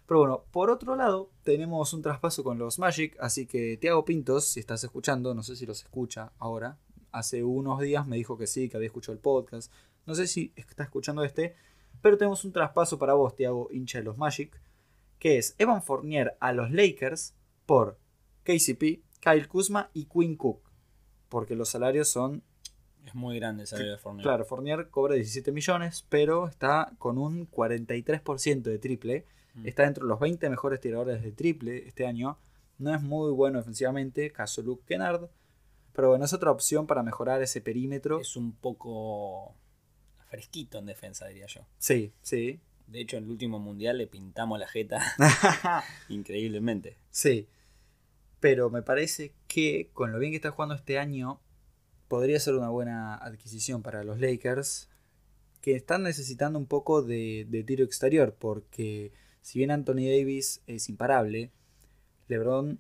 Pero 0.07 0.21
bueno, 0.21 0.45
por 0.51 0.71
otro 0.71 0.97
lado, 0.97 1.31
tenemos 1.45 1.93
un 1.93 2.03
traspaso 2.03 2.43
con 2.43 2.59
los 2.59 2.79
Magic, 2.79 3.15
así 3.21 3.47
que 3.47 3.77
Tiago 3.77 4.05
Pintos, 4.05 4.47
si 4.47 4.59
estás 4.61 4.83
escuchando, 4.83 5.35
no 5.35 5.43
sé 5.43 5.55
si 5.55 5.67
los 5.67 5.83
escucha 5.83 6.33
ahora, 6.39 6.79
hace 7.13 7.45
unos 7.45 7.81
días 7.81 8.07
me 8.07 8.17
dijo 8.17 8.39
que 8.39 8.47
sí, 8.47 8.69
que 8.69 8.77
había 8.79 8.87
escuchado 8.87 9.13
el 9.13 9.19
podcast. 9.19 9.71
No 10.07 10.15
sé 10.15 10.27
si 10.27 10.53
está 10.57 10.83
escuchando 10.85 11.23
este, 11.25 11.55
pero 12.01 12.17
tenemos 12.17 12.45
un 12.45 12.53
traspaso 12.53 12.99
para 12.99 13.13
vos, 13.15 13.35
Tiago, 13.37 13.69
hincha 13.71 13.99
de 13.99 14.05
los 14.05 14.17
Magic, 14.17 14.59
que 15.19 15.39
es 15.39 15.55
Evan 15.59 15.83
Fournier 15.83 16.37
a 16.41 16.53
los 16.53 16.71
Lakers 16.71 17.35
por 17.67 17.99
KCP, 18.45 19.03
Kyle 19.21 19.49
Kuzma 19.49 19.91
y 19.93 20.07
Quinn 20.07 20.37
Cook. 20.37 20.63
Porque 21.29 21.55
los 21.55 21.69
salarios 21.69 22.09
son 22.09 22.43
Es 23.05 23.15
muy 23.15 23.39
grande 23.39 23.63
el 23.63 23.67
salario 23.67 23.93
de 23.93 23.99
Fournier. 23.99 24.23
Claro, 24.23 24.45
Fournier 24.45 24.89
cobra 24.91 25.15
17 25.15 25.53
millones, 25.53 26.07
pero 26.09 26.47
está 26.47 26.93
con 26.99 27.19
un 27.19 27.51
43% 27.51 28.63
de 28.63 28.79
triple. 28.79 29.27
Mm. 29.55 29.67
Está 29.67 29.85
dentro 29.85 30.05
de 30.05 30.09
los 30.09 30.21
20 30.21 30.49
mejores 30.49 30.81
tiradores 30.81 31.23
de 31.23 31.33
triple 31.33 31.87
este 31.87 32.07
año. 32.07 32.39
No 32.79 32.95
es 32.95 33.03
muy 33.03 33.33
bueno 33.33 33.59
defensivamente, 33.59 34.31
caso 34.33 34.63
Luke 34.63 34.85
Kennard. 34.87 35.29
Pero 35.93 36.11
bueno, 36.11 36.25
es 36.25 36.33
otra 36.33 36.53
opción 36.53 36.87
para 36.87 37.03
mejorar 37.03 37.43
ese 37.43 37.61
perímetro. 37.61 38.21
Es 38.21 38.37
un 38.37 38.53
poco 38.53 39.57
fresquito 40.29 40.79
en 40.79 40.87
defensa, 40.87 41.27
diría 41.27 41.47
yo. 41.47 41.63
Sí, 41.79 42.13
sí. 42.23 42.61
De 42.89 43.01
hecho, 43.01 43.17
en 43.17 43.25
el 43.25 43.31
último 43.31 43.59
mundial 43.59 43.99
le 43.99 44.07
pintamos 44.07 44.59
la 44.59 44.67
jeta 44.67 45.01
increíblemente. 46.09 46.97
sí. 47.11 47.49
Pero 48.41 48.71
me 48.71 48.83
parece 48.83 49.33
que 49.49 49.91
con 49.93 50.13
lo 50.13 50.19
bien 50.21 50.31
que 50.31 50.37
está 50.37 50.53
jugando 50.53 50.77
este 50.77 50.97
año, 50.99 51.41
podría 52.07 52.39
ser 52.39 52.55
una 52.55 52.69
buena 52.69 53.17
adquisición 53.17 53.83
para 53.83 54.05
los 54.05 54.21
Lakers, 54.21 54.89
que 55.61 55.75
están 55.75 56.05
necesitando 56.05 56.57
un 56.57 56.67
poco 56.67 57.03
de, 57.03 57.47
de 57.49 57.65
tiro 57.65 57.85
exterior, 57.85 58.37
porque 58.39 59.13
si 59.41 59.59
bien 59.59 59.73
Anthony 59.73 60.07
Davis 60.07 60.63
es 60.69 60.89
imparable, 60.89 61.51
LeBron, 62.29 62.79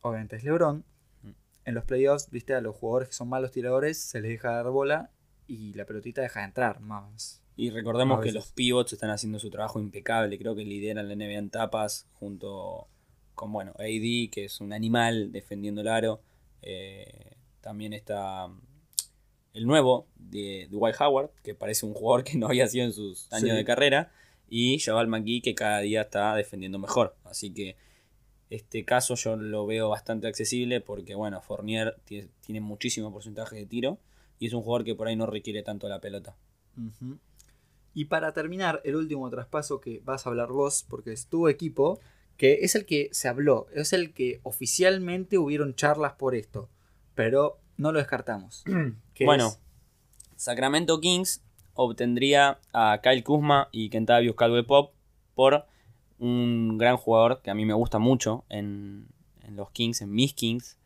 obviamente 0.00 0.36
es 0.36 0.44
LeBron, 0.44 0.84
Mm. 1.22 1.30
en 1.64 1.74
los 1.74 1.84
playoffs, 1.84 2.30
viste, 2.30 2.54
a 2.54 2.60
los 2.60 2.76
jugadores 2.76 3.08
que 3.08 3.14
son 3.14 3.28
malos 3.28 3.50
tiradores 3.50 3.98
se 3.98 4.20
les 4.20 4.30
deja 4.30 4.52
dar 4.52 4.70
bola 4.70 5.10
y 5.48 5.74
la 5.74 5.84
pelotita 5.86 6.22
deja 6.22 6.40
de 6.40 6.46
entrar 6.46 6.80
más. 6.80 7.42
Y 7.56 7.70
recordemos 7.70 8.20
que 8.22 8.32
los 8.32 8.52
pivots 8.52 8.92
están 8.94 9.10
haciendo 9.10 9.38
su 9.38 9.50
trabajo 9.50 9.80
impecable. 9.80 10.38
Creo 10.38 10.54
que 10.54 10.64
lideran 10.64 11.08
la 11.08 11.14
NBA 11.14 11.38
en 11.38 11.50
tapas 11.50 12.06
junto 12.14 12.86
con, 13.34 13.52
bueno, 13.52 13.72
AD, 13.78 14.30
que 14.30 14.44
es 14.46 14.60
un 14.60 14.72
animal 14.72 15.30
defendiendo 15.32 15.82
el 15.82 15.88
aro. 15.88 16.22
Eh, 16.62 17.36
también 17.60 17.92
está 17.92 18.48
mm, 18.48 18.60
el 19.54 19.66
nuevo 19.66 20.06
de 20.16 20.68
Dwight 20.70 20.96
Howard, 21.00 21.30
que 21.42 21.54
parece 21.54 21.84
un 21.84 21.92
jugador 21.94 22.24
que 22.24 22.38
no 22.38 22.46
había 22.46 22.66
sido 22.66 22.84
en 22.86 22.92
sus 22.92 23.30
años 23.32 23.50
Sí. 23.50 23.56
de 23.56 23.64
carrera. 23.64 24.12
Y 24.48 24.78
Jabal 24.78 25.08
McGee, 25.08 25.42
que 25.42 25.54
cada 25.54 25.80
día 25.80 26.02
está 26.02 26.34
defendiendo 26.34 26.78
mejor. 26.78 27.14
Así 27.24 27.52
que 27.52 27.76
este 28.48 28.84
caso 28.84 29.14
yo 29.14 29.36
lo 29.36 29.64
veo 29.66 29.90
bastante 29.90 30.26
accesible 30.26 30.80
porque, 30.80 31.14
bueno, 31.14 31.40
Fournier 31.42 31.96
tiene, 32.04 32.28
tiene 32.44 32.60
muchísimo 32.60 33.12
porcentaje 33.12 33.56
de 33.56 33.66
tiro. 33.66 33.98
Y 34.38 34.46
es 34.46 34.54
un 34.54 34.62
jugador 34.62 34.84
que 34.84 34.94
por 34.94 35.06
ahí 35.08 35.14
no 35.16 35.26
requiere 35.26 35.62
tanto 35.62 35.88
la 35.88 36.00
pelota. 36.00 36.34
Ujú. 36.76 37.18
Y 38.00 38.06
para 38.06 38.32
terminar, 38.32 38.80
el 38.84 38.96
último 38.96 39.28
traspaso 39.28 39.78
que 39.78 40.00
vas 40.06 40.24
a 40.24 40.30
hablar 40.30 40.48
vos, 40.48 40.86
porque 40.88 41.12
es 41.12 41.26
tu 41.26 41.48
equipo, 41.48 42.00
que 42.38 42.60
es 42.62 42.74
el 42.74 42.86
que 42.86 43.10
se 43.12 43.28
habló, 43.28 43.66
es 43.74 43.92
el 43.92 44.14
que 44.14 44.40
oficialmente 44.42 45.36
hubieron 45.36 45.74
charlas 45.74 46.14
por 46.14 46.34
esto, 46.34 46.70
pero 47.14 47.58
no 47.76 47.92
lo 47.92 47.98
descartamos. 47.98 48.64
Bueno, 49.26 49.48
es- 49.48 49.58
Sacramento 50.36 50.98
Kings 50.98 51.42
obtendría 51.74 52.58
a 52.72 53.00
Kyle 53.02 53.22
Kuzma 53.22 53.68
y 53.70 53.90
Kentavious 53.90 54.34
Caldwell 54.34 54.64
Pop 54.64 54.94
por 55.34 55.66
un 56.18 56.78
gran 56.78 56.96
jugador 56.96 57.42
que 57.42 57.50
a 57.50 57.54
mí 57.54 57.66
me 57.66 57.74
gusta 57.74 57.98
mucho 57.98 58.44
en, 58.48 59.08
en 59.42 59.56
los 59.56 59.70
Kings, 59.72 60.00
en 60.00 60.10
mis 60.10 60.32
Kings, 60.32 60.78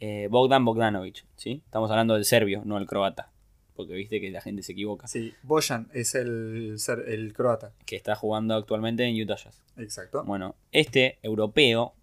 eh, 0.00 0.26
Bogdan 0.32 0.64
Bogdanovic. 0.64 1.24
¿sí? 1.36 1.62
Estamos 1.64 1.92
hablando 1.92 2.14
del 2.14 2.24
serbio, 2.24 2.62
no 2.64 2.76
el 2.76 2.86
croata. 2.86 3.30
Porque 3.76 3.94
viste 3.94 4.20
que 4.20 4.30
la 4.30 4.40
gente 4.40 4.62
se 4.62 4.72
equivoca. 4.72 5.06
sí, 5.06 5.34
Bojan 5.42 5.88
es 5.92 6.14
el, 6.14 6.76
el 7.06 7.32
croata. 7.32 7.72
Que 7.84 7.96
está 7.96 8.16
jugando 8.16 8.54
actualmente 8.54 9.04
en 9.04 9.20
Utah 9.20 9.36
Jazz. 9.36 9.62
Exacto. 9.76 10.24
Bueno, 10.24 10.56
este 10.72 11.18
europeo 11.22 11.94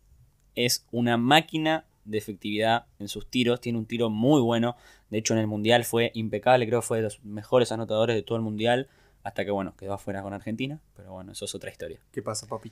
es 0.55 0.85
una 0.91 1.17
máquina 1.17 1.85
de 2.05 2.17
efectividad 2.17 2.85
en 2.99 3.07
sus 3.07 3.29
tiros. 3.29 3.59
Tiene 3.59 3.79
un 3.79 3.85
tiro 3.85 4.09
muy 4.09 4.41
bueno. 4.41 4.75
De 5.09 5.17
hecho, 5.17 5.33
en 5.33 5.39
el 5.39 5.47
Mundial 5.47 5.83
fue 5.83 6.11
impecable. 6.13 6.67
Creo 6.67 6.81
que 6.81 6.87
fue 6.87 6.97
de 6.97 7.03
los 7.03 7.23
mejores 7.23 7.71
anotadores 7.71 8.15
de 8.15 8.23
todo 8.23 8.37
el 8.37 8.43
Mundial. 8.43 8.87
Hasta 9.23 9.45
que, 9.45 9.51
bueno, 9.51 9.75
quedó 9.77 9.93
afuera 9.93 10.21
con 10.21 10.33
Argentina. 10.33 10.79
Pero 10.95 11.13
bueno, 11.13 11.31
eso 11.31 11.45
es 11.45 11.55
otra 11.55 11.71
historia. 11.71 11.99
¿Qué 12.11 12.21
pasa, 12.21 12.47
papi? 12.47 12.71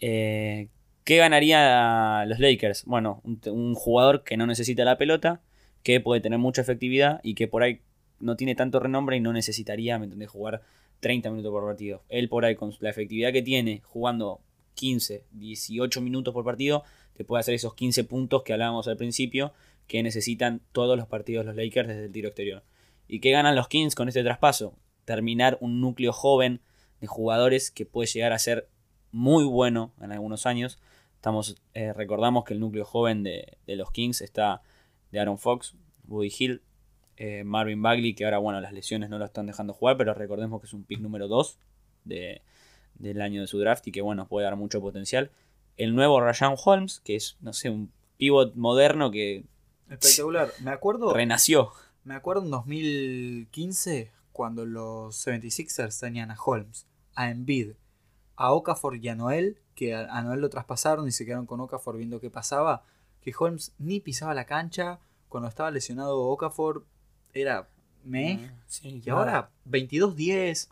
Eh, 0.00 0.68
¿Qué 1.04 1.16
ganaría 1.16 2.24
los 2.26 2.38
Lakers? 2.38 2.84
Bueno, 2.84 3.20
un, 3.24 3.40
un 3.46 3.74
jugador 3.74 4.22
que 4.22 4.36
no 4.36 4.46
necesita 4.46 4.84
la 4.84 4.96
pelota, 4.96 5.40
que 5.82 6.00
puede 6.00 6.20
tener 6.20 6.38
mucha 6.38 6.62
efectividad 6.62 7.20
y 7.22 7.34
que 7.34 7.48
por 7.48 7.62
ahí 7.62 7.80
no 8.20 8.36
tiene 8.36 8.54
tanto 8.54 8.80
renombre 8.80 9.16
y 9.16 9.20
no 9.20 9.32
necesitaría, 9.32 9.98
¿me 9.98 10.04
entendés? 10.04 10.30
Jugar 10.30 10.62
30 11.00 11.30
minutos 11.30 11.52
por 11.52 11.64
partido. 11.64 12.02
Él 12.08 12.28
por 12.28 12.44
ahí 12.44 12.56
con 12.56 12.72
la 12.80 12.90
efectividad 12.90 13.32
que 13.32 13.42
tiene, 13.42 13.82
jugando 13.84 14.40
15, 14.74 15.24
18 15.32 16.00
minutos 16.00 16.34
por 16.34 16.44
partido, 16.44 16.84
te 17.14 17.24
puede 17.24 17.40
hacer 17.40 17.54
esos 17.54 17.74
15 17.74 18.04
puntos 18.04 18.42
que 18.42 18.52
hablábamos 18.52 18.88
al 18.88 18.96
principio, 18.96 19.52
que 19.86 20.02
necesitan 20.02 20.60
todos 20.72 20.96
los 20.96 21.08
partidos 21.08 21.44
los 21.46 21.56
Lakers 21.56 21.88
desde 21.88 22.04
el 22.04 22.12
tiro 22.12 22.28
exterior. 22.28 22.62
¿Y 23.06 23.20
qué 23.20 23.30
ganan 23.30 23.56
los 23.56 23.68
Kings 23.68 23.94
con 23.94 24.08
este 24.08 24.22
traspaso? 24.22 24.74
Terminar 25.04 25.56
un 25.60 25.80
núcleo 25.80 26.12
joven 26.12 26.60
de 27.00 27.06
jugadores 27.06 27.70
que 27.70 27.86
puede 27.86 28.06
llegar 28.06 28.32
a 28.32 28.38
ser 28.38 28.68
muy 29.10 29.44
bueno 29.44 29.92
en 30.00 30.12
algunos 30.12 30.46
años. 30.46 30.78
Estamos, 31.14 31.56
eh, 31.74 31.92
recordamos 31.92 32.44
que 32.44 32.54
el 32.54 32.60
núcleo 32.60 32.84
joven 32.84 33.22
de, 33.22 33.56
de 33.66 33.76
los 33.76 33.90
Kings 33.90 34.20
está 34.20 34.62
de 35.10 35.20
Aaron 35.20 35.38
Fox, 35.38 35.74
Woody 36.06 36.32
Hill, 36.38 36.62
eh, 37.20 37.42
Marvin 37.42 37.82
Bagley, 37.82 38.14
que 38.14 38.24
ahora, 38.24 38.38
bueno, 38.38 38.60
las 38.60 38.72
lesiones 38.72 39.10
no 39.10 39.18
lo 39.18 39.24
están 39.24 39.46
dejando 39.46 39.72
jugar, 39.72 39.96
pero 39.96 40.14
recordemos 40.14 40.60
que 40.60 40.68
es 40.68 40.72
un 40.72 40.84
pick 40.84 41.00
número 41.00 41.26
2 41.26 41.58
de, 42.04 42.42
del 42.94 43.20
año 43.20 43.40
de 43.40 43.48
su 43.48 43.58
draft 43.58 43.84
y 43.88 43.92
que, 43.92 44.02
bueno, 44.02 44.28
puede 44.28 44.44
dar 44.44 44.54
mucho 44.54 44.80
potencial. 44.80 45.32
El 45.76 45.96
nuevo 45.96 46.20
Rayan 46.20 46.54
Holmes, 46.64 47.00
que 47.00 47.16
es, 47.16 47.36
no 47.40 47.52
sé, 47.52 47.70
un 47.70 47.90
pivot 48.18 48.54
moderno 48.54 49.10
que 49.10 49.44
Espectacular. 49.88 50.52
Me 50.62 50.70
acuerdo, 50.70 51.12
renació. 51.12 51.72
me 52.04 52.14
acuerdo 52.14 52.44
en 52.44 52.50
2015 52.50 54.12
cuando 54.30 54.64
los 54.64 55.26
76ers 55.26 55.98
tenían 55.98 56.30
a 56.30 56.36
Holmes, 56.40 56.86
a 57.16 57.30
Embiid, 57.30 57.72
a 58.36 58.52
Okafor 58.52 58.96
y 58.96 59.08
a 59.08 59.16
Noel, 59.16 59.58
que 59.74 59.94
a, 59.94 60.02
a 60.02 60.22
Noel 60.22 60.40
lo 60.40 60.50
traspasaron 60.50 61.08
y 61.08 61.10
se 61.10 61.24
quedaron 61.24 61.46
con 61.46 61.60
Okafor 61.60 61.96
viendo 61.96 62.20
qué 62.20 62.30
pasaba, 62.30 62.84
que 63.22 63.32
Holmes 63.36 63.74
ni 63.78 63.98
pisaba 63.98 64.34
la 64.34 64.44
cancha, 64.44 65.00
cuando 65.28 65.48
estaba 65.48 65.72
lesionado 65.72 66.20
Okafor 66.20 66.84
era 67.40 67.68
meh, 68.04 68.50
Sí, 68.66 68.88
y 68.88 69.00
claro. 69.00 69.18
ahora 69.20 69.50
22-10, 69.70 70.68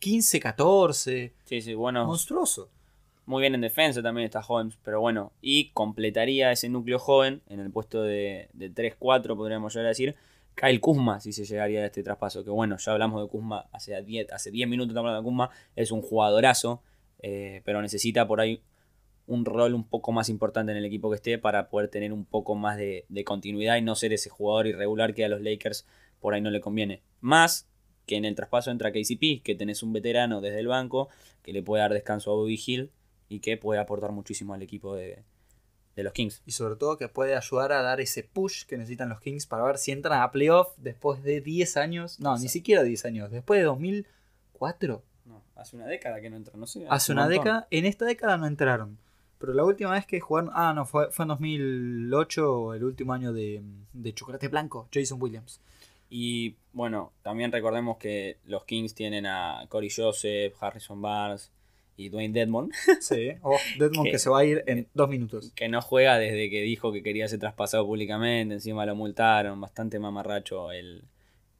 15-14, 0.00 1.32
Sí, 1.44 1.60
sí, 1.62 1.74
bueno. 1.74 2.06
monstruoso. 2.06 2.70
Muy 3.26 3.42
bien 3.42 3.54
en 3.54 3.60
defensa 3.60 4.02
también 4.02 4.24
está 4.24 4.40
Holmes, 4.46 4.78
pero 4.82 5.00
bueno, 5.00 5.32
y 5.42 5.68
completaría 5.70 6.50
ese 6.50 6.68
núcleo 6.70 6.98
joven 6.98 7.42
en 7.48 7.60
el 7.60 7.70
puesto 7.70 8.02
de, 8.02 8.48
de 8.54 8.72
3-4, 8.72 9.36
podríamos 9.36 9.74
llegar 9.74 9.86
a 9.86 9.88
decir, 9.90 10.16
Kyle 10.54 10.80
Kuzma, 10.80 11.20
si 11.20 11.32
se 11.34 11.44
llegaría 11.44 11.82
a 11.82 11.86
este 11.86 12.02
traspaso. 12.02 12.42
Que 12.42 12.50
bueno, 12.50 12.78
ya 12.78 12.92
hablamos 12.92 13.22
de 13.22 13.28
Kuzma 13.28 13.66
hace 13.70 14.00
10, 14.02 14.32
hace 14.32 14.50
10 14.50 14.66
minutos, 14.68 14.90
estamos 14.92 15.08
hablando 15.10 15.22
de 15.22 15.30
Kuzma, 15.30 15.50
es 15.76 15.92
un 15.92 16.00
jugadorazo, 16.00 16.82
eh, 17.20 17.60
pero 17.66 17.82
necesita 17.82 18.26
por 18.26 18.40
ahí 18.40 18.62
un 19.28 19.44
rol 19.44 19.74
un 19.74 19.84
poco 19.84 20.10
más 20.10 20.28
importante 20.28 20.72
en 20.72 20.78
el 20.78 20.84
equipo 20.84 21.10
que 21.10 21.16
esté 21.16 21.38
para 21.38 21.68
poder 21.68 21.88
tener 21.88 22.12
un 22.12 22.24
poco 22.24 22.54
más 22.56 22.76
de, 22.76 23.04
de 23.08 23.24
continuidad 23.24 23.76
y 23.76 23.82
no 23.82 23.94
ser 23.94 24.12
ese 24.12 24.30
jugador 24.30 24.66
irregular 24.66 25.14
que 25.14 25.24
a 25.24 25.28
los 25.28 25.42
Lakers 25.42 25.86
por 26.18 26.34
ahí 26.34 26.40
no 26.40 26.50
le 26.50 26.60
conviene. 26.60 27.02
Más 27.20 27.68
que 28.06 28.16
en 28.16 28.24
el 28.24 28.34
traspaso 28.34 28.70
entra 28.70 28.90
KCP, 28.90 29.42
que 29.44 29.54
tenés 29.54 29.82
un 29.82 29.92
veterano 29.92 30.40
desde 30.40 30.60
el 30.60 30.66
banco 30.66 31.08
que 31.42 31.52
le 31.52 31.62
puede 31.62 31.82
dar 31.82 31.92
descanso 31.92 32.32
a 32.32 32.34
Bobby 32.34 32.60
Hill 32.66 32.90
y 33.28 33.40
que 33.40 33.56
puede 33.56 33.78
aportar 33.80 34.12
muchísimo 34.12 34.54
al 34.54 34.62
equipo 34.62 34.96
de, 34.96 35.22
de 35.94 36.02
los 36.02 36.14
Kings. 36.14 36.42
Y 36.46 36.52
sobre 36.52 36.76
todo 36.76 36.96
que 36.96 37.08
puede 37.08 37.36
ayudar 37.36 37.72
a 37.72 37.82
dar 37.82 38.00
ese 38.00 38.24
push 38.24 38.64
que 38.64 38.78
necesitan 38.78 39.10
los 39.10 39.20
Kings 39.20 39.46
para 39.46 39.62
ver 39.64 39.76
si 39.76 39.92
entran 39.92 40.22
a 40.22 40.30
playoff 40.30 40.74
después 40.78 41.22
de 41.22 41.42
10 41.42 41.76
años. 41.76 42.18
No, 42.18 42.36
ni 42.38 42.48
siquiera 42.48 42.82
10 42.82 43.04
años. 43.04 43.30
Después 43.30 43.60
de 43.60 43.64
2004. 43.64 45.02
No, 45.26 45.42
hace 45.54 45.76
una 45.76 45.86
década 45.86 46.20
que 46.22 46.30
no 46.30 46.36
entra, 46.36 46.56
no 46.56 46.66
sé. 46.66 46.86
Hace 46.88 47.12
un 47.12 47.18
una 47.18 47.26
montón. 47.26 47.44
década. 47.44 47.68
En 47.70 47.84
esta 47.84 48.06
década 48.06 48.38
no 48.38 48.46
entraron. 48.46 48.98
Pero 49.38 49.52
la 49.54 49.64
última 49.64 49.92
vez 49.92 50.04
que 50.06 50.18
jugaron. 50.20 50.50
Ah, 50.52 50.72
no, 50.74 50.84
fue, 50.84 51.10
fue 51.12 51.24
en 51.24 51.28
2008, 51.28 52.74
el 52.74 52.84
último 52.84 53.12
año 53.12 53.32
de, 53.32 53.62
de 53.92 54.12
Chocolate 54.14 54.48
Blanco, 54.48 54.88
Jason 54.92 55.20
Williams. 55.22 55.60
Y 56.10 56.56
bueno, 56.72 57.12
también 57.22 57.52
recordemos 57.52 57.98
que 57.98 58.38
los 58.46 58.64
Kings 58.64 58.94
tienen 58.94 59.26
a 59.26 59.64
Corey 59.68 59.90
Joseph, 59.94 60.54
Harrison 60.60 61.00
Barnes 61.02 61.50
y 61.96 62.08
Dwayne 62.08 62.32
Dedmon, 62.32 62.70
Sí, 63.00 63.32
o 63.42 63.56
Deadmond 63.78 64.06
Que- 64.06 64.12
que 64.12 64.18
se 64.18 64.30
va 64.30 64.38
a 64.40 64.44
ir 64.44 64.62
en 64.66 64.86
dos 64.94 65.08
minutos. 65.08 65.52
que 65.54 65.68
no 65.68 65.82
juega 65.82 66.16
desde 66.18 66.48
que 66.48 66.62
dijo 66.62 66.92
que 66.92 67.02
quería 67.02 67.28
ser 67.28 67.40
traspasado 67.40 67.84
públicamente, 67.86 68.54
encima 68.54 68.86
lo 68.86 68.94
multaron, 68.94 69.60
bastante 69.60 69.98
mamarracho 69.98 70.72
el, 70.72 71.04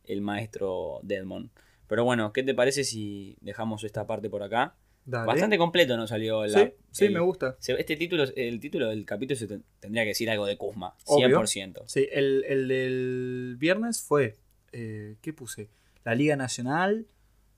el 0.05 0.21
maestro 0.21 1.01
Dedmon. 1.03 1.51
Pero 1.89 2.05
bueno, 2.05 2.33
¿qué 2.33 2.43
te 2.43 2.55
parece 2.55 2.85
si 2.85 3.37
dejamos 3.41 3.83
esta 3.85 4.07
parte 4.07 4.31
por 4.31 4.43
acá? 4.43 4.75
Dale. 5.11 5.27
Bastante 5.27 5.57
completo 5.57 5.97
nos 5.97 6.11
salió 6.11 6.45
la, 6.47 6.59
Sí, 6.67 6.73
sí, 6.91 7.05
el- 7.07 7.15
me 7.15 7.21
gusta. 7.21 7.57
Este 7.67 7.97
título, 7.97 8.25
el 8.37 8.61
título 8.61 8.89
del 8.89 9.07
capítulo 9.07 9.37
se 9.39 9.47
te- 9.47 9.61
tendría 9.81 10.03
que 10.03 10.09
decir 10.09 10.29
algo 10.29 10.45
de 10.45 10.59
Kuzma, 10.59 10.95
Obvio. 11.07 11.41
100%. 11.41 11.83
Sí, 11.87 12.07
el, 12.13 12.45
el 12.47 12.69
del 12.69 13.57
viernes 13.59 14.03
fue. 14.03 14.37
eh, 14.73 15.17
¿Qué 15.23 15.33
puse? 15.33 15.71
La 16.05 16.15
Liga 16.15 16.37
Nacional. 16.37 17.07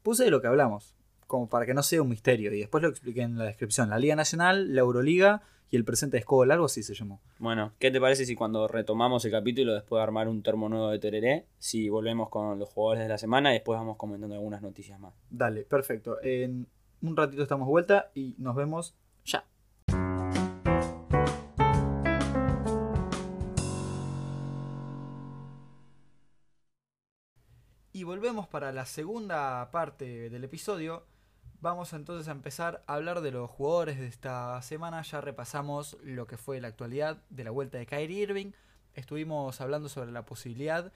Puse 0.04 0.22
de 0.24 0.30
lo 0.30 0.40
que 0.40 0.46
hablamos, 0.46 0.94
como 1.26 1.48
para 1.48 1.66
que 1.66 1.74
no 1.74 1.82
sea 1.82 2.00
un 2.02 2.08
misterio. 2.08 2.54
Y 2.54 2.60
después 2.60 2.82
lo 2.82 2.88
expliqué 2.88 3.22
en 3.22 3.36
la 3.36 3.44
descripción. 3.46 3.90
La 3.90 3.98
Liga 3.98 4.14
Nacional, 4.14 4.72
la 4.74 4.80
Euroliga 4.82 5.42
y 5.72 5.76
el 5.76 5.84
presente 5.84 6.16
de 6.16 6.20
Escobo 6.20 6.44
Largo, 6.44 6.66
así 6.66 6.82
se 6.84 6.94
llamó. 6.94 7.20
Bueno, 7.40 7.72
¿qué 7.80 7.90
te 7.90 8.00
parece 8.00 8.24
si 8.26 8.34
cuando 8.36 8.66
retomamos 8.68 9.24
el 9.24 9.30
capítulo, 9.32 9.74
después 9.74 9.98
de 9.98 10.02
armar 10.04 10.28
un 10.28 10.42
termo 10.42 10.68
nuevo 10.68 10.90
de 10.90 10.98
Tereré, 11.00 11.46
si 11.58 11.88
volvemos 11.88 12.28
con 12.28 12.58
los 12.60 12.68
jugadores 12.68 13.02
de 13.02 13.08
la 13.08 13.18
semana 13.18 13.50
y 13.50 13.54
después 13.54 13.76
vamos 13.78 13.96
comentando 13.96 14.34
algunas 14.36 14.62
noticias 14.62 14.98
más? 15.00 15.14
Dale, 15.30 15.62
perfecto. 15.64 16.20
En 16.22 16.66
un 17.02 17.16
ratito 17.16 17.42
estamos 17.42 17.66
de 17.66 17.70
vuelta 17.70 18.10
y 18.14 18.34
nos 18.38 18.54
vemos 18.54 18.94
ya. 19.24 19.44
Y 27.92 28.04
volvemos 28.04 28.48
para 28.48 28.72
la 28.72 28.86
segunda 28.86 29.70
parte 29.70 30.30
del 30.30 30.44
episodio. 30.44 31.06
Vamos 31.60 31.92
entonces 31.92 32.28
a 32.28 32.32
empezar 32.32 32.82
a 32.86 32.94
hablar 32.94 33.20
de 33.20 33.30
los 33.32 33.50
jugadores 33.50 33.98
de 33.98 34.06
esta 34.06 34.60
semana. 34.62 35.02
Ya 35.02 35.20
repasamos 35.20 35.98
lo 36.02 36.26
que 36.26 36.38
fue 36.38 36.60
la 36.60 36.68
actualidad 36.68 37.22
de 37.28 37.44
la 37.44 37.50
vuelta 37.50 37.76
de 37.76 37.86
Kyrie 37.86 38.22
Irving. 38.22 38.52
Estuvimos 38.94 39.60
hablando 39.60 39.88
sobre 39.90 40.12
la 40.12 40.24
posibilidad 40.24 40.92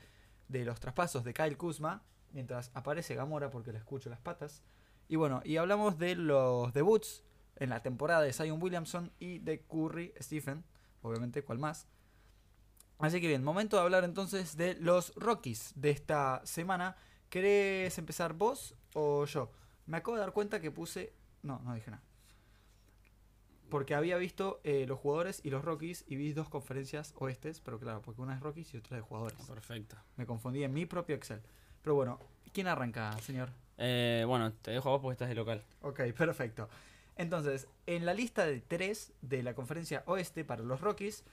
de 0.48 0.64
los 0.64 0.80
traspasos 0.80 1.24
de 1.24 1.34
Kyle 1.34 1.58
Kuzma. 1.58 2.02
Mientras 2.32 2.70
aparece 2.74 3.14
Gamora 3.14 3.50
porque 3.50 3.72
le 3.72 3.78
escucho 3.78 4.08
las 4.08 4.20
patas. 4.20 4.62
Y 5.08 5.16
bueno, 5.16 5.42
y 5.44 5.56
hablamos 5.56 5.98
de 5.98 6.14
los 6.14 6.72
debuts 6.72 7.22
en 7.56 7.70
la 7.70 7.82
temporada 7.82 8.22
de 8.22 8.32
Zion 8.32 8.62
Williamson 8.62 9.12
y 9.18 9.38
de 9.38 9.60
Curry 9.62 10.14
Stephen. 10.20 10.64
Obviamente, 11.02 11.42
¿cuál 11.44 11.58
más? 11.58 11.86
Así 12.98 13.20
que 13.20 13.28
bien, 13.28 13.44
momento 13.44 13.76
de 13.76 13.82
hablar 13.82 14.04
entonces 14.04 14.56
de 14.56 14.74
los 14.74 15.14
Rockies 15.16 15.72
de 15.76 15.90
esta 15.90 16.40
semana. 16.44 16.96
¿Querés 17.28 17.98
empezar 17.98 18.32
vos 18.34 18.74
o 18.94 19.24
yo? 19.26 19.50
Me 19.86 19.98
acabo 19.98 20.16
de 20.16 20.20
dar 20.20 20.32
cuenta 20.32 20.60
que 20.60 20.70
puse... 20.70 21.12
No, 21.42 21.60
no 21.64 21.74
dije 21.74 21.90
nada. 21.90 22.02
Porque 23.68 23.94
había 23.94 24.16
visto 24.16 24.60
eh, 24.62 24.86
los 24.86 25.00
jugadores 25.00 25.40
y 25.44 25.50
los 25.50 25.64
Rockies 25.64 26.04
y 26.06 26.16
vi 26.16 26.32
dos 26.32 26.48
conferencias 26.48 27.12
oestes, 27.16 27.60
pero 27.60 27.78
claro, 27.78 28.00
porque 28.02 28.22
una 28.22 28.34
es 28.34 28.40
Rockies 28.40 28.72
y 28.72 28.76
otra 28.76 28.96
de 28.96 29.02
jugadores. 29.02 29.38
Perfecto. 29.46 29.96
Me 30.16 30.26
confundí 30.26 30.62
en 30.62 30.72
mi 30.72 30.86
propio 30.86 31.16
Excel. 31.16 31.42
Pero 31.82 31.96
bueno, 31.96 32.20
¿quién 32.52 32.68
arranca, 32.68 33.12
señor? 33.18 33.50
Eh, 33.78 34.24
bueno, 34.26 34.52
te 34.52 34.70
dejo 34.70 34.88
a 34.88 34.92
vos 34.92 35.00
porque 35.02 35.14
estás 35.14 35.28
de 35.28 35.34
local. 35.34 35.62
Ok, 35.82 36.00
perfecto. 36.16 36.68
Entonces, 37.16 37.66
en 37.86 38.06
la 38.06 38.14
lista 38.14 38.44
de 38.46 38.60
tres 38.60 39.12
de 39.22 39.42
la 39.42 39.54
conferencia 39.54 40.02
oeste 40.06 40.44
para 40.44 40.62
los 40.62 40.80
Rockies, 40.80 41.24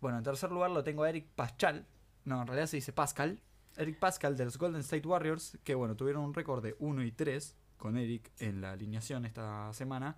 bueno, 0.00 0.18
en 0.18 0.24
tercer 0.24 0.50
lugar 0.50 0.70
lo 0.70 0.82
tengo 0.84 1.04
a 1.04 1.10
Eric 1.10 1.26
Pascal. 1.34 1.86
No, 2.24 2.40
en 2.40 2.46
realidad 2.46 2.66
se 2.66 2.76
dice 2.76 2.92
Pascal. 2.92 3.40
Eric 3.76 3.98
Pascal 3.98 4.36
de 4.36 4.44
los 4.44 4.58
Golden 4.58 4.80
State 4.82 5.06
Warriors, 5.06 5.58
que 5.64 5.74
bueno, 5.74 5.96
tuvieron 5.96 6.22
un 6.24 6.34
récord 6.34 6.62
de 6.62 6.74
1 6.78 7.02
y 7.04 7.12
3 7.12 7.56
con 7.78 7.96
Eric 7.96 8.30
en 8.38 8.60
la 8.60 8.72
alineación 8.72 9.24
esta 9.24 9.72
semana, 9.72 10.16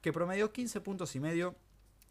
que 0.00 0.12
promedió 0.12 0.52
15 0.52 0.80
puntos 0.80 1.14
y 1.16 1.20
medio, 1.20 1.54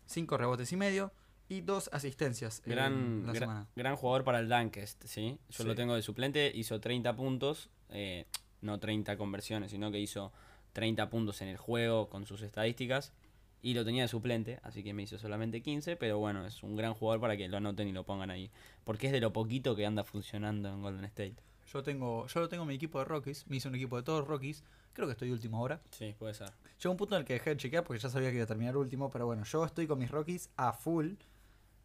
5 0.06 0.38
rebotes 0.38 0.72
y 0.72 0.78
medio 0.78 1.12
y 1.50 1.62
2 1.62 1.90
asistencias 1.94 2.62
en 2.66 2.72
Gran, 2.72 3.26
la 3.28 3.34
gra- 3.34 3.40
semana. 3.40 3.68
gran 3.76 3.96
jugador 3.98 4.24
para 4.24 4.40
el 4.40 4.50
Dunkest, 4.50 5.04
¿sí? 5.06 5.38
Yo 5.50 5.64
Sí. 5.64 5.68
lo 5.68 5.76
tengo 5.76 5.96
de 5.96 6.02
suplente, 6.02 6.52
hizo 6.56 6.80
30 6.80 7.16
puntos, 7.16 7.70
eh, 7.90 8.26
no 8.66 8.80
30 8.80 9.18
conversiones, 9.18 9.72
sino 9.72 9.92
que 9.92 10.00
hizo 10.00 10.34
30 10.74 11.10
puntos 11.10 11.42
en 11.42 11.48
el 11.48 11.58
juego 11.58 12.10
con 12.10 12.26
sus 12.26 12.42
estadísticas. 12.42 13.14
Y 13.62 13.74
lo 13.74 13.84
tenía 13.84 14.04
de 14.04 14.08
suplente, 14.08 14.60
así 14.62 14.84
que 14.84 14.94
me 14.94 15.04
hizo 15.04 15.18
solamente 15.18 15.62
15, 15.62 15.96
pero 15.96 16.20
bueno, 16.20 16.46
es 16.46 16.62
un 16.62 16.76
gran 16.76 16.94
jugador 16.94 17.20
para 17.20 17.36
que 17.36 17.48
lo 17.48 17.58
anoten 17.58 17.88
y 17.88 17.94
lo 17.94 18.04
pongan 18.04 18.30
ahí. 18.30 18.52
Porque 18.84 19.08
es 19.08 19.14
de 19.14 19.20
lo 19.20 19.34
poquito 19.34 19.76
que 19.76 19.88
anda 19.88 20.04
funcionando 20.04 20.70
en 20.70 20.84
Golden 20.84 21.06
State. 21.06 21.36
Yo 21.74 21.82
tengo, 21.82 22.28
yo 22.28 22.40
lo 22.42 22.50
tengo 22.50 22.64
en 22.64 22.68
mi 22.68 22.76
equipo 22.76 23.00
de 23.00 23.06
Rockies, 23.06 23.48
me 23.48 23.58
hice 23.58 23.68
un 23.68 23.76
equipo 23.76 23.98
de 23.98 24.04
todos 24.04 24.28
Rockies, 24.28 24.64
creo 24.94 25.08
que 25.08 25.14
estoy 25.14 25.32
último 25.32 25.58
ahora. 25.58 25.82
Sí, 25.90 26.14
puede 26.18 26.36
ser. 26.36 26.52
Llegó 26.80 26.92
un 26.92 26.98
punto 26.98 27.16
en 27.16 27.22
el 27.22 27.26
que 27.26 27.34
dejé 27.34 27.52
de 27.52 27.58
chequear 27.58 27.84
porque 27.84 28.00
ya 28.00 28.10
sabía 28.10 28.30
que 28.30 28.36
iba 28.36 28.44
a 28.44 28.48
terminar 28.48 28.78
último, 28.78 29.10
pero 29.10 29.26
bueno, 29.26 29.44
yo 29.44 29.66
estoy 29.66 29.88
con 29.88 29.98
mis 29.98 30.12
Rockies 30.12 30.52
a 30.58 30.72
full 30.72 31.14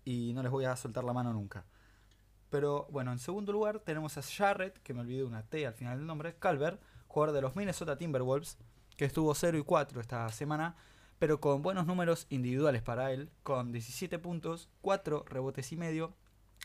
y 0.04 0.32
no 0.34 0.42
les 0.42 0.52
voy 0.52 0.66
a 0.66 0.76
soltar 0.76 1.04
la 1.04 1.14
mano 1.14 1.32
nunca. 1.32 1.64
Pero 2.50 2.88
bueno, 2.90 3.12
en 3.12 3.18
segundo 3.18 3.52
lugar 3.52 3.78
tenemos 3.80 4.18
a 4.18 4.22
Jarrett, 4.22 4.78
que 4.82 4.92
me 4.92 5.00
olvidé 5.00 5.24
una 5.24 5.42
T 5.42 5.66
al 5.66 5.74
final 5.74 5.98
del 5.98 6.06
nombre, 6.06 6.34
Calvert, 6.38 6.80
jugador 7.06 7.34
de 7.34 7.42
los 7.42 7.56
Minnesota 7.56 7.96
Timberwolves, 7.96 8.58
que 8.96 9.04
estuvo 9.04 9.34
0 9.34 9.56
y 9.56 9.62
4 9.62 10.00
esta 10.00 10.28
semana, 10.30 10.76
pero 11.18 11.40
con 11.40 11.62
buenos 11.62 11.86
números 11.86 12.26
individuales 12.28 12.82
para 12.82 13.12
él, 13.12 13.30
con 13.42 13.72
17 13.72 14.18
puntos, 14.18 14.68
4 14.82 15.24
rebotes 15.28 15.70
y 15.72 15.76
medio 15.76 16.14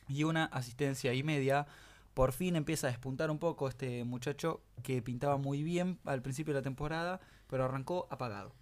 y 0.08 0.24
una 0.24 0.46
asistencia 0.46 1.14
y 1.14 1.24
media. 1.24 1.68
Por 2.14 2.32
fin 2.32 2.56
empieza 2.56 2.88
a 2.88 2.92
despuntar 2.92 3.30
un 3.30 3.40
poco 3.40 3.68
este 3.68 4.04
muchacho 4.06 4.62
que 4.82 5.02
pintaba 5.02 5.38
muy 5.38 5.64
bien 5.64 6.00
al 6.06 6.22
principio 6.22 6.54
de 6.54 6.62
la 6.62 6.64
temporada, 6.64 7.20
pero 7.48 7.66
arrancó 7.66 8.08
apagado. 8.10 8.54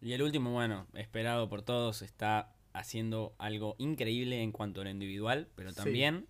Y 0.00 0.12
el 0.12 0.22
último, 0.22 0.50
bueno, 0.50 0.86
esperado 0.94 1.48
por 1.48 1.62
todos, 1.62 2.02
está 2.02 2.55
haciendo 2.78 3.34
algo 3.38 3.74
increíble 3.78 4.42
en 4.42 4.52
cuanto 4.52 4.80
a 4.80 4.84
lo 4.84 4.90
individual, 4.90 5.48
pero 5.54 5.70
Sí. 5.70 5.76
también 5.76 6.26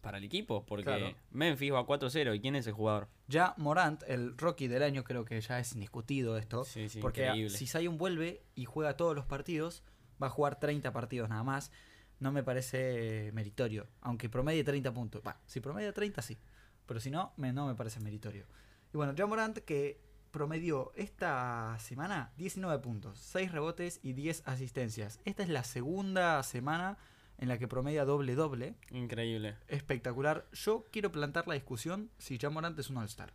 para 0.00 0.18
el 0.18 0.24
equipo, 0.24 0.64
porque 0.64 0.84
Claro. 0.84 1.14
Memphis 1.30 1.72
va 1.72 1.84
4-0. 1.84 2.34
¿Y 2.34 2.40
quién 2.40 2.56
es 2.56 2.66
el 2.66 2.72
jugador? 2.72 3.08
Ya 3.28 3.54
Morant, 3.58 4.02
el 4.06 4.36
rookie 4.38 4.66
del 4.68 4.82
año, 4.82 5.04
creo 5.04 5.24
que 5.24 5.40
ya 5.40 5.58
es 5.58 5.72
indiscutido 5.74 6.36
esto. 6.38 6.64
Sí, 6.64 6.88
sí, 6.88 7.00
porque 7.00 7.26
increíble. 7.26 7.50
si 7.56 7.66
Zion 7.66 7.98
vuelve 7.98 8.42
y 8.54 8.64
juega 8.64 8.96
todos 8.96 9.14
los 9.14 9.26
partidos, 9.26 9.82
va 10.22 10.28
a 10.28 10.30
jugar 10.30 10.58
30 10.58 10.92
partidos 10.92 11.28
nada 11.28 11.42
más. 11.42 11.70
No 12.18 12.32
me 12.32 12.42
parece 12.42 13.30
meritorio. 13.32 13.88
Aunque 14.00 14.28
promedie 14.28 14.64
30 14.64 14.92
puntos. 14.92 15.22
Bueno, 15.22 15.38
si 15.46 15.60
promedia 15.60 15.92
30, 15.92 16.22
sí. 16.22 16.38
Pero 16.86 16.98
si 17.00 17.10
no, 17.10 17.32
me, 17.36 17.52
no 17.52 17.66
me 17.66 17.74
parece 17.74 18.00
meritorio. 18.00 18.46
Y 18.92 18.96
bueno, 18.96 19.14
ya 19.14 19.26
Morant 19.26 19.58
que 19.58 20.00
promedió 20.30 20.92
esta 20.94 21.76
semana 21.78 22.32
19 22.36 22.82
puntos, 22.82 23.18
6 23.18 23.52
rebotes 23.52 24.00
y 24.02 24.12
10 24.12 24.42
asistencias. 24.46 25.20
Esta 25.24 25.42
es 25.42 25.48
la 25.48 25.64
segunda 25.64 26.42
semana 26.42 26.98
en 27.38 27.48
la 27.48 27.58
que 27.58 27.68
promedia 27.68 28.04
doble-doble. 28.04 28.74
Increíble. 28.90 29.56
Espectacular. 29.68 30.46
Yo 30.52 30.86
quiero 30.92 31.10
plantar 31.10 31.48
la 31.48 31.54
discusión 31.54 32.10
si 32.18 32.38
ya 32.38 32.50
Morant 32.50 32.78
es 32.78 32.90
un 32.90 32.98
All-Star. 32.98 33.32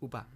Upa. 0.00 0.28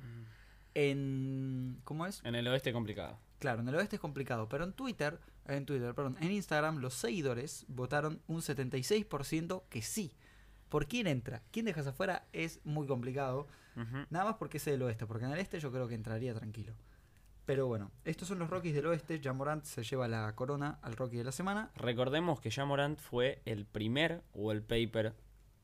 En. 0.75 1.81
¿Cómo 1.85 2.07
es? 2.07 2.21
En 2.25 2.35
el 2.35 2.49
oeste 2.49 2.73
complicado. 2.73 3.19
Claro, 3.39 3.61
en 3.61 3.69
el 3.69 3.75
oeste 3.75 3.97
es 3.97 4.01
complicado, 4.01 4.49
pero 4.49 4.65
en 4.65 4.73
Twitter, 4.73 5.19
en 5.47 5.67
Twitter, 5.67 5.95
perdón, 5.95 6.17
en 6.21 6.31
Instagram, 6.31 6.79
los 6.79 6.95
seguidores 6.95 7.65
votaron 7.69 8.21
un 8.27 8.41
76% 8.41 9.65
que 9.69 9.83
sí. 9.83 10.15
¿Por 10.73 10.87
quién 10.87 11.07
entra? 11.07 11.43
¿Quién 11.51 11.67
dejas 11.67 11.87
afuera? 11.87 12.25
Es 12.33 12.59
muy 12.65 12.87
complicado. 12.87 13.47
Nada 14.09 14.25
más 14.25 14.37
porque 14.39 14.57
es 14.57 14.65
del 14.65 14.81
oeste, 14.81 15.07
porque 15.07 15.27
en 15.27 15.33
el 15.33 15.39
este 15.39 15.61
yo 15.61 15.71
creo 15.71 15.87
que 15.87 15.95
entraría 15.95 16.33
tranquilo. 16.33 16.73
Pero 17.45 17.67
bueno, 17.67 17.91
estos 18.07 18.27
son 18.29 18.39
los 18.39 18.49
Rockies 18.49 18.75
del 18.75 18.87
oeste. 18.87 19.21
Jamorant 19.23 19.65
se 19.65 19.83
lleva 19.83 20.09
la 20.09 20.35
corona 20.35 20.79
al 20.81 20.97
Rocky 20.97 21.19
de 21.19 21.25
la 21.25 21.33
semana. 21.33 21.71
Recordemos 21.77 22.41
que 22.41 22.51
Jamorant 22.51 22.99
fue 22.99 23.43
el 23.45 23.67
primer 23.67 24.23
wallpaper 24.33 25.13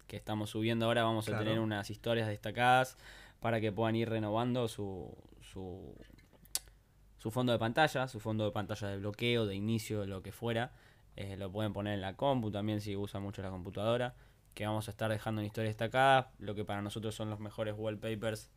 que 0.06 0.16
estamos 0.18 0.50
subiendo 0.50 0.84
ahora. 0.84 1.04
Vamos 1.04 1.24
Claro. 1.24 1.40
a 1.40 1.44
tener 1.44 1.58
unas 1.58 1.88
historias 1.88 2.28
destacadas 2.28 2.98
para 3.40 3.62
que 3.62 3.72
puedan 3.72 3.96
ir 3.96 4.10
renovando 4.10 4.68
su, 4.68 5.10
su, 5.40 5.94
su 7.16 7.30
fondo 7.30 7.52
de 7.52 7.58
pantalla, 7.58 8.08
su 8.08 8.20
fondo 8.20 8.44
de 8.44 8.50
pantalla 8.50 8.88
de 8.88 8.98
bloqueo, 8.98 9.46
de 9.46 9.54
inicio, 9.54 10.02
de 10.02 10.06
lo 10.06 10.22
que 10.22 10.32
fuera. 10.32 10.72
Eh, 11.16 11.38
lo 11.38 11.50
pueden 11.50 11.72
poner 11.72 11.94
en 11.94 12.02
la 12.02 12.14
compu 12.14 12.50
también 12.50 12.82
si 12.82 12.94
usan 12.94 13.22
mucho 13.22 13.40
la 13.40 13.48
computadora. 13.48 14.14
Que 14.58 14.66
vamos 14.66 14.88
a 14.88 14.90
estar 14.90 15.08
dejando 15.08 15.40
en 15.40 15.46
historias 15.46 15.70
destacadas, 15.70 16.26
lo 16.40 16.56
que 16.56 16.64
para 16.64 16.82
nosotros 16.82 17.14
son 17.14 17.30
los 17.30 17.38
mejores 17.38 17.74
wallpapers 17.78 18.50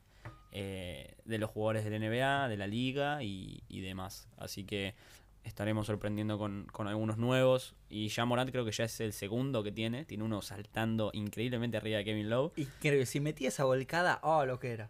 eh, 0.51 1.15
de 1.25 1.37
los 1.37 1.51
jugadores 1.51 1.85
del 1.85 1.99
NBA, 2.01 2.47
de 2.47 2.57
la 2.57 2.65
liga 2.65 3.21
y, 3.21 3.61
y 3.67 3.81
demás. 3.81 4.27
Así 4.37 4.63
que 4.63 4.95
estaremos 5.43 5.85
sorprendiendo 5.87 6.37
con, 6.39 6.65
con 6.71 6.87
algunos 6.87 7.17
nuevos. 7.17 7.75
Y 7.87 8.07
ya 8.07 8.25
Morant 8.25 8.49
creo 8.49 8.65
que 8.65 8.71
ya 8.71 8.85
es 8.85 8.99
el 8.99 9.13
segundo 9.13 9.61
que 9.63 9.71
tiene. 9.71 10.03
Tiene 10.05 10.23
uno 10.23 10.41
saltando 10.41 11.11
increíblemente 11.13 11.77
arriba 11.77 11.99
de 11.99 12.03
Kevin 12.05 12.29
Lowe. 12.31 12.51
Y 12.55 12.65
creo 12.65 12.99
que 12.99 13.05
si 13.05 13.19
metía 13.19 13.49
esa 13.49 13.63
volcada, 13.65 14.19
oh, 14.23 14.45
lo 14.45 14.59
que 14.59 14.71
era. 14.71 14.89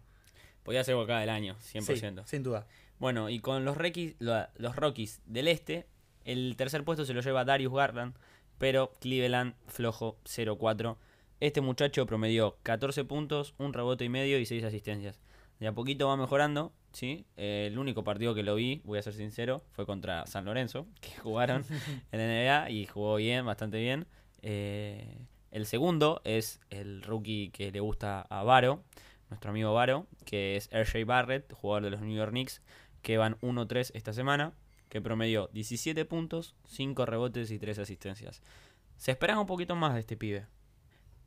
Podía 0.62 0.82
ser 0.82 0.94
volcada 0.94 1.20
del 1.20 1.30
año, 1.30 1.56
100%. 1.56 2.22
Sí, 2.24 2.30
sin 2.36 2.42
duda. 2.42 2.66
Bueno, 2.98 3.28
y 3.28 3.40
con 3.40 3.64
los, 3.66 3.76
lo- 4.18 4.46
los 4.56 4.76
Rockies 4.76 5.20
del 5.26 5.48
este, 5.48 5.86
el 6.24 6.54
tercer 6.56 6.84
puesto 6.84 7.04
se 7.04 7.12
lo 7.14 7.20
lleva 7.20 7.44
Darius 7.44 7.72
Garland, 7.74 8.14
pero 8.62 8.92
Cleveland 9.00 9.54
flojo 9.66 10.18
0-4. 10.24 10.96
Este 11.40 11.60
muchacho 11.60 12.06
promedió 12.06 12.58
14 12.62 13.04
puntos, 13.04 13.56
un 13.58 13.72
rebote 13.72 14.04
y 14.04 14.08
medio 14.08 14.38
y 14.38 14.46
6 14.46 14.62
asistencias. 14.62 15.20
De 15.58 15.66
a 15.66 15.72
poquito 15.72 16.06
va 16.06 16.16
mejorando, 16.16 16.72
¿sí? 16.92 17.26
Eh, 17.36 17.66
el 17.72 17.76
único 17.76 18.04
partido 18.04 18.36
que 18.36 18.44
lo 18.44 18.54
vi, 18.54 18.80
voy 18.84 19.00
a 19.00 19.02
ser 19.02 19.14
sincero, 19.14 19.64
fue 19.72 19.84
contra 19.84 20.28
San 20.28 20.44
Lorenzo, 20.44 20.86
que 21.00 21.10
jugaron 21.18 21.64
en 22.12 22.20
NBA 22.20 22.70
y 22.70 22.86
jugó 22.86 23.16
bien, 23.16 23.44
bastante 23.44 23.80
bien. 23.80 24.06
Eh, 24.42 25.26
el 25.50 25.66
segundo 25.66 26.20
es 26.22 26.60
el 26.70 27.02
rookie 27.02 27.50
que 27.50 27.72
le 27.72 27.80
gusta 27.80 28.20
a 28.30 28.44
Varo, 28.44 28.84
nuestro 29.28 29.50
amigo 29.50 29.74
Varo, 29.74 30.06
que 30.24 30.54
es 30.54 30.70
RJ 30.72 31.04
Barrett, 31.04 31.52
jugador 31.52 31.82
de 31.82 31.90
los 31.90 32.00
New 32.00 32.16
York 32.16 32.30
Knicks, 32.30 32.62
que 33.02 33.18
van 33.18 33.40
1-3 33.40 33.90
esta 33.94 34.12
semana, 34.12 34.52
que 34.92 35.00
promedió 35.00 35.48
17 35.54 36.04
puntos, 36.04 36.54
5 36.66 37.06
rebotes 37.06 37.50
y 37.50 37.58
3 37.58 37.78
asistencias. 37.78 38.42
Se 38.98 39.10
esperan 39.10 39.38
un 39.38 39.46
poquito 39.46 39.74
más 39.74 39.94
de 39.94 40.00
este 40.00 40.18
pibe, 40.18 40.44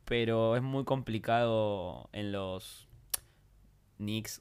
pero 0.04 0.54
es 0.54 0.62
muy 0.62 0.84
complicado 0.84 2.08
en 2.12 2.30
los 2.30 2.86
Knicks 3.96 4.40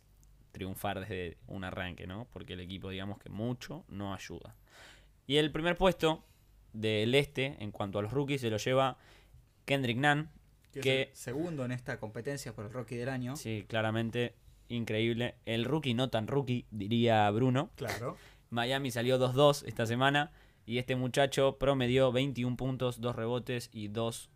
triunfar 0.51 0.99
desde 0.99 1.39
un 1.47 1.63
arranque, 1.63 2.05
¿no? 2.05 2.27
Porque 2.33 2.53
el 2.53 2.59
equipo, 2.59 2.91
digamos 2.91 3.17
que 3.17 3.31
mucho 3.31 3.83
no 3.87 4.13
ayuda. 4.13 4.55
Y 5.25 5.37
el 5.37 5.51
primer 5.51 5.75
puesto 5.75 6.23
del 6.73 7.15
este, 7.15 7.57
en 7.59 7.71
cuanto 7.71 7.97
a 7.97 8.03
los 8.03 8.11
rookies, 8.11 8.41
se 8.41 8.51
lo 8.51 8.57
lleva 8.57 8.99
Kendrick 9.65 9.97
Nunn, 9.97 10.29
Que, 10.71 10.81
que 10.81 11.01
es 11.01 11.09
el 11.09 11.15
segundo 11.15 11.65
en 11.65 11.71
esta 11.71 11.99
competencia 11.99 12.53
por 12.53 12.65
el 12.65 12.71
rookie 12.71 12.95
del 12.95 13.09
año. 13.09 13.35
sí, 13.35 13.65
claramente 13.67 14.35
increíble. 14.69 15.33
El 15.47 15.65
rookie 15.65 15.95
no 15.95 16.11
tan 16.11 16.27
rookie, 16.27 16.67
diría 16.69 17.27
Bruno. 17.31 17.71
Claro. 17.75 18.17
Miami 18.55 18.89
salió 18.89 19.19
2-2 19.19 19.63
esta 19.67 19.85
semana 19.85 20.31
y 20.65 20.77
este 20.77 20.95
muchacho 20.95 21.57
promedió 21.59 22.13
21 22.13 22.55
puntos, 22.55 23.01
2 23.01 23.13
rebotes 23.13 23.69
y 23.73 23.89
2 23.89 24.29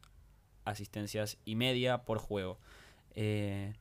asistencias 0.66 1.38
y 1.46 1.56
media 1.56 2.00
por 2.00 2.18
juego. 2.18 2.60
Eh, 3.16 3.74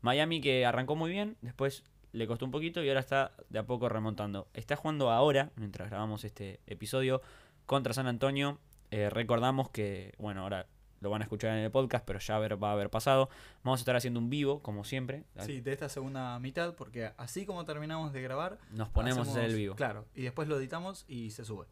Miami 0.00 0.40
que 0.40 0.64
arrancó 0.64 0.96
muy 0.96 1.10
bien, 1.10 1.36
después 1.42 1.84
le 2.12 2.26
costó 2.26 2.46
un 2.46 2.50
poquito 2.50 2.82
y 2.82 2.88
ahora 2.88 3.00
está 3.00 3.32
de 3.50 3.58
a 3.58 3.66
poco 3.66 3.90
remontando. 3.90 4.48
Está 4.54 4.76
jugando 4.76 5.10
ahora, 5.10 5.50
mientras 5.56 5.90
grabamos 5.90 6.24
este 6.24 6.60
episodio, 6.66 7.20
contra 7.66 7.92
San 7.92 8.06
Antonio. 8.06 8.58
Eh, 8.90 9.10
recordamos 9.10 9.68
que, 9.68 10.14
bueno, 10.16 10.40
ahora 10.40 10.66
lo 11.02 11.10
van 11.10 11.22
a 11.22 11.24
escuchar 11.24 11.50
en 11.50 11.64
el 11.64 11.70
podcast, 11.70 12.04
pero 12.06 12.18
ya 12.20 12.38
va 12.38 12.70
a 12.70 12.72
haber 12.72 12.88
pasado. 12.88 13.28
Vamos 13.64 13.80
a 13.80 13.82
estar 13.82 13.96
haciendo 13.96 14.20
un 14.20 14.30
vivo, 14.30 14.62
como 14.62 14.84
siempre. 14.84 15.24
Sí, 15.40 15.60
de 15.60 15.72
esta 15.72 15.88
segunda 15.88 16.38
mitad, 16.38 16.74
porque 16.74 17.10
así 17.16 17.44
como 17.44 17.64
terminamos 17.64 18.12
de 18.12 18.22
grabar, 18.22 18.58
Nos 18.70 18.88
ponemos 18.88 19.28
a 19.28 19.30
hacer 19.30 19.44
el 19.44 19.56
vivo. 19.56 19.74
Claro, 19.74 20.06
y 20.14 20.22
después 20.22 20.48
lo 20.48 20.58
editamos 20.58 21.04
y 21.08 21.30
se 21.30 21.44
sube. 21.44 21.66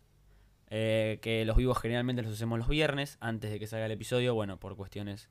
Eh, 0.72 1.18
que 1.22 1.44
los 1.44 1.56
vivos 1.56 1.78
generalmente 1.78 2.22
los 2.22 2.32
hacemos 2.32 2.58
los 2.58 2.68
viernes, 2.68 3.16
antes 3.20 3.50
de 3.50 3.58
que 3.58 3.66
salga 3.66 3.86
el 3.86 3.92
episodio, 3.92 4.34
bueno, 4.34 4.58
por 4.58 4.76
cuestiones 4.76 5.28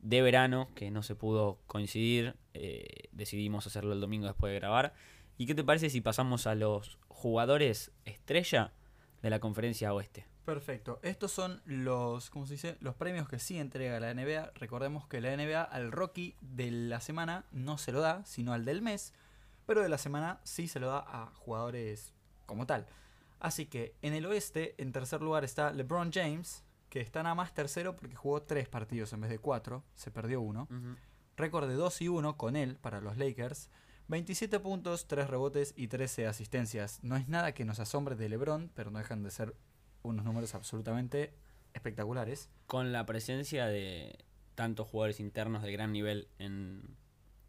de 0.00 0.22
verano, 0.22 0.68
que 0.74 0.90
no 0.90 1.02
se 1.02 1.14
pudo 1.14 1.58
coincidir, 1.66 2.36
eh, 2.52 3.08
decidimos 3.12 3.66
hacerlo 3.66 3.92
el 3.92 4.00
domingo 4.00 4.26
después 4.26 4.52
de 4.52 4.58
grabar. 4.58 4.94
¿Y 5.36 5.46
qué 5.46 5.54
te 5.54 5.64
parece 5.64 5.90
si 5.90 6.00
pasamos 6.00 6.46
a 6.46 6.54
los 6.54 6.98
jugadores 7.08 7.90
estrella 8.04 8.72
de 9.24 9.30
la 9.30 9.40
conferencia 9.40 9.94
oeste? 9.94 10.26
Perfecto. 10.44 11.00
Estos 11.02 11.32
son 11.32 11.62
los, 11.64 12.28
¿cómo 12.28 12.44
se 12.44 12.52
dice? 12.52 12.76
Los 12.80 12.94
premios 12.94 13.26
que 13.26 13.38
sí 13.38 13.58
entrega 13.58 13.98
la 13.98 14.12
NBA. 14.12 14.52
Recordemos 14.54 15.06
que 15.06 15.22
la 15.22 15.34
NBA 15.34 15.62
al 15.62 15.92
rookie 15.92 16.36
de 16.42 16.70
la 16.70 17.00
semana 17.00 17.46
no 17.50 17.78
se 17.78 17.90
lo 17.90 18.02
da, 18.02 18.22
sino 18.26 18.52
al 18.52 18.66
del 18.66 18.82
mes. 18.82 19.14
Pero 19.64 19.80
de 19.80 19.88
la 19.88 19.96
semana 19.96 20.40
sí 20.44 20.68
se 20.68 20.78
lo 20.78 20.88
da 20.88 20.98
a 21.08 21.32
jugadores 21.36 22.12
como 22.44 22.66
tal. 22.66 22.86
Así 23.40 23.64
que 23.64 23.96
en 24.02 24.12
el 24.12 24.26
oeste, 24.26 24.74
en 24.76 24.92
tercer 24.92 25.22
lugar 25.22 25.42
está 25.42 25.72
LeBron 25.72 26.12
James, 26.12 26.62
que 26.90 27.00
está 27.00 27.22
nada 27.22 27.34
más 27.34 27.54
tercero 27.54 27.96
porque 27.96 28.14
jugó 28.14 28.42
tres 28.42 28.68
partidos 28.68 29.14
en 29.14 29.22
vez 29.22 29.30
de 29.30 29.38
cuatro. 29.38 29.84
Se 29.94 30.10
perdió 30.10 30.42
uno. 30.42 30.68
Récord 31.38 31.66
de 31.66 31.76
2 31.76 32.02
y 32.02 32.08
1 32.08 32.36
con 32.36 32.56
él 32.56 32.76
para 32.76 33.00
los 33.00 33.16
Lakers. 33.16 33.70
27 34.08 34.60
puntos, 34.60 35.06
3 35.06 35.28
rebotes 35.28 35.72
y 35.76 35.88
13 35.88 36.26
asistencias. 36.26 37.00
No 37.02 37.16
es 37.16 37.28
nada 37.28 37.52
que 37.52 37.64
nos 37.64 37.80
asombre 37.80 38.16
de 38.16 38.28
LeBron, 38.28 38.70
pero 38.74 38.90
no 38.90 38.98
dejan 38.98 39.22
de 39.22 39.30
ser 39.30 39.54
unos 40.02 40.24
números 40.24 40.54
absolutamente 40.54 41.32
espectaculares. 41.72 42.50
Con 42.66 42.92
la 42.92 43.06
presencia 43.06 43.66
de 43.66 44.18
tantos 44.54 44.86
jugadores 44.88 45.20
internos 45.20 45.62
de 45.62 45.72
gran 45.72 45.92
nivel 45.92 46.28
en, 46.38 46.96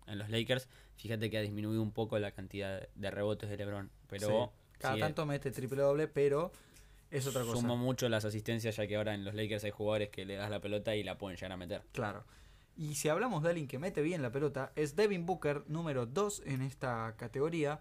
en 0.08 0.18
los 0.18 0.30
Lakers, 0.30 0.68
fíjate 0.96 1.30
que 1.30 1.38
ha 1.38 1.42
disminuido 1.42 1.82
un 1.82 1.92
poco 1.92 2.18
la 2.20 2.32
cantidad 2.32 2.88
de 2.96 3.12
rebotes 3.12 3.50
de 3.50 3.58
LeBron. 3.58 3.92
Pero 4.08 4.28
Sí. 4.74 4.78
cada 4.80 4.94
sigue- 4.96 5.06
tanto 5.06 5.26
mete 5.26 5.52
triple 5.52 5.82
doble, 5.82 6.08
pero 6.08 6.52
es 7.12 7.28
otra 7.28 7.42
cosa. 7.44 7.60
Sumó 7.60 7.76
mucho 7.78 8.08
las 8.10 8.26
asistencias, 8.26 8.76
ya 8.78 8.88
que 8.88 8.96
ahora 8.96 9.14
en 9.14 9.26
los 9.26 9.36
Lakers 9.36 9.64
hay 9.66 9.72
jugadores 9.72 10.10
que 10.10 10.26
le 10.26 10.36
das 10.36 10.50
la 10.50 10.60
pelota 10.62 10.96
y 10.96 11.04
la 11.04 11.18
pueden 11.18 11.36
llegar 11.38 11.52
a 11.52 11.58
meter. 11.58 11.84
Claro. 11.92 12.26
Y 12.78 12.96
si 12.96 13.10
hablamos 13.10 13.44
de 13.44 13.50
alguien 13.50 13.68
que 13.68 13.80
mete 13.80 14.02
bien 14.02 14.22
la 14.22 14.32
pelota, 14.32 14.72
es 14.76 14.96
Devin 14.96 15.26
Booker, 15.26 15.64
número 15.68 16.06
2 16.06 16.44
en 16.46 16.62
esta 16.62 17.16
categoría, 17.18 17.80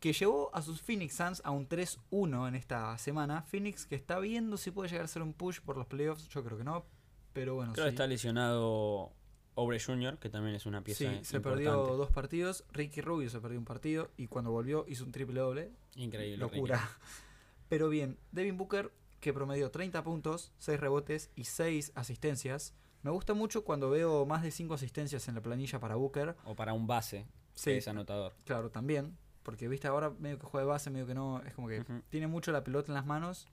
que 0.00 0.12
llevó 0.12 0.54
a 0.54 0.62
sus 0.62 0.80
Phoenix 0.82 1.14
Suns 1.14 1.42
a 1.44 1.50
un 1.50 1.68
3-1 1.68 2.48
en 2.48 2.54
esta 2.54 2.96
semana. 2.98 3.42
Phoenix 3.42 3.86
que 3.86 3.94
está 3.94 4.18
viendo 4.18 4.56
si 4.56 4.70
puede 4.70 4.88
llegar 4.88 5.04
a 5.04 5.08
ser 5.08 5.22
un 5.22 5.32
push 5.32 5.60
por 5.60 5.76
los 5.76 5.86
playoffs, 5.86 6.28
yo 6.28 6.44
creo 6.44 6.58
que 6.58 6.64
no, 6.64 6.84
pero 7.32 7.54
bueno, 7.54 7.72
Creo 7.72 7.86
que 7.86 7.90
está 7.90 8.06
lesionado 8.06 9.12
Obre 9.54 9.80
Jr., 9.80 10.18
que 10.18 10.28
también 10.28 10.54
es 10.54 10.66
una 10.66 10.82
pieza 10.82 11.10
Sí, 11.10 11.24
se 11.24 11.40
perdió 11.40 11.72
dos 11.96 12.10
partidos, 12.10 12.64
Ricky 12.72 13.00
Rubio 13.00 13.30
se 13.30 13.40
perdió 13.40 13.58
un 13.58 13.64
partido 13.64 14.10
y 14.16 14.26
cuando 14.26 14.50
volvió 14.50 14.84
hizo 14.88 15.04
un 15.04 15.12
triple 15.12 15.40
doble, 15.40 15.72
Increíble. 15.96 16.38
locura. 16.38 16.88
Pero 17.68 17.88
bien, 17.88 18.18
Devin 18.32 18.56
Booker 18.56 18.92
que 19.20 19.32
promedió 19.32 19.70
30 19.70 20.02
puntos, 20.04 20.52
6 20.58 20.78
rebotes 20.80 21.30
y 21.34 21.44
6 21.44 21.92
asistencias. 21.94 22.74
Me 23.02 23.10
gusta 23.10 23.34
mucho 23.34 23.64
cuando 23.64 23.90
veo 23.90 24.26
más 24.26 24.42
de 24.42 24.50
5 24.50 24.74
asistencias 24.74 25.28
en 25.28 25.34
la 25.36 25.40
planilla 25.40 25.78
para 25.78 25.94
Booker. 25.96 26.36
O 26.44 26.54
para 26.54 26.72
un 26.72 26.86
base, 26.86 27.26
Sí. 27.54 27.70
que 27.70 27.76
es 27.78 27.88
anotador. 27.88 28.34
Claro, 28.44 28.70
también. 28.70 29.16
Porque 29.42 29.68
viste 29.68 29.86
ahora 29.88 30.10
medio 30.10 30.38
que 30.38 30.46
juega 30.46 30.64
de 30.64 30.68
base, 30.70 30.90
medio 30.90 31.06
que 31.06 31.14
no. 31.14 31.40
Es 31.42 31.54
como 31.54 31.68
que 31.68 31.84
tiene 32.10 32.26
mucho 32.26 32.52
la 32.52 32.62
pelota 32.64 32.90
en 32.92 32.94
las 32.94 33.06
manos. 33.06 33.46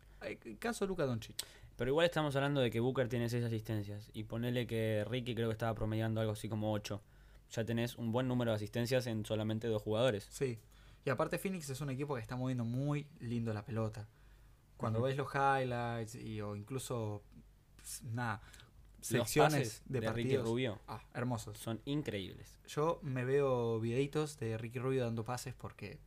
Caso 0.60 0.86
Luca 0.88 1.06
Doncic. 1.06 1.36
Pero 1.78 1.92
igual 1.92 2.06
estamos 2.06 2.36
hablando 2.36 2.62
de 2.62 2.72
que 2.72 2.80
Booker 2.80 3.08
tiene 3.08 3.30
seis 3.30 3.44
asistencias. 3.46 4.10
Y 4.14 4.24
ponele 4.24 4.66
que 4.68 5.06
Ricky 5.08 5.36
creo 5.36 5.48
que 5.50 5.54
estaba 5.54 5.74
promediando 5.76 6.20
algo 6.22 6.34
así 6.34 6.50
como 6.50 6.72
8. 6.74 7.02
Ya 7.52 7.64
tenés 7.64 7.96
un 7.98 8.12
buen 8.12 8.28
número 8.28 8.52
de 8.52 8.56
asistencias 8.56 9.06
en 9.08 9.26
solamente 9.26 9.68
dos 9.68 9.82
jugadores. 9.84 10.28
Sí. 10.32 10.58
Y 11.06 11.10
aparte 11.12 11.38
Phoenix 11.38 11.70
es 11.70 11.80
un 11.82 11.90
equipo 11.92 12.16
que 12.16 12.22
está 12.22 12.36
moviendo 12.36 12.66
muy 12.66 13.08
lindo 13.20 13.54
la 13.54 13.64
pelota. 13.64 14.08
Cuando 14.78 15.02
ves 15.02 15.16
los 15.16 15.28
highlights 15.34 16.16
y, 16.16 16.42
o 16.42 16.56
incluso 16.56 17.22
nada, 18.04 18.42
secciones 19.08 19.54
pases 19.54 19.82
de, 19.86 20.00
de 20.02 20.12
Ricky 20.12 20.30
partidos. 20.30 20.48
Rubio 20.50 20.80
Ah, 20.88 21.02
hermosos. 21.14 21.58
son 21.58 21.82
increíbles. 21.86 22.60
Yo 22.68 23.00
me 23.04 23.26
veo 23.26 23.80
videitos 23.80 24.38
de 24.40 24.58
Ricky 24.58 24.80
Rubio 24.80 25.04
dando 25.04 25.24
pases 25.24 25.54
porque 25.54 26.00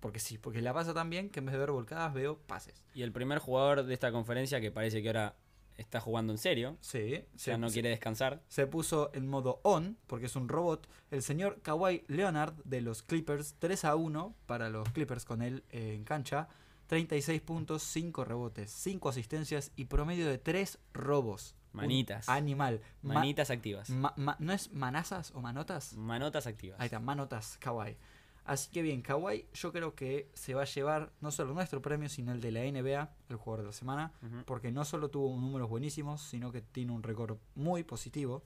porque 0.00 0.18
sí, 0.20 0.36
porque 0.36 0.60
la 0.60 0.74
pasa 0.74 0.92
tan 0.92 1.08
bien 1.08 1.30
que 1.30 1.38
en 1.40 1.46
vez 1.46 1.54
de 1.54 1.58
ver 1.60 1.70
volcadas 1.70 2.12
veo 2.12 2.36
pases. 2.38 2.84
Y 2.94 3.00
el 3.02 3.10
primer 3.12 3.38
jugador 3.38 3.84
de 3.84 3.94
esta 3.94 4.12
conferencia 4.12 4.60
que 4.60 4.70
parece 4.70 5.00
que 5.02 5.08
ahora 5.08 5.34
está 5.78 5.98
jugando 5.98 6.32
en 6.32 6.38
serio, 6.38 6.76
Sí, 6.80 7.22
ya 7.32 7.54
se- 7.54 7.58
no 7.58 7.68
quiere 7.70 7.88
descansar. 7.88 8.42
se 8.48 8.66
puso 8.66 9.10
en 9.14 9.26
modo 9.26 9.60
on, 9.64 9.96
porque 10.06 10.26
es 10.26 10.36
un 10.36 10.48
robot, 10.50 10.86
el 11.10 11.22
señor 11.22 11.62
Kawhi 11.62 12.04
Leonard 12.06 12.52
de 12.64 12.82
los 12.82 13.02
Clippers, 13.02 13.56
3 13.58 13.84
a 13.86 13.96
1 13.96 14.36
para 14.46 14.68
los 14.68 14.86
Clippers 14.90 15.24
con 15.24 15.40
él 15.40 15.64
eh, 15.70 15.94
en 15.94 16.04
cancha, 16.04 16.48
36 16.86 17.40
puntos, 17.40 17.82
5 17.82 18.24
rebotes, 18.26 18.70
5 18.70 19.08
asistencias 19.08 19.72
y 19.74 19.86
promedio 19.86 20.28
de 20.28 20.36
3 20.36 20.78
robos. 20.92 21.54
Manitas. 21.74 22.28
animal. 22.28 22.80
Ma- 23.02 23.14
Manitas 23.14 23.50
activas. 23.50 23.90
ma- 23.90 24.14
ma- 24.16 24.36
¿No 24.38 24.52
es 24.52 24.72
manazas 24.72 25.32
o 25.34 25.40
manotas? 25.40 25.94
Manotas 25.96 26.46
activas. 26.46 26.80
Ahí 26.80 26.86
está, 26.86 27.00
manotas, 27.00 27.56
Kawhi. 27.58 27.96
Así 28.44 28.70
que 28.70 28.82
bien, 28.82 29.00
Kawhi 29.02 29.46
yo 29.54 29.72
creo 29.72 29.94
que 29.94 30.30
se 30.34 30.52
va 30.54 30.62
a 30.62 30.66
llevar 30.66 31.12
no 31.20 31.30
solo 31.30 31.54
nuestro 31.54 31.80
premio, 31.80 32.08
sino 32.10 32.32
el 32.32 32.40
de 32.40 32.52
la 32.52 32.60
NBA, 32.60 33.10
el 33.30 33.36
jugador 33.36 33.64
de 33.64 33.66
la 33.68 33.72
semana, 33.72 34.12
porque 34.44 34.70
no 34.70 34.84
solo 34.84 35.08
tuvo 35.10 35.34
números 35.40 35.68
buenísimos, 35.70 36.20
sino 36.22 36.52
que 36.52 36.60
tiene 36.60 36.92
un 36.92 37.02
récord 37.02 37.38
muy 37.54 37.84
positivo. 37.84 38.42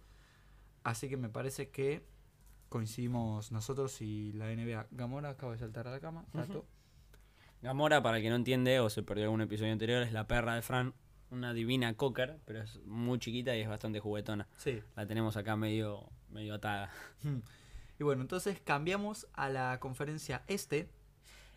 Así 0.85 1.09
que 1.09 1.17
me 1.17 1.29
parece 1.29 1.71
que 1.71 2.07
coincidimos 2.69 3.51
nosotros 3.51 4.01
y 4.01 4.33
la 4.35 4.51
NBA. 4.53 4.87
Gamora 4.93 5.31
acaba 5.31 5.53
de 5.53 5.59
saltar 5.59 5.89
a 5.89 5.91
la 5.91 6.01
cama. 6.01 6.25
rato. 6.33 6.65
Gamora, 7.61 8.03
para 8.03 8.19
el 8.19 8.23
que 8.23 8.31
no 8.31 8.37
entiende 8.37 8.79
o 8.79 8.89
se 8.91 9.03
perdió 9.03 9.25
algún 9.25 9.41
episodio 9.41 9.73
anterior, 9.73 10.03
es 10.03 10.13
la 10.13 10.29
perra 10.29 10.55
de 10.55 10.63
Fran. 10.63 10.95
Una 11.31 11.53
divina 11.53 11.95
cocker, 11.95 12.39
pero 12.45 12.63
es 12.63 12.81
muy 12.85 13.19
chiquita 13.19 13.57
y 13.57 13.61
es 13.61 13.69
bastante 13.69 14.01
juguetona. 14.01 14.49
Sí. 14.57 14.83
La 14.97 15.07
tenemos 15.07 15.37
acá 15.37 15.57
medio, 15.57 16.09
medio 16.31 16.55
atada. 16.55 16.91
Y 17.99 18.05
bueno, 18.05 18.23
entonces 18.23 18.61
cambiamos 18.61 19.27
a 19.35 19.49
la 19.49 19.79
conferencia 19.81 20.43
este. 20.47 20.89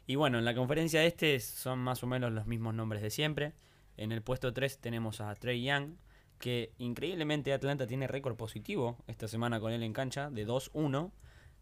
Y 0.07 0.15
bueno, 0.15 0.39
en 0.39 0.45
la 0.45 0.55
conferencia 0.55 1.05
este 1.05 1.39
son 1.39 1.79
más 1.79 2.03
o 2.03 2.07
menos 2.07 2.31
los 2.31 2.47
mismos 2.47 2.73
nombres 2.73 3.01
de 3.01 3.09
siempre. 3.09 3.53
En 3.97 4.11
el 4.11 4.21
puesto 4.21 4.51
3 4.51 4.79
tenemos 4.79 5.21
a 5.21 5.33
Trey 5.35 5.63
Young, 5.63 5.95
que 6.39 6.73
increíblemente 6.79 7.53
Atlanta 7.53 7.85
tiene 7.85 8.07
récord 8.07 8.35
positivo 8.35 8.97
esta 9.07 9.27
semana 9.27 9.59
con 9.59 9.71
él 9.71 9.83
en 9.83 9.93
cancha 9.93 10.29
de 10.31 10.47
2-1 10.47 11.11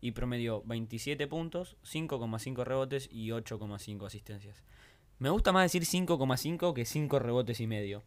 y 0.02 0.12
promedió 0.12 0.64
27 0.64 1.28
puntos, 1.28 1.76
5,5 1.84 2.64
rebotes 2.64 3.10
y 3.12 3.30
8,5 3.30 4.06
asistencias. 4.08 4.64
Me 5.20 5.30
gusta 5.30 5.52
más 5.52 5.72
decir 5.72 5.84
5,5 5.84 6.74
que 6.74 6.86
5 6.86 7.20
rebotes 7.20 7.60
y 7.60 7.68
medio. 7.68 8.04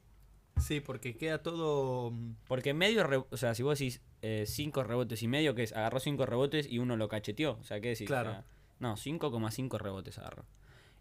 Sí, 0.58 0.80
porque 0.80 1.16
queda 1.16 1.42
todo. 1.42 2.10
mm, 2.10 2.34
Porque 2.46 2.74
medio, 2.74 3.26
o 3.30 3.36
sea, 3.36 3.54
si 3.54 3.62
vos 3.62 3.78
decís 3.78 4.00
5 4.22 4.82
rebotes 4.84 5.22
y 5.22 5.28
medio, 5.28 5.54
que 5.54 5.62
es 5.64 5.72
agarró 5.72 5.98
5 6.00 6.26
rebotes 6.26 6.66
y 6.70 6.78
uno 6.78 6.96
lo 6.96 7.08
cacheteó. 7.08 7.58
O 7.60 7.64
sea, 7.64 7.80
¿qué 7.80 7.88
decís? 7.90 8.06
Claro. 8.06 8.30
O 8.30 8.32
sea, 8.32 8.44
no, 8.78 8.96
5,5 8.96 9.78
rebotes 9.78 10.18
agarró. 10.18 10.44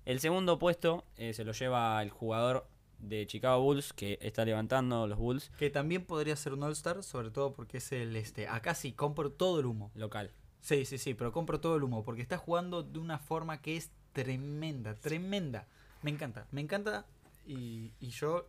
El 0.05 0.19
segundo 0.19 0.57
puesto 0.59 1.03
eh, 1.17 1.33
se 1.33 1.43
lo 1.43 1.51
lleva 1.51 2.01
el 2.01 2.09
jugador 2.09 2.67
de 2.99 3.25
Chicago 3.27 3.61
Bulls, 3.61 3.93
que 3.93 4.17
está 4.21 4.45
levantando 4.45 5.07
los 5.07 5.17
Bulls 5.17 5.51
Que 5.57 5.69
también 5.69 6.05
podría 6.05 6.35
ser 6.35 6.53
un 6.53 6.63
All-Star, 6.63 7.03
sobre 7.03 7.29
todo 7.31 7.53
porque 7.53 7.77
es 7.77 7.91
el 7.91 8.15
este. 8.15 8.47
Acá 8.47 8.73
sí 8.75 8.93
compro 8.93 9.31
todo 9.31 9.59
el 9.59 9.65
humo. 9.65 9.91
local. 9.95 10.31
Sí, 10.61 10.85
sí, 10.85 10.97
sí, 10.99 11.13
pero 11.15 11.31
compro 11.31 11.59
todo 11.59 11.75
el 11.77 11.83
humo 11.83 12.03
porque 12.03 12.21
está 12.21 12.37
jugando 12.37 12.83
de 12.83 12.99
una 12.99 13.17
forma 13.17 13.61
que 13.61 13.77
es 13.77 13.91
tremenda, 14.13 14.95
tremenda. 14.95 15.67
Me 16.01 16.11
encanta, 16.11 16.47
me 16.51 16.61
encanta 16.61 17.05
y, 17.45 17.91
y 17.99 18.09
yo 18.09 18.47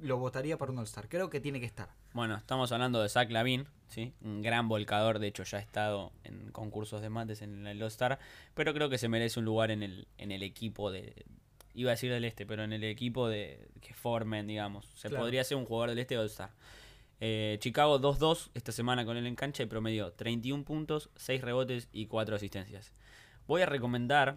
lo 0.00 0.18
votaría 0.18 0.56
para 0.58 0.72
un 0.72 0.78
All-Star. 0.78 1.08
Creo 1.08 1.30
que 1.30 1.40
tiene 1.40 1.60
que 1.60 1.66
estar. 1.66 1.88
Bueno, 2.12 2.36
estamos 2.36 2.72
hablando 2.72 3.00
de 3.02 3.08
Zach 3.08 3.30
Lavin, 3.30 3.66
¿sí? 3.88 4.12
un 4.22 4.42
gran 4.42 4.68
volcador, 4.68 5.18
de 5.18 5.28
hecho 5.28 5.44
ya 5.44 5.58
ha 5.58 5.60
estado 5.60 6.12
en 6.24 6.50
concursos 6.50 7.00
de 7.02 7.08
mates 7.08 7.40
en 7.42 7.66
el 7.66 7.80
All-Star, 7.82 8.18
pero 8.54 8.74
creo 8.74 8.88
que 8.90 8.98
se 8.98 9.08
merece 9.08 9.38
un 9.38 9.44
lugar 9.46 9.70
en 9.70 9.82
el, 9.82 10.06
en 10.18 10.32
el 10.32 10.42
equipo 10.42 10.90
de... 10.90 11.24
Iba 11.74 11.90
a 11.90 11.94
decir 11.94 12.12
del 12.12 12.24
este, 12.26 12.44
pero 12.44 12.64
en 12.64 12.72
el 12.74 12.84
equipo 12.84 13.28
de 13.28 13.68
que 13.80 13.94
formen, 13.94 14.46
digamos. 14.46 14.86
Se 14.94 15.08
Claro. 15.08 15.24
podría 15.24 15.42
ser 15.44 15.56
un 15.56 15.64
jugador 15.64 15.90
del 15.90 16.00
este 16.00 16.18
All-Star. 16.18 16.50
Eh, 17.20 17.56
Chicago 17.60 17.98
2-2 18.00 18.50
esta 18.54 18.72
semana 18.72 19.04
con 19.06 19.16
él 19.16 19.26
en 19.26 19.36
cancha 19.36 19.62
y 19.62 19.66
promedió 19.66 20.12
31 20.12 20.64
puntos, 20.64 21.08
6 21.16 21.40
rebotes 21.40 21.88
y 21.92 22.06
4 22.06 22.34
asistencias. 22.36 22.92
Voy 23.46 23.62
a 23.62 23.66
recomendar 23.66 24.36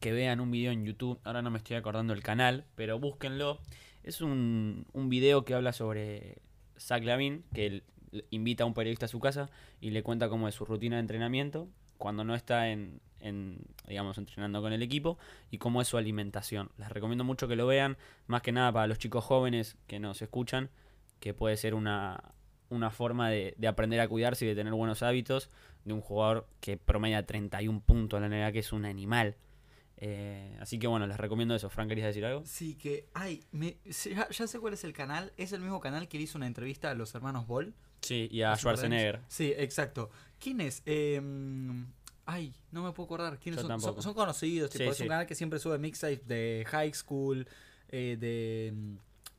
que 0.00 0.12
vean 0.12 0.40
un 0.40 0.50
video 0.50 0.72
en 0.72 0.84
YouTube, 0.84 1.18
ahora 1.24 1.42
no 1.42 1.50
me 1.50 1.58
estoy 1.58 1.76
acordando 1.76 2.12
el 2.12 2.22
canal, 2.22 2.64
pero 2.74 2.98
búsquenlo. 2.98 3.58
Es 4.02 4.20
un, 4.20 4.86
un 4.92 5.08
video 5.08 5.44
que 5.44 5.54
habla 5.54 5.72
sobre 5.72 6.38
Zach 6.78 7.02
Lavin, 7.02 7.44
que 7.52 7.66
él 7.66 7.84
invita 8.30 8.64
a 8.64 8.66
un 8.66 8.74
periodista 8.74 9.06
a 9.06 9.08
su 9.08 9.20
casa 9.20 9.50
y 9.80 9.90
le 9.90 10.02
cuenta 10.02 10.28
cómo 10.28 10.48
es 10.48 10.54
su 10.54 10.64
rutina 10.64 10.96
de 10.96 11.00
entrenamiento 11.00 11.68
cuando 11.98 12.24
no 12.24 12.34
está 12.34 12.70
en, 12.70 13.00
en, 13.20 13.58
digamos, 13.86 14.18
entrenando 14.18 14.62
con 14.62 14.72
el 14.72 14.82
equipo 14.82 15.18
y 15.50 15.58
cómo 15.58 15.82
es 15.82 15.88
su 15.88 15.98
alimentación. 15.98 16.70
Les 16.78 16.88
recomiendo 16.88 17.24
mucho 17.24 17.48
que 17.48 17.56
lo 17.56 17.66
vean, 17.66 17.96
más 18.26 18.42
que 18.42 18.52
nada 18.52 18.72
para 18.72 18.86
los 18.86 18.98
chicos 18.98 19.24
jóvenes 19.24 19.76
que 19.86 19.98
nos 19.98 20.22
escuchan, 20.22 20.70
que 21.20 21.34
puede 21.34 21.56
ser 21.56 21.74
una, 21.74 22.22
una 22.70 22.90
forma 22.90 23.30
de, 23.30 23.54
de 23.58 23.68
aprender 23.68 24.00
a 24.00 24.08
cuidarse 24.08 24.44
y 24.44 24.48
de 24.48 24.54
tener 24.54 24.72
buenos 24.72 25.02
hábitos 25.02 25.50
de 25.84 25.92
un 25.92 26.00
jugador 26.00 26.46
que 26.60 26.76
promedia 26.76 27.26
31 27.26 27.80
puntos 27.80 28.22
en 28.22 28.30
la 28.30 28.36
NBA, 28.36 28.52
que 28.52 28.58
es 28.60 28.72
un 28.72 28.84
animal. 28.84 29.36
Eh, 30.00 30.56
así 30.60 30.78
que 30.78 30.86
bueno, 30.86 31.06
les 31.06 31.16
recomiendo 31.16 31.54
eso. 31.54 31.68
Frank, 31.68 31.88
¿querías 31.88 32.06
decir 32.06 32.24
algo? 32.24 32.42
Sí, 32.46 32.76
que. 32.76 33.08
Ay, 33.14 33.42
me, 33.50 33.78
ya, 33.84 34.28
ya 34.28 34.46
sé 34.46 34.58
cuál 34.60 34.74
es 34.74 34.84
el 34.84 34.92
canal. 34.92 35.32
Es 35.36 35.52
el 35.52 35.60
mismo 35.60 35.80
canal 35.80 36.08
que 36.08 36.18
le 36.18 36.24
hizo 36.24 36.38
una 36.38 36.46
entrevista 36.46 36.90
a 36.90 36.94
los 36.94 37.14
hermanos 37.14 37.46
Ball. 37.46 37.74
Sí, 38.02 38.28
y 38.30 38.42
a 38.42 38.54
Schwarzenegger. 38.56 39.20
Sí, 39.28 39.52
exacto. 39.56 40.10
¿Quién 40.38 40.60
es? 40.60 40.82
Eh, 40.86 41.20
ay, 42.26 42.54
no 42.70 42.84
me 42.84 42.92
puedo 42.92 43.06
acordar. 43.06 43.38
¿Quiénes 43.40 43.60
son? 43.60 43.80
son? 43.80 44.00
son 44.00 44.14
conocidos. 44.14 44.70
Tipo, 44.70 44.84
Sí, 44.84 44.90
es 44.90 44.96
sí. 44.98 45.02
un 45.02 45.08
canal 45.08 45.26
que 45.26 45.34
siempre 45.34 45.58
sube 45.58 45.78
mixtapes 45.78 46.26
de 46.28 46.64
high 46.68 46.94
school, 46.94 47.48
eh, 47.88 48.16
de, 48.20 48.72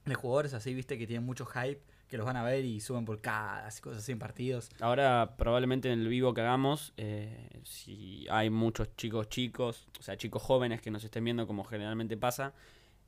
de 0.06 0.16
jugadores 0.16 0.54
así, 0.54 0.74
viste, 0.74 0.98
que 0.98 1.08
tienen 1.08 1.26
mucho 1.26 1.46
hype, 1.46 1.82
que 2.10 2.18
los 2.18 2.26
van 2.26 2.38
a 2.38 2.44
ver 2.44 2.66
y 2.66 2.80
suben 2.80 3.06
por 3.06 3.22
cada 3.22 3.70
y 3.70 3.82
cosas 3.82 4.00
así 4.00 4.12
en 4.12 4.20
partidos. 4.20 4.70
Ahora, 4.80 5.36
probablemente 5.38 5.92
en 5.92 6.00
el 6.00 6.08
vivo 6.08 6.34
que 6.34 6.42
hagamos, 6.42 6.92
eh, 6.98 7.62
si 7.64 8.26
hay 8.30 8.50
muchos 8.50 8.96
chicos 8.96 9.30
chicos, 9.30 9.88
o 10.00 10.04
sea, 10.04 10.18
chicos 10.18 10.42
jóvenes 10.42 10.82
que 10.82 10.90
nos 10.90 11.04
estén 11.04 11.24
viendo 11.24 11.46
como 11.46 11.64
generalmente 11.64 12.18
pasa, 12.18 12.54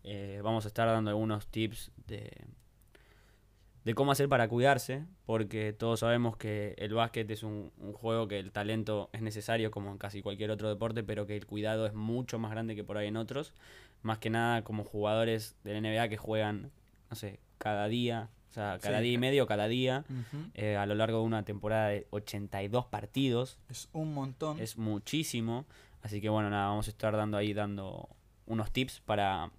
eh, 0.03 0.39
vamos 0.43 0.65
a 0.65 0.67
estar 0.67 0.87
dando 0.87 1.09
algunos 1.09 1.47
tips 1.47 1.91
de, 2.05 2.31
de 3.83 3.95
cómo 3.95 4.11
hacer 4.11 4.29
para 4.29 4.47
cuidarse, 4.47 5.03
porque 5.25 5.73
todos 5.73 6.01
sabemos 6.01 6.37
que 6.37 6.75
el 6.77 6.93
básquet 6.93 7.29
es 7.31 7.41
un, 7.41 7.71
un 7.79 7.93
juego 7.93 8.27
que 8.27 8.37
el 8.37 8.51
talento 8.51 9.09
es 9.13 9.23
necesario 9.23 9.71
como 9.71 9.91
en 9.91 9.97
casi 9.97 10.21
cualquier 10.21 10.51
otro 10.51 10.69
deporte, 10.69 11.03
pero 11.03 11.25
que 11.25 11.35
el 11.35 11.47
cuidado 11.47 11.87
es 11.87 11.95
mucho 11.95 12.37
más 12.37 12.51
grande 12.51 12.75
que 12.75 12.83
por 12.83 12.97
ahí 12.97 13.07
en 13.07 13.17
otros, 13.17 13.53
más 14.03 14.19
que 14.19 14.29
nada 14.29 14.63
como 14.63 14.83
jugadores 14.83 15.55
del 15.63 15.81
NBA 15.81 16.07
que 16.09 16.17
juegan, 16.17 16.71
no 17.09 17.15
sé, 17.15 17.39
cada 17.57 17.87
día, 17.87 18.29
o 18.51 18.53
sea, 18.53 18.77
cada 18.81 18.97
Sí. 18.99 19.03
día 19.05 19.13
y 19.13 19.17
medio, 19.17 19.47
cada 19.47 19.67
día, 19.67 20.03
eh, 20.53 20.75
a 20.75 20.85
lo 20.85 20.93
largo 20.93 21.19
de 21.19 21.23
una 21.23 21.43
temporada 21.43 21.87
de 21.87 22.05
82 22.11 22.85
partidos. 22.85 23.57
Es 23.69 23.87
un 23.93 24.13
montón. 24.13 24.59
Es 24.59 24.77
muchísimo. 24.77 25.65
Así 26.03 26.19
que 26.21 26.29
bueno, 26.29 26.49
nada, 26.49 26.67
vamos 26.67 26.87
a 26.87 26.91
estar 26.91 27.15
dando 27.15 27.37
ahí 27.37 27.53
dando 27.53 28.09
unos 28.47 28.71
tips 28.71 28.99
para, 29.05 29.51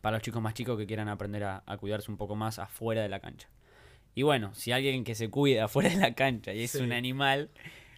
para 0.00 0.16
los 0.18 0.22
chicos 0.22 0.40
más 0.40 0.54
chicos 0.54 0.78
que 0.78 0.86
quieran 0.86 1.08
aprender 1.08 1.42
a, 1.44 1.62
a 1.66 1.76
cuidarse 1.76 2.10
un 2.10 2.16
poco 2.16 2.36
más 2.36 2.58
afuera 2.58 3.02
de 3.02 3.08
la 3.08 3.18
cancha. 3.20 3.48
Y 4.14 4.22
bueno, 4.22 4.54
si 4.54 4.72
alguien 4.72 5.04
que 5.04 5.14
se 5.14 5.28
cuida 5.30 5.64
afuera 5.66 5.88
de 5.90 5.96
la 5.96 6.14
cancha 6.14 6.52
y 6.52 6.62
es 6.62 6.70
Sí. 6.72 6.78
un 6.82 6.92
animal, 6.92 7.50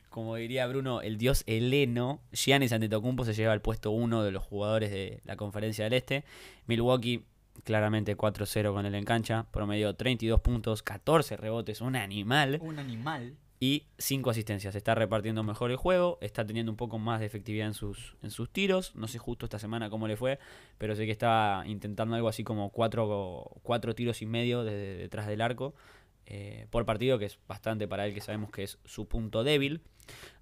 como 0.09 0.36
diría 0.36 0.66
Bruno, 0.66 1.03
el 1.03 1.18
dios 1.18 1.44
heleno, 1.46 2.20
Giannis 2.32 2.72
Antetokounmpo 2.72 3.24
se 3.24 3.34
lleva 3.34 3.53
al 3.53 3.61
puesto 3.61 3.90
uno 3.90 4.22
de 4.22 4.30
los 4.32 4.42
jugadores 4.44 4.90
de 4.90 5.20
la 5.24 5.36
Conferencia 5.36 5.84
del 5.84 5.92
Este. 5.94 6.24
Milwaukee 6.66 7.24
claramente 7.65 8.17
4-0 8.17 8.73
con 8.73 8.87
él 8.87 8.95
en 8.95 9.05
cancha, 9.05 9.47
promedio 9.51 9.95
32 9.95 10.41
puntos, 10.41 10.83
14 10.83 11.37
rebotes, 11.37 11.81
un 11.81 11.97
animal 11.97 12.59
Un 12.63 12.79
animal. 12.79 13.37
y 13.59 13.87
5 13.99 14.31
asistencias. 14.31 14.75
Está 14.75 14.95
repartiendo 14.95 15.43
mejor 15.43 15.71
el 15.71 15.77
juego, 15.77 16.19
está 16.21 16.47
teniendo 16.47 16.73
un 16.73 16.77
poco 16.77 16.99
más 16.99 17.21
de 17.21 17.27
efectividad 17.27 17.67
en 17.67 17.75
sus, 17.75 18.17
en 18.23 18.31
sus 18.31 18.51
tiros. 18.51 18.95
No 18.95 19.07
sé 19.09 19.19
justo 19.19 19.47
esta 19.47 19.59
semana 19.59 19.91
cómo 19.91 20.09
le 20.09 20.17
fue, 20.17 20.39
pero 20.79 20.97
sé 20.97 21.05
que 21.07 21.13
estaba 21.13 21.67
intentando 21.67 22.15
algo 22.17 22.29
así 22.29 22.43
como 22.45 22.71
4 22.71 23.61
cuatro, 23.63 23.95
tiros 23.95 24.23
y 24.23 24.27
medio 24.27 24.65
desde 24.65 24.97
detrás 24.97 25.27
del 25.27 25.41
arco 25.41 25.75
eh, 26.27 26.67
por 26.71 26.85
partido, 26.87 27.19
que 27.19 27.25
es 27.27 27.39
bastante 27.49 27.89
para 27.89 28.07
él, 28.07 28.15
que 28.15 28.21
sabemos 28.21 28.51
que 28.51 28.63
es 28.63 28.79
su 28.85 29.07
punto 29.09 29.43
débil. 29.45 29.83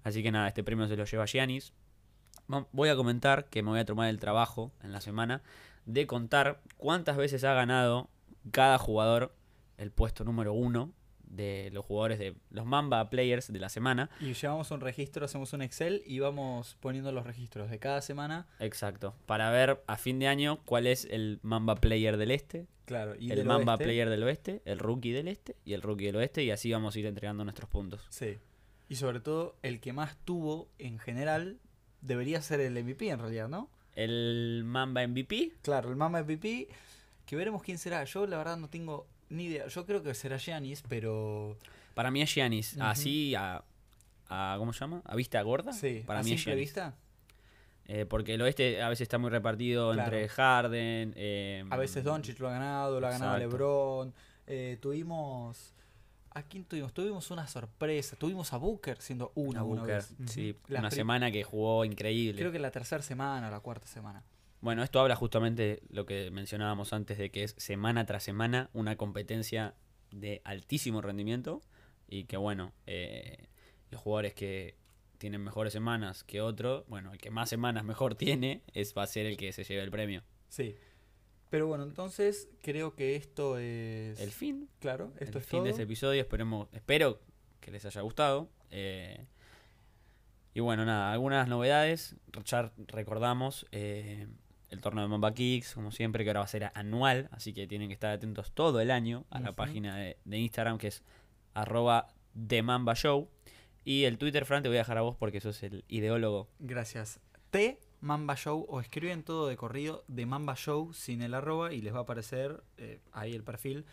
Así 0.03 0.23
que 0.23 0.31
nada, 0.31 0.47
este 0.47 0.63
premio 0.63 0.87
se 0.87 0.95
lo 0.95 1.05
lleva 1.05 1.25
Giannis. 1.25 1.73
Voy 2.71 2.89
a 2.89 2.95
comentar 2.95 3.45
que 3.45 3.63
me 3.63 3.69
voy 3.69 3.79
a 3.79 3.85
tomar 3.85 4.09
el 4.09 4.19
trabajo 4.19 4.71
en 4.83 4.91
la 4.91 5.01
semana 5.01 5.41
de 5.85 6.07
contar 6.07 6.61
cuántas 6.77 7.17
veces 7.17 7.43
ha 7.43 7.53
ganado 7.53 8.09
cada 8.51 8.77
jugador 8.77 9.33
el 9.77 9.91
puesto 9.91 10.23
número 10.23 10.53
uno 10.53 10.91
de 11.23 11.69
los 11.71 11.85
jugadores 11.85 12.17
de 12.17 12.35
los 12.49 12.65
Mamba 12.65 13.09
Players 13.09 13.53
de 13.53 13.59
la 13.59 13.69
semana. 13.69 14.09
Y 14.19 14.33
llevamos 14.33 14.71
un 14.71 14.81
registro, 14.81 15.25
hacemos 15.25 15.53
un 15.53 15.61
Excel 15.61 16.01
y 16.05 16.19
vamos 16.19 16.75
poniendo 16.79 17.11
los 17.11 17.25
registros 17.25 17.69
de 17.69 17.77
cada 17.79 18.01
semana. 18.01 18.47
Exacto. 18.59 19.15
Para 19.25 19.51
ver 19.51 19.83
a 19.87 19.97
fin 19.97 20.17
de 20.19 20.27
año 20.27 20.59
cuál 20.65 20.87
es 20.87 21.05
el 21.05 21.39
Mamba 21.43 21.75
Player 21.75 22.17
del 22.17 22.31
Este, 22.31 22.67
Claro, 22.89 23.15
y 23.19 23.31
el 23.31 23.45
Mamba 23.45 23.73
oeste. 23.73 23.83
Player 23.83 24.09
del 24.09 24.23
Oeste, 24.23 24.63
el 24.65 24.79
Rookie 24.79 25.11
del 25.11 25.27
Este 25.27 25.55
y 25.63 25.73
el 25.73 25.83
Rookie 25.83 26.05
del 26.05 26.15
Oeste. 26.15 26.43
Y 26.43 26.49
así 26.49 26.71
vamos 26.71 26.95
a 26.95 26.99
ir 26.99 27.05
entregando 27.05 27.43
nuestros 27.43 27.69
puntos. 27.69 28.07
Sí. 28.09 28.39
Y 28.87 28.95
sobre 28.95 29.19
todo, 29.19 29.55
el 29.61 29.79
que 29.79 29.93
más 29.93 30.17
tuvo 30.25 30.71
en 30.79 30.97
general 30.97 31.59
debería 32.01 32.41
ser 32.41 32.59
el 32.61 32.73
MVP 32.83 33.09
en 33.09 33.19
realidad, 33.19 33.47
¿no? 33.49 33.69
El 33.95 34.63
Mamba 34.65 35.05
MVP. 35.07 35.53
Claro, 35.61 35.89
el 35.89 35.95
Mamba 35.95 36.21
MVP, 36.23 36.67
que 37.25 37.35
veremos 37.35 37.61
quién 37.63 37.77
será. 37.77 38.03
Yo 38.05 38.25
la 38.27 38.37
verdad 38.37 38.57
no 38.57 38.69
tengo 38.69 39.05
ni 39.29 39.45
idea. 39.45 39.67
Yo 39.67 39.85
creo 39.85 40.01
que 40.03 40.13
será 40.13 40.37
Giannis, 40.37 40.83
pero 40.87 41.57
Para 41.95 42.11
mí 42.11 42.21
es 42.21 42.33
Giannis. 42.33 42.77
Así 42.79 43.35
a, 43.35 43.63
a- 44.29 44.55
¿Cómo 44.57 44.71
se 44.73 44.79
llama? 44.79 45.01
¿A 45.05 45.15
vista 45.15 45.41
gorda? 45.41 45.73
sí, 45.73 46.03
Para 46.05 46.19
a 46.21 46.23
mí 46.23 46.31
es 46.33 46.43
Giannis. 46.43 46.61
vista, 46.65 46.95
Eh, 47.91 48.05
porque 48.05 48.35
el 48.35 48.41
oeste 48.43 48.81
a 48.83 48.87
veces 48.89 49.01
está 49.03 49.17
muy 49.17 49.31
repartido 49.31 49.91
Claro. 49.93 50.03
entre 50.15 50.29
Harden. 50.29 51.13
eh, 51.17 51.65
a 51.69 51.75
veces 51.77 52.03
Doncic 52.03 52.39
lo 52.39 52.47
ha 52.47 52.51
ganado, 52.51 52.99
lo 52.99 53.07
ha 53.07 53.11
ganado 53.11 53.35
Exacto. 53.37 53.51
LeBron. 53.57 54.13
Eh, 54.47 54.77
tuvimos 54.79 55.73
¿A 56.39 56.43
quién 56.43 56.63
tuvimos? 56.63 56.93
Tuvimos 56.93 57.29
una 57.31 57.47
sorpresa. 57.47 58.15
Tuvimos 58.15 58.53
a 58.53 58.57
Booker 58.57 59.01
siendo 59.01 59.31
una, 59.35 59.59
a 59.59 59.63
una 59.63 59.81
Booker, 59.81 59.95
vez. 59.95 60.11
Ujú. 60.19 60.27
sí, 60.27 60.55
La 60.67 60.79
una 60.79 60.91
semana 60.91 61.31
que 61.31 61.43
jugó 61.43 61.83
increíble. 61.83 62.39
Creo 62.39 62.51
que 62.51 62.59
la 62.59 62.71
tercera 62.71 63.03
semana 63.03 63.49
o 63.49 63.51
la 63.51 63.59
cuarta 63.59 63.87
semana. 63.87 64.23
Bueno, 64.61 64.83
esto 64.83 64.99
habla 64.99 65.15
justamente 65.15 65.61
de 65.61 65.83
lo 65.89 66.05
que 66.05 66.31
mencionábamos 66.31 66.93
antes 66.93 67.17
de 67.17 67.29
que 67.29 67.43
es 67.43 67.55
semana 67.57 68.05
tras 68.05 68.23
semana 68.23 68.69
una 68.73 68.95
competencia 68.95 69.73
de 70.11 70.41
altísimo 70.43 71.01
rendimiento 71.01 71.61
y 72.07 72.23
que 72.23 72.37
bueno, 72.37 72.73
eh, 72.87 73.47
los 73.91 74.01
jugadores 74.01 74.33
que 74.33 74.75
tienen 75.17 75.41
mejores 75.43 75.73
semanas 75.73 76.23
que 76.23 76.41
otro, 76.41 76.85
bueno, 76.87 77.11
el 77.11 77.19
que 77.19 77.29
más 77.31 77.49
semanas 77.49 77.83
mejor 77.83 78.15
tiene 78.15 78.63
es 78.73 78.93
va 78.97 79.03
a 79.03 79.07
ser 79.07 79.25
el 79.25 79.37
que 79.37 79.51
se 79.51 79.63
lleve 79.63 79.83
el 79.83 79.91
premio. 79.91 80.23
Sí. 80.47 80.75
Pero 81.49 81.67
bueno, 81.67 81.83
entonces 81.83 82.47
creo 82.61 82.95
que 82.95 83.15
esto 83.15 83.57
es. 83.57 84.19
El 84.19 84.31
fin, 84.31 84.69
Claro, 84.79 85.11
esto 85.19 85.37
el 85.39 85.43
es 85.43 85.49
fin 85.49 85.57
todo. 85.59 85.63
de 85.65 85.69
este 85.71 85.83
episodio, 85.83 86.21
esperemos, 86.21 86.67
espero 86.73 87.19
que 87.59 87.71
les 87.71 87.85
haya 87.85 88.01
gustado. 88.01 88.49
eh, 88.71 89.25
y 90.53 90.61
bueno, 90.61 90.83
nada, 90.85 91.11
algunas 91.13 91.47
novedades. 91.47 92.15
Ya 92.45 92.71
recordamos 92.87 93.65
eh, 93.71 94.27
el 94.69 94.81
torneo 94.81 95.03
de 95.03 95.07
Mamba 95.09 95.33
Kicks, 95.33 95.73
como 95.75 95.91
siempre, 95.91 96.23
que 96.23 96.31
ahora 96.31 96.39
va 96.41 96.45
a 96.45 96.49
ser 96.49 96.71
anual, 96.73 97.29
así 97.31 97.53
que 97.53 97.67
tienen 97.67 97.87
que 97.87 97.93
estar 97.93 98.11
atentos 98.11 98.51
todo 98.51 98.81
el 98.81 98.91
año 98.91 99.25
a 99.29 99.39
la 99.39 99.55
página 99.55 99.95
de, 99.97 100.17
de 100.25 100.37
Instagram 100.39 100.77
que 100.77 100.87
es 100.87 101.03
arroba 101.53 102.07
The 102.47 102.61
Mamba 102.63 102.93
Show. 102.95 103.29
Y 103.85 104.03
el 104.03 104.17
Twitter, 104.17 104.45
Fran, 104.45 104.61
te 104.63 104.69
voy 104.69 104.77
a 104.77 104.81
dejar 104.81 104.97
a 104.97 105.01
vos 105.01 105.15
porque 105.17 105.39
sos 105.39 105.61
el 105.63 105.85
ideólogo. 105.87 106.49
Gracias. 106.59 107.19
T 107.51 107.79
Mamba 108.01 108.35
Show 108.35 108.65
o 108.69 108.79
escriben 108.79 109.23
todo 109.23 109.47
de 109.47 109.57
corrido 109.57 110.03
de 110.07 110.25
Mamba 110.25 110.55
Show 110.55 110.93
sin 110.93 111.21
el 111.21 111.33
arroba 111.33 111.73
y 111.73 111.81
les 111.81 111.93
va 111.93 111.99
a 111.99 112.01
aparecer 112.03 112.63
eh, 112.77 112.99
ahí 113.11 113.33
el 113.33 113.43
perfil. 113.43 113.85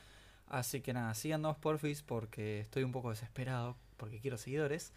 Así 0.48 0.80
que 0.80 0.92
nada, 0.92 1.12
síganos 1.14 1.56
porfis 1.56 2.02
porque 2.02 2.60
estoy 2.60 2.84
un 2.84 2.92
poco 2.92 3.10
desesperado 3.10 3.76
porque 3.96 4.20
quiero 4.20 4.36
seguidores. 4.38 4.92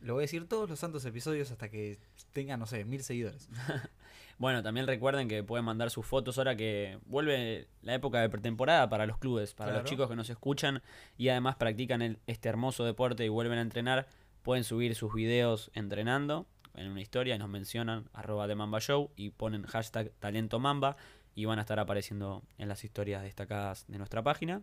Lo 0.00 0.14
voy 0.14 0.22
a 0.22 0.24
decir 0.24 0.48
todos 0.48 0.68
los 0.68 0.78
santos 0.78 1.04
episodios 1.04 1.50
hasta 1.50 1.68
que 1.68 1.98
tenga, 2.32 2.56
no 2.56 2.66
sé, 2.66 2.84
mil 2.84 3.02
seguidores. 3.02 3.48
Bueno, 4.38 4.62
también 4.62 4.86
recuerden 4.86 5.28
que 5.28 5.44
pueden 5.44 5.66
mandar 5.66 5.90
sus 5.90 6.06
fotos 6.06 6.38
ahora 6.38 6.56
que 6.56 6.98
vuelve 7.04 7.68
la 7.82 7.92
época 7.92 8.22
de 8.22 8.30
pretemporada 8.30 8.88
para 8.88 9.04
los 9.04 9.18
clubes, 9.18 9.52
para 9.52 9.72
Claro. 9.72 9.82
los 9.82 9.90
chicos 9.90 10.08
que 10.08 10.16
nos 10.16 10.30
escuchan 10.30 10.80
y 11.18 11.28
además 11.28 11.56
practican 11.56 12.00
el- 12.00 12.18
este 12.26 12.48
hermoso 12.48 12.86
deporte 12.86 13.22
y 13.22 13.28
vuelven 13.28 13.58
a 13.58 13.60
entrenar. 13.60 14.06
Pueden 14.42 14.64
subir 14.64 14.94
sus 14.94 15.12
videos 15.12 15.70
entrenando 15.74 16.46
en 16.74 16.90
una 16.90 17.00
historia 17.00 17.34
y 17.34 17.38
nos 17.38 17.48
mencionan 17.48 18.08
arroba 18.12 18.46
de 18.46 18.54
Mamba 18.54 18.80
Show 18.80 19.10
y 19.16 19.30
ponen 19.30 19.64
hashtag 19.64 20.10
talento 20.18 20.58
Mamba 20.58 20.96
y 21.34 21.44
van 21.44 21.58
a 21.58 21.62
estar 21.62 21.78
apareciendo 21.78 22.42
en 22.58 22.68
las 22.68 22.84
historias 22.84 23.22
destacadas 23.22 23.84
de 23.88 23.98
nuestra 23.98 24.22
página. 24.22 24.62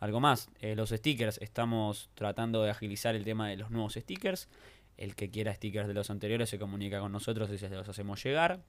Algo 0.00 0.20
más, 0.20 0.50
eh, 0.60 0.76
los 0.76 0.90
stickers, 0.90 1.38
estamos 1.38 2.10
tratando 2.14 2.62
de 2.62 2.70
agilizar 2.70 3.14
el 3.14 3.24
tema 3.24 3.48
de 3.48 3.56
los 3.56 3.70
nuevos 3.70 3.94
stickers. 3.94 4.48
El 4.96 5.14
que 5.14 5.30
quiera 5.30 5.54
stickers 5.54 5.88
de 5.88 5.94
los 5.94 6.10
anteriores 6.10 6.50
se 6.50 6.58
comunica 6.58 7.00
con 7.00 7.12
nosotros 7.12 7.50
y 7.50 7.58
se 7.58 7.68
los 7.68 7.88
hacemos 7.88 8.22
llegar. 8.22 8.60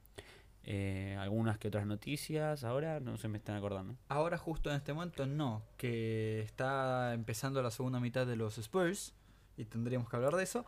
Eh, 0.69 1.15
algunas 1.17 1.57
que 1.57 1.69
otras 1.69 1.85
noticias 1.85 2.65
ahora 2.65 2.99
no 2.99 3.15
se 3.17 3.29
me 3.29 3.37
están 3.37 3.55
acordando. 3.55 3.95
Ahora 4.09 4.37
justo 4.37 4.69
en 4.69 4.75
este 4.75 4.93
momento 4.93 5.25
no, 5.25 5.63
que 5.77 6.41
está 6.41 7.13
empezando 7.13 7.61
la 7.61 7.71
segunda 7.71 8.01
mitad 8.01 8.27
de 8.27 8.35
los 8.35 8.57
Spurs 8.57 9.13
y 9.55 9.63
tendríamos 9.63 10.09
que 10.09 10.17
hablar 10.17 10.35
de 10.35 10.43
eso, 10.43 10.65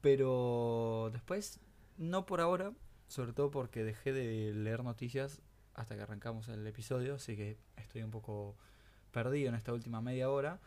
pero 0.00 1.10
después 1.12 1.60
no 1.96 2.26
por 2.26 2.40
ahora, 2.40 2.72
sobre 3.08 3.32
todo 3.32 3.50
porque 3.50 3.84
dejé 3.84 4.12
de 4.12 4.52
leer 4.54 4.84
noticias 4.84 5.42
hasta 5.74 5.96
que 5.96 6.02
arrancamos 6.02 6.48
el 6.48 6.66
episodio, 6.66 7.16
así 7.16 7.36
que 7.36 7.56
estoy 7.76 8.02
un 8.02 8.10
poco 8.10 8.56
perdido 9.12 9.48
en 9.48 9.54
esta 9.54 9.72
última 9.72 10.00
media 10.00 10.30
hora. 10.30 10.60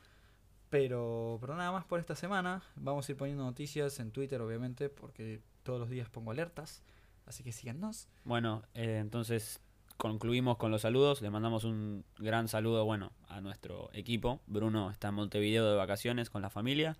Pero, 0.69 1.37
pero 1.41 1.57
nada 1.57 1.71
más 1.73 1.83
por 1.83 1.99
esta 1.99 2.15
semana. 2.15 2.63
Vamos 2.77 3.07
a 3.07 3.11
ir 3.11 3.17
poniendo 3.17 3.43
noticias 3.43 3.99
en 3.99 4.11
Twitter, 4.11 4.39
obviamente, 4.39 4.87
porque 4.87 5.41
todos 5.63 5.81
los 5.81 5.89
días 5.89 6.09
pongo 6.09 6.31
alertas. 6.31 6.81
Así 7.25 7.43
que 7.43 7.51
síganos. 7.51 8.07
Bueno, 8.23 8.63
eh, 8.73 8.99
entonces 9.01 9.59
concluimos 9.97 10.57
con 10.57 10.71
los 10.71 10.83
saludos. 10.83 11.21
Le 11.21 11.29
mandamos 11.29 11.65
un 11.65 12.05
gran 12.17 12.47
saludo, 12.47 12.85
bueno, 12.85 13.11
a 13.27 13.41
nuestro 13.41 13.89
equipo. 13.93 14.39
Bruno 14.47 14.89
está 14.91 15.09
en 15.09 15.15
Montevideo 15.15 15.69
de 15.69 15.75
vacaciones 15.75 16.29
con 16.29 16.41
la 16.41 16.49
familia. 16.49 16.97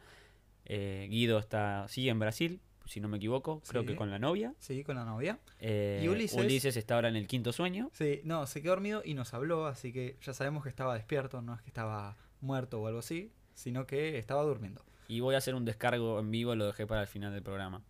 Eh, 0.66 1.08
Guido 1.10 1.40
está 1.40 1.88
sigue 1.88 2.10
en 2.10 2.20
Brasil, 2.20 2.62
si 2.86 3.00
no 3.00 3.08
me 3.08 3.18
equivoco, 3.18 3.62
creo 3.68 3.82
Sí. 3.84 3.88
que 3.90 3.96
con 3.96 4.10
la 4.12 4.20
novia. 4.20 4.54
Sí, 4.60 4.84
con 4.84 4.96
la 4.96 5.06
novia. 5.06 5.40
Eh, 5.60 6.02
¿Y 6.04 6.08
Ulises? 6.08 6.76
está 6.78 6.96
ahora 6.96 7.10
en 7.10 7.16
el 7.16 7.28
quinto 7.28 7.52
sueño. 7.54 7.90
Sí, 7.94 8.22
no, 8.24 8.46
se 8.48 8.62
quedó 8.62 8.72
dormido 8.74 9.02
y 9.06 9.14
nos 9.14 9.34
habló, 9.34 9.66
así 9.68 9.92
que 9.94 10.18
ya 10.22 10.34
sabemos 10.34 10.64
que 10.64 10.70
estaba 10.70 10.94
despierto, 10.96 11.42
no 11.42 11.54
es 11.56 11.62
que 11.62 11.70
estaba 11.70 12.18
muerto 12.42 12.82
o 12.82 12.88
algo 12.88 13.00
así, 13.00 13.32
sino 13.54 13.86
que 13.88 14.18
estaba 14.18 14.44
durmiendo. 14.44 14.84
Y 15.08 15.20
voy 15.20 15.36
a 15.36 15.40
hacer 15.40 15.56
un 15.56 15.66
descargo 15.66 16.20
en 16.20 16.32
vivo, 16.32 16.56
lo 16.56 16.66
dejé 16.68 16.88
para 16.88 17.02
el 17.02 17.08
final 17.08 17.34
del 17.34 17.44
programa. 17.44 17.84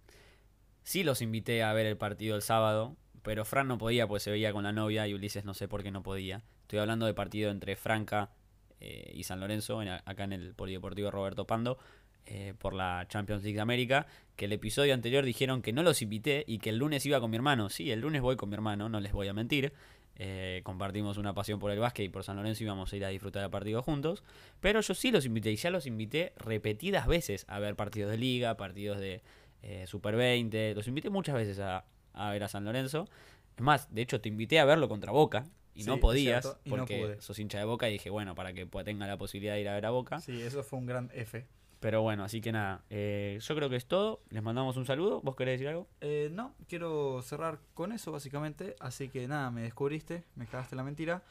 Sí 0.83 1.03
los 1.03 1.21
invité 1.21 1.63
a 1.63 1.73
ver 1.73 1.85
el 1.85 1.97
partido 1.97 2.35
el 2.35 2.41
sábado, 2.41 2.95
pero 3.21 3.45
Fran 3.45 3.67
no 3.67 3.77
podía, 3.77 4.07
pues 4.07 4.23
se 4.23 4.31
veía 4.31 4.51
con 4.51 4.63
la 4.63 4.71
novia 4.71 5.07
y 5.07 5.13
Ulises 5.13 5.45
no 5.45 5.53
sé 5.53 5.67
por 5.67 5.83
qué 5.83 5.91
no 5.91 6.01
podía. 6.03 6.41
Estoy 6.63 6.79
hablando 6.79 7.05
de 7.05 7.13
partido 7.13 7.51
entre 7.51 7.75
Franca 7.75 8.31
eh, 8.79 9.11
y 9.13 9.23
San 9.23 9.39
Lorenzo, 9.39 9.81
en- 9.83 9.89
acá 9.89 10.23
en 10.23 10.33
el 10.33 10.55
Polideportivo 10.55 11.11
Roberto 11.11 11.45
Pando, 11.45 11.77
eh, 12.25 12.53
por 12.57 12.73
la 12.73 13.05
Champions 13.07 13.43
League 13.43 13.55
de 13.55 13.61
América, 13.61 14.07
que 14.35 14.45
el 14.45 14.53
episodio 14.53 14.93
anterior 14.93 15.25
dijeron 15.25 15.61
que 15.61 15.73
no 15.73 15.83
los 15.83 16.01
invité 16.01 16.43
y 16.47 16.59
que 16.59 16.69
el 16.69 16.77
lunes 16.77 17.05
iba 17.05 17.19
con 17.19 17.31
mi 17.31 17.37
hermano. 17.37 17.69
Sí, 17.69 17.91
el 17.91 18.01
lunes 18.01 18.21
voy 18.21 18.35
con 18.35 18.49
mi 18.49 18.55
hermano, 18.55 18.89
no 18.89 18.99
les 18.99 19.11
voy 19.11 19.27
a 19.27 19.33
mentir. 19.33 19.73
Eh, 20.15 20.61
compartimos 20.63 21.17
una 21.17 21.33
pasión 21.33 21.59
por 21.59 21.71
el 21.71 21.79
básquet 21.79 22.05
y 22.05 22.09
por 22.09 22.23
San 22.23 22.35
Lorenzo 22.35 22.63
íbamos 22.63 22.93
a 22.93 22.95
ir 22.95 23.05
a 23.05 23.09
disfrutar 23.09 23.41
del 23.41 23.51
partido 23.51 23.81
juntos. 23.81 24.23
Pero 24.59 24.81
yo 24.81 24.93
sí 24.93 25.11
los 25.11 25.25
invité 25.25 25.51
y 25.51 25.55
ya 25.55 25.71
los 25.71 25.85
invité 25.87 26.33
repetidas 26.37 27.07
veces 27.07 27.45
a 27.47 27.59
ver 27.59 27.75
partidos 27.75 28.11
de 28.11 28.17
liga, 28.17 28.55
partidos 28.55 28.99
de 28.99 29.21
eh, 29.63 29.85
Super 29.87 30.15
20. 30.15 30.75
Los 30.75 30.87
invité 30.87 31.09
muchas 31.09 31.35
veces 31.35 31.59
a, 31.59 31.85
a 32.13 32.29
ver 32.29 32.43
a 32.43 32.47
San 32.47 32.65
Lorenzo. 32.65 33.07
Es 33.55 33.61
más, 33.61 33.93
de 33.93 34.01
hecho 34.01 34.21
te 34.21 34.29
invité 34.29 34.59
a 34.59 34.65
verlo 34.65 34.87
contra 34.89 35.11
Boca 35.11 35.45
y 35.73 35.83
Sí, 35.83 35.89
no 35.89 35.99
podías 35.99 36.43
cierto, 36.43 36.59
y 36.65 36.69
porque 36.69 37.17
sos 37.19 37.39
hincha 37.39 37.57
de 37.57 37.65
Boca 37.65 37.89
y 37.89 37.93
dije, 37.93 38.09
bueno, 38.09 38.35
para 38.35 38.53
que 38.53 38.65
tenga 38.65 39.07
la 39.07 39.17
posibilidad 39.17 39.55
de 39.55 39.61
ir 39.61 39.69
a 39.69 39.73
ver 39.73 39.85
a 39.85 39.91
Boca. 39.91 40.19
Sí, 40.19 40.41
eso 40.41 40.63
fue 40.63 40.79
un 40.79 40.85
gran 40.85 41.09
F. 41.13 41.45
Pero 41.81 42.03
bueno, 42.03 42.23
así 42.23 42.41
que 42.41 42.51
nada, 42.51 42.83
eh, 42.91 43.39
yo 43.41 43.55
creo 43.55 43.67
que 43.67 43.75
es 43.75 43.87
todo. 43.87 44.21
Les 44.29 44.43
mandamos 44.43 44.77
un 44.77 44.85
saludo. 44.85 45.19
¿Vos 45.21 45.35
querés 45.35 45.55
decir 45.55 45.67
algo? 45.67 45.87
Eh, 45.99 46.29
no, 46.31 46.53
quiero 46.69 47.23
cerrar 47.23 47.59
con 47.73 47.91
eso 47.91 48.11
básicamente, 48.11 48.75
así 48.79 49.09
que 49.09 49.27
nada, 49.27 49.49
me 49.49 49.63
descubriste, 49.63 50.23
me 50.35 50.45
cagaste 50.45 50.75
la 50.75 50.83
mentira. 50.83 51.23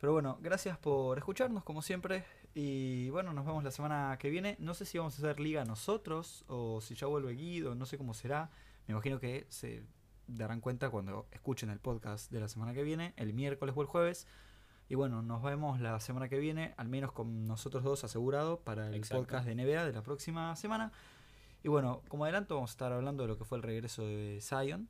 Pero 0.00 0.14
bueno, 0.14 0.38
gracias 0.40 0.78
por 0.78 1.18
escucharnos 1.18 1.64
como 1.64 1.82
siempre 1.82 2.24
y 2.54 3.10
bueno, 3.10 3.34
nos 3.34 3.44
vemos 3.44 3.62
la 3.62 3.70
semana 3.70 4.16
que 4.18 4.30
viene. 4.30 4.56
No 4.58 4.72
sé 4.72 4.86
si 4.86 4.96
vamos 4.96 5.14
a 5.16 5.18
hacer 5.18 5.38
liga 5.38 5.66
nosotros 5.66 6.46
o 6.48 6.80
si 6.80 6.94
ya 6.94 7.06
vuelve 7.06 7.34
Guido, 7.34 7.74
no 7.74 7.84
sé 7.84 7.98
cómo 7.98 8.14
será. 8.14 8.48
Me 8.88 8.92
imagino 8.92 9.20
que 9.20 9.44
se 9.50 9.82
darán 10.26 10.62
cuenta 10.62 10.88
cuando 10.88 11.26
escuchen 11.30 11.68
el 11.68 11.78
podcast 11.78 12.32
de 12.32 12.40
la 12.40 12.48
semana 12.48 12.72
que 12.72 12.84
viene, 12.84 13.12
el 13.16 13.34
miércoles 13.34 13.74
o 13.76 13.82
el 13.82 13.86
jueves. 13.86 14.26
Y 14.90 14.96
bueno, 14.96 15.22
nos 15.22 15.40
vemos 15.42 15.80
la 15.80 15.98
semana 16.00 16.28
que 16.28 16.38
viene, 16.38 16.74
al 16.76 16.88
menos 16.88 17.12
con 17.12 17.46
nosotros 17.46 17.82
dos 17.84 18.04
asegurado 18.04 18.60
para 18.60 18.88
el 18.88 18.94
Exacto. 18.96 19.22
podcast 19.22 19.46
de 19.46 19.54
NBA 19.54 19.86
de 19.86 19.92
la 19.92 20.02
próxima 20.02 20.54
semana. 20.56 20.92
Y 21.62 21.68
bueno, 21.68 22.02
como 22.08 22.24
adelanto, 22.24 22.56
vamos 22.56 22.70
a 22.70 22.72
estar 22.72 22.92
hablando 22.92 23.22
de 23.22 23.28
lo 23.28 23.38
que 23.38 23.44
fue 23.44 23.56
el 23.56 23.62
regreso 23.62 24.02
de 24.04 24.40
Zion, 24.42 24.88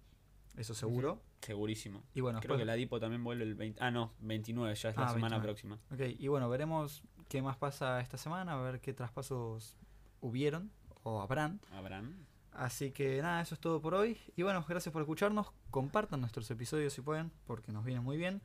eso 0.57 0.75
seguro. 0.75 1.21
Segurísimo. 1.43 2.03
Y 2.15 2.21
bueno, 2.23 2.41
Creo 2.41 2.55
después- 2.57 2.61
que 2.61 2.65
la 2.65 2.75
Dipo 2.75 2.99
también 2.99 3.23
vuelve 3.23 3.45
el 3.45 3.55
20. 3.55 3.79
Ah, 3.83 3.91
no, 3.91 4.13
29, 4.21 4.75
ya 4.75 4.89
es 4.91 4.97
la 4.97 5.05
Ah, 5.05 5.13
semana 5.13 5.39
29. 5.39 5.43
próxima. 5.47 5.79
Ok, 5.93 6.19
y 6.19 6.29
bueno, 6.29 6.49
veremos 6.49 7.03
qué 7.29 7.43
más 7.43 7.57
pasa 7.59 8.01
esta 8.01 8.17
semana, 8.17 8.55
a 8.55 8.61
ver 8.63 8.81
qué 8.81 8.95
traspasos 8.95 9.77
hubieron 10.23 10.71
o 11.03 11.21
habrán. 11.21 11.61
Abraham. 11.73 12.25
Así 12.53 12.91
que 12.91 13.21
nada, 13.23 13.43
eso 13.43 13.55
es 13.55 13.61
todo 13.61 13.81
por 13.83 13.95
hoy. 13.95 14.17
Y 14.35 14.43
bueno, 14.45 14.65
gracias 14.67 14.93
por 14.93 15.03
escucharnos. 15.03 15.53
Compartan 15.71 16.21
nuestros 16.21 16.51
episodios 16.51 16.93
si 16.95 17.01
pueden, 17.03 17.31
porque 17.47 17.71
nos 17.71 17.85
viene 17.85 18.01
muy 18.01 18.17
bien. 18.17 18.41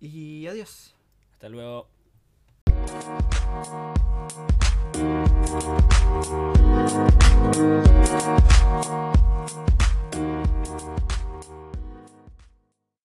Y 0.00 0.46
adiós. 0.46 0.94
Hasta 1.32 1.48
luego. 1.48 1.88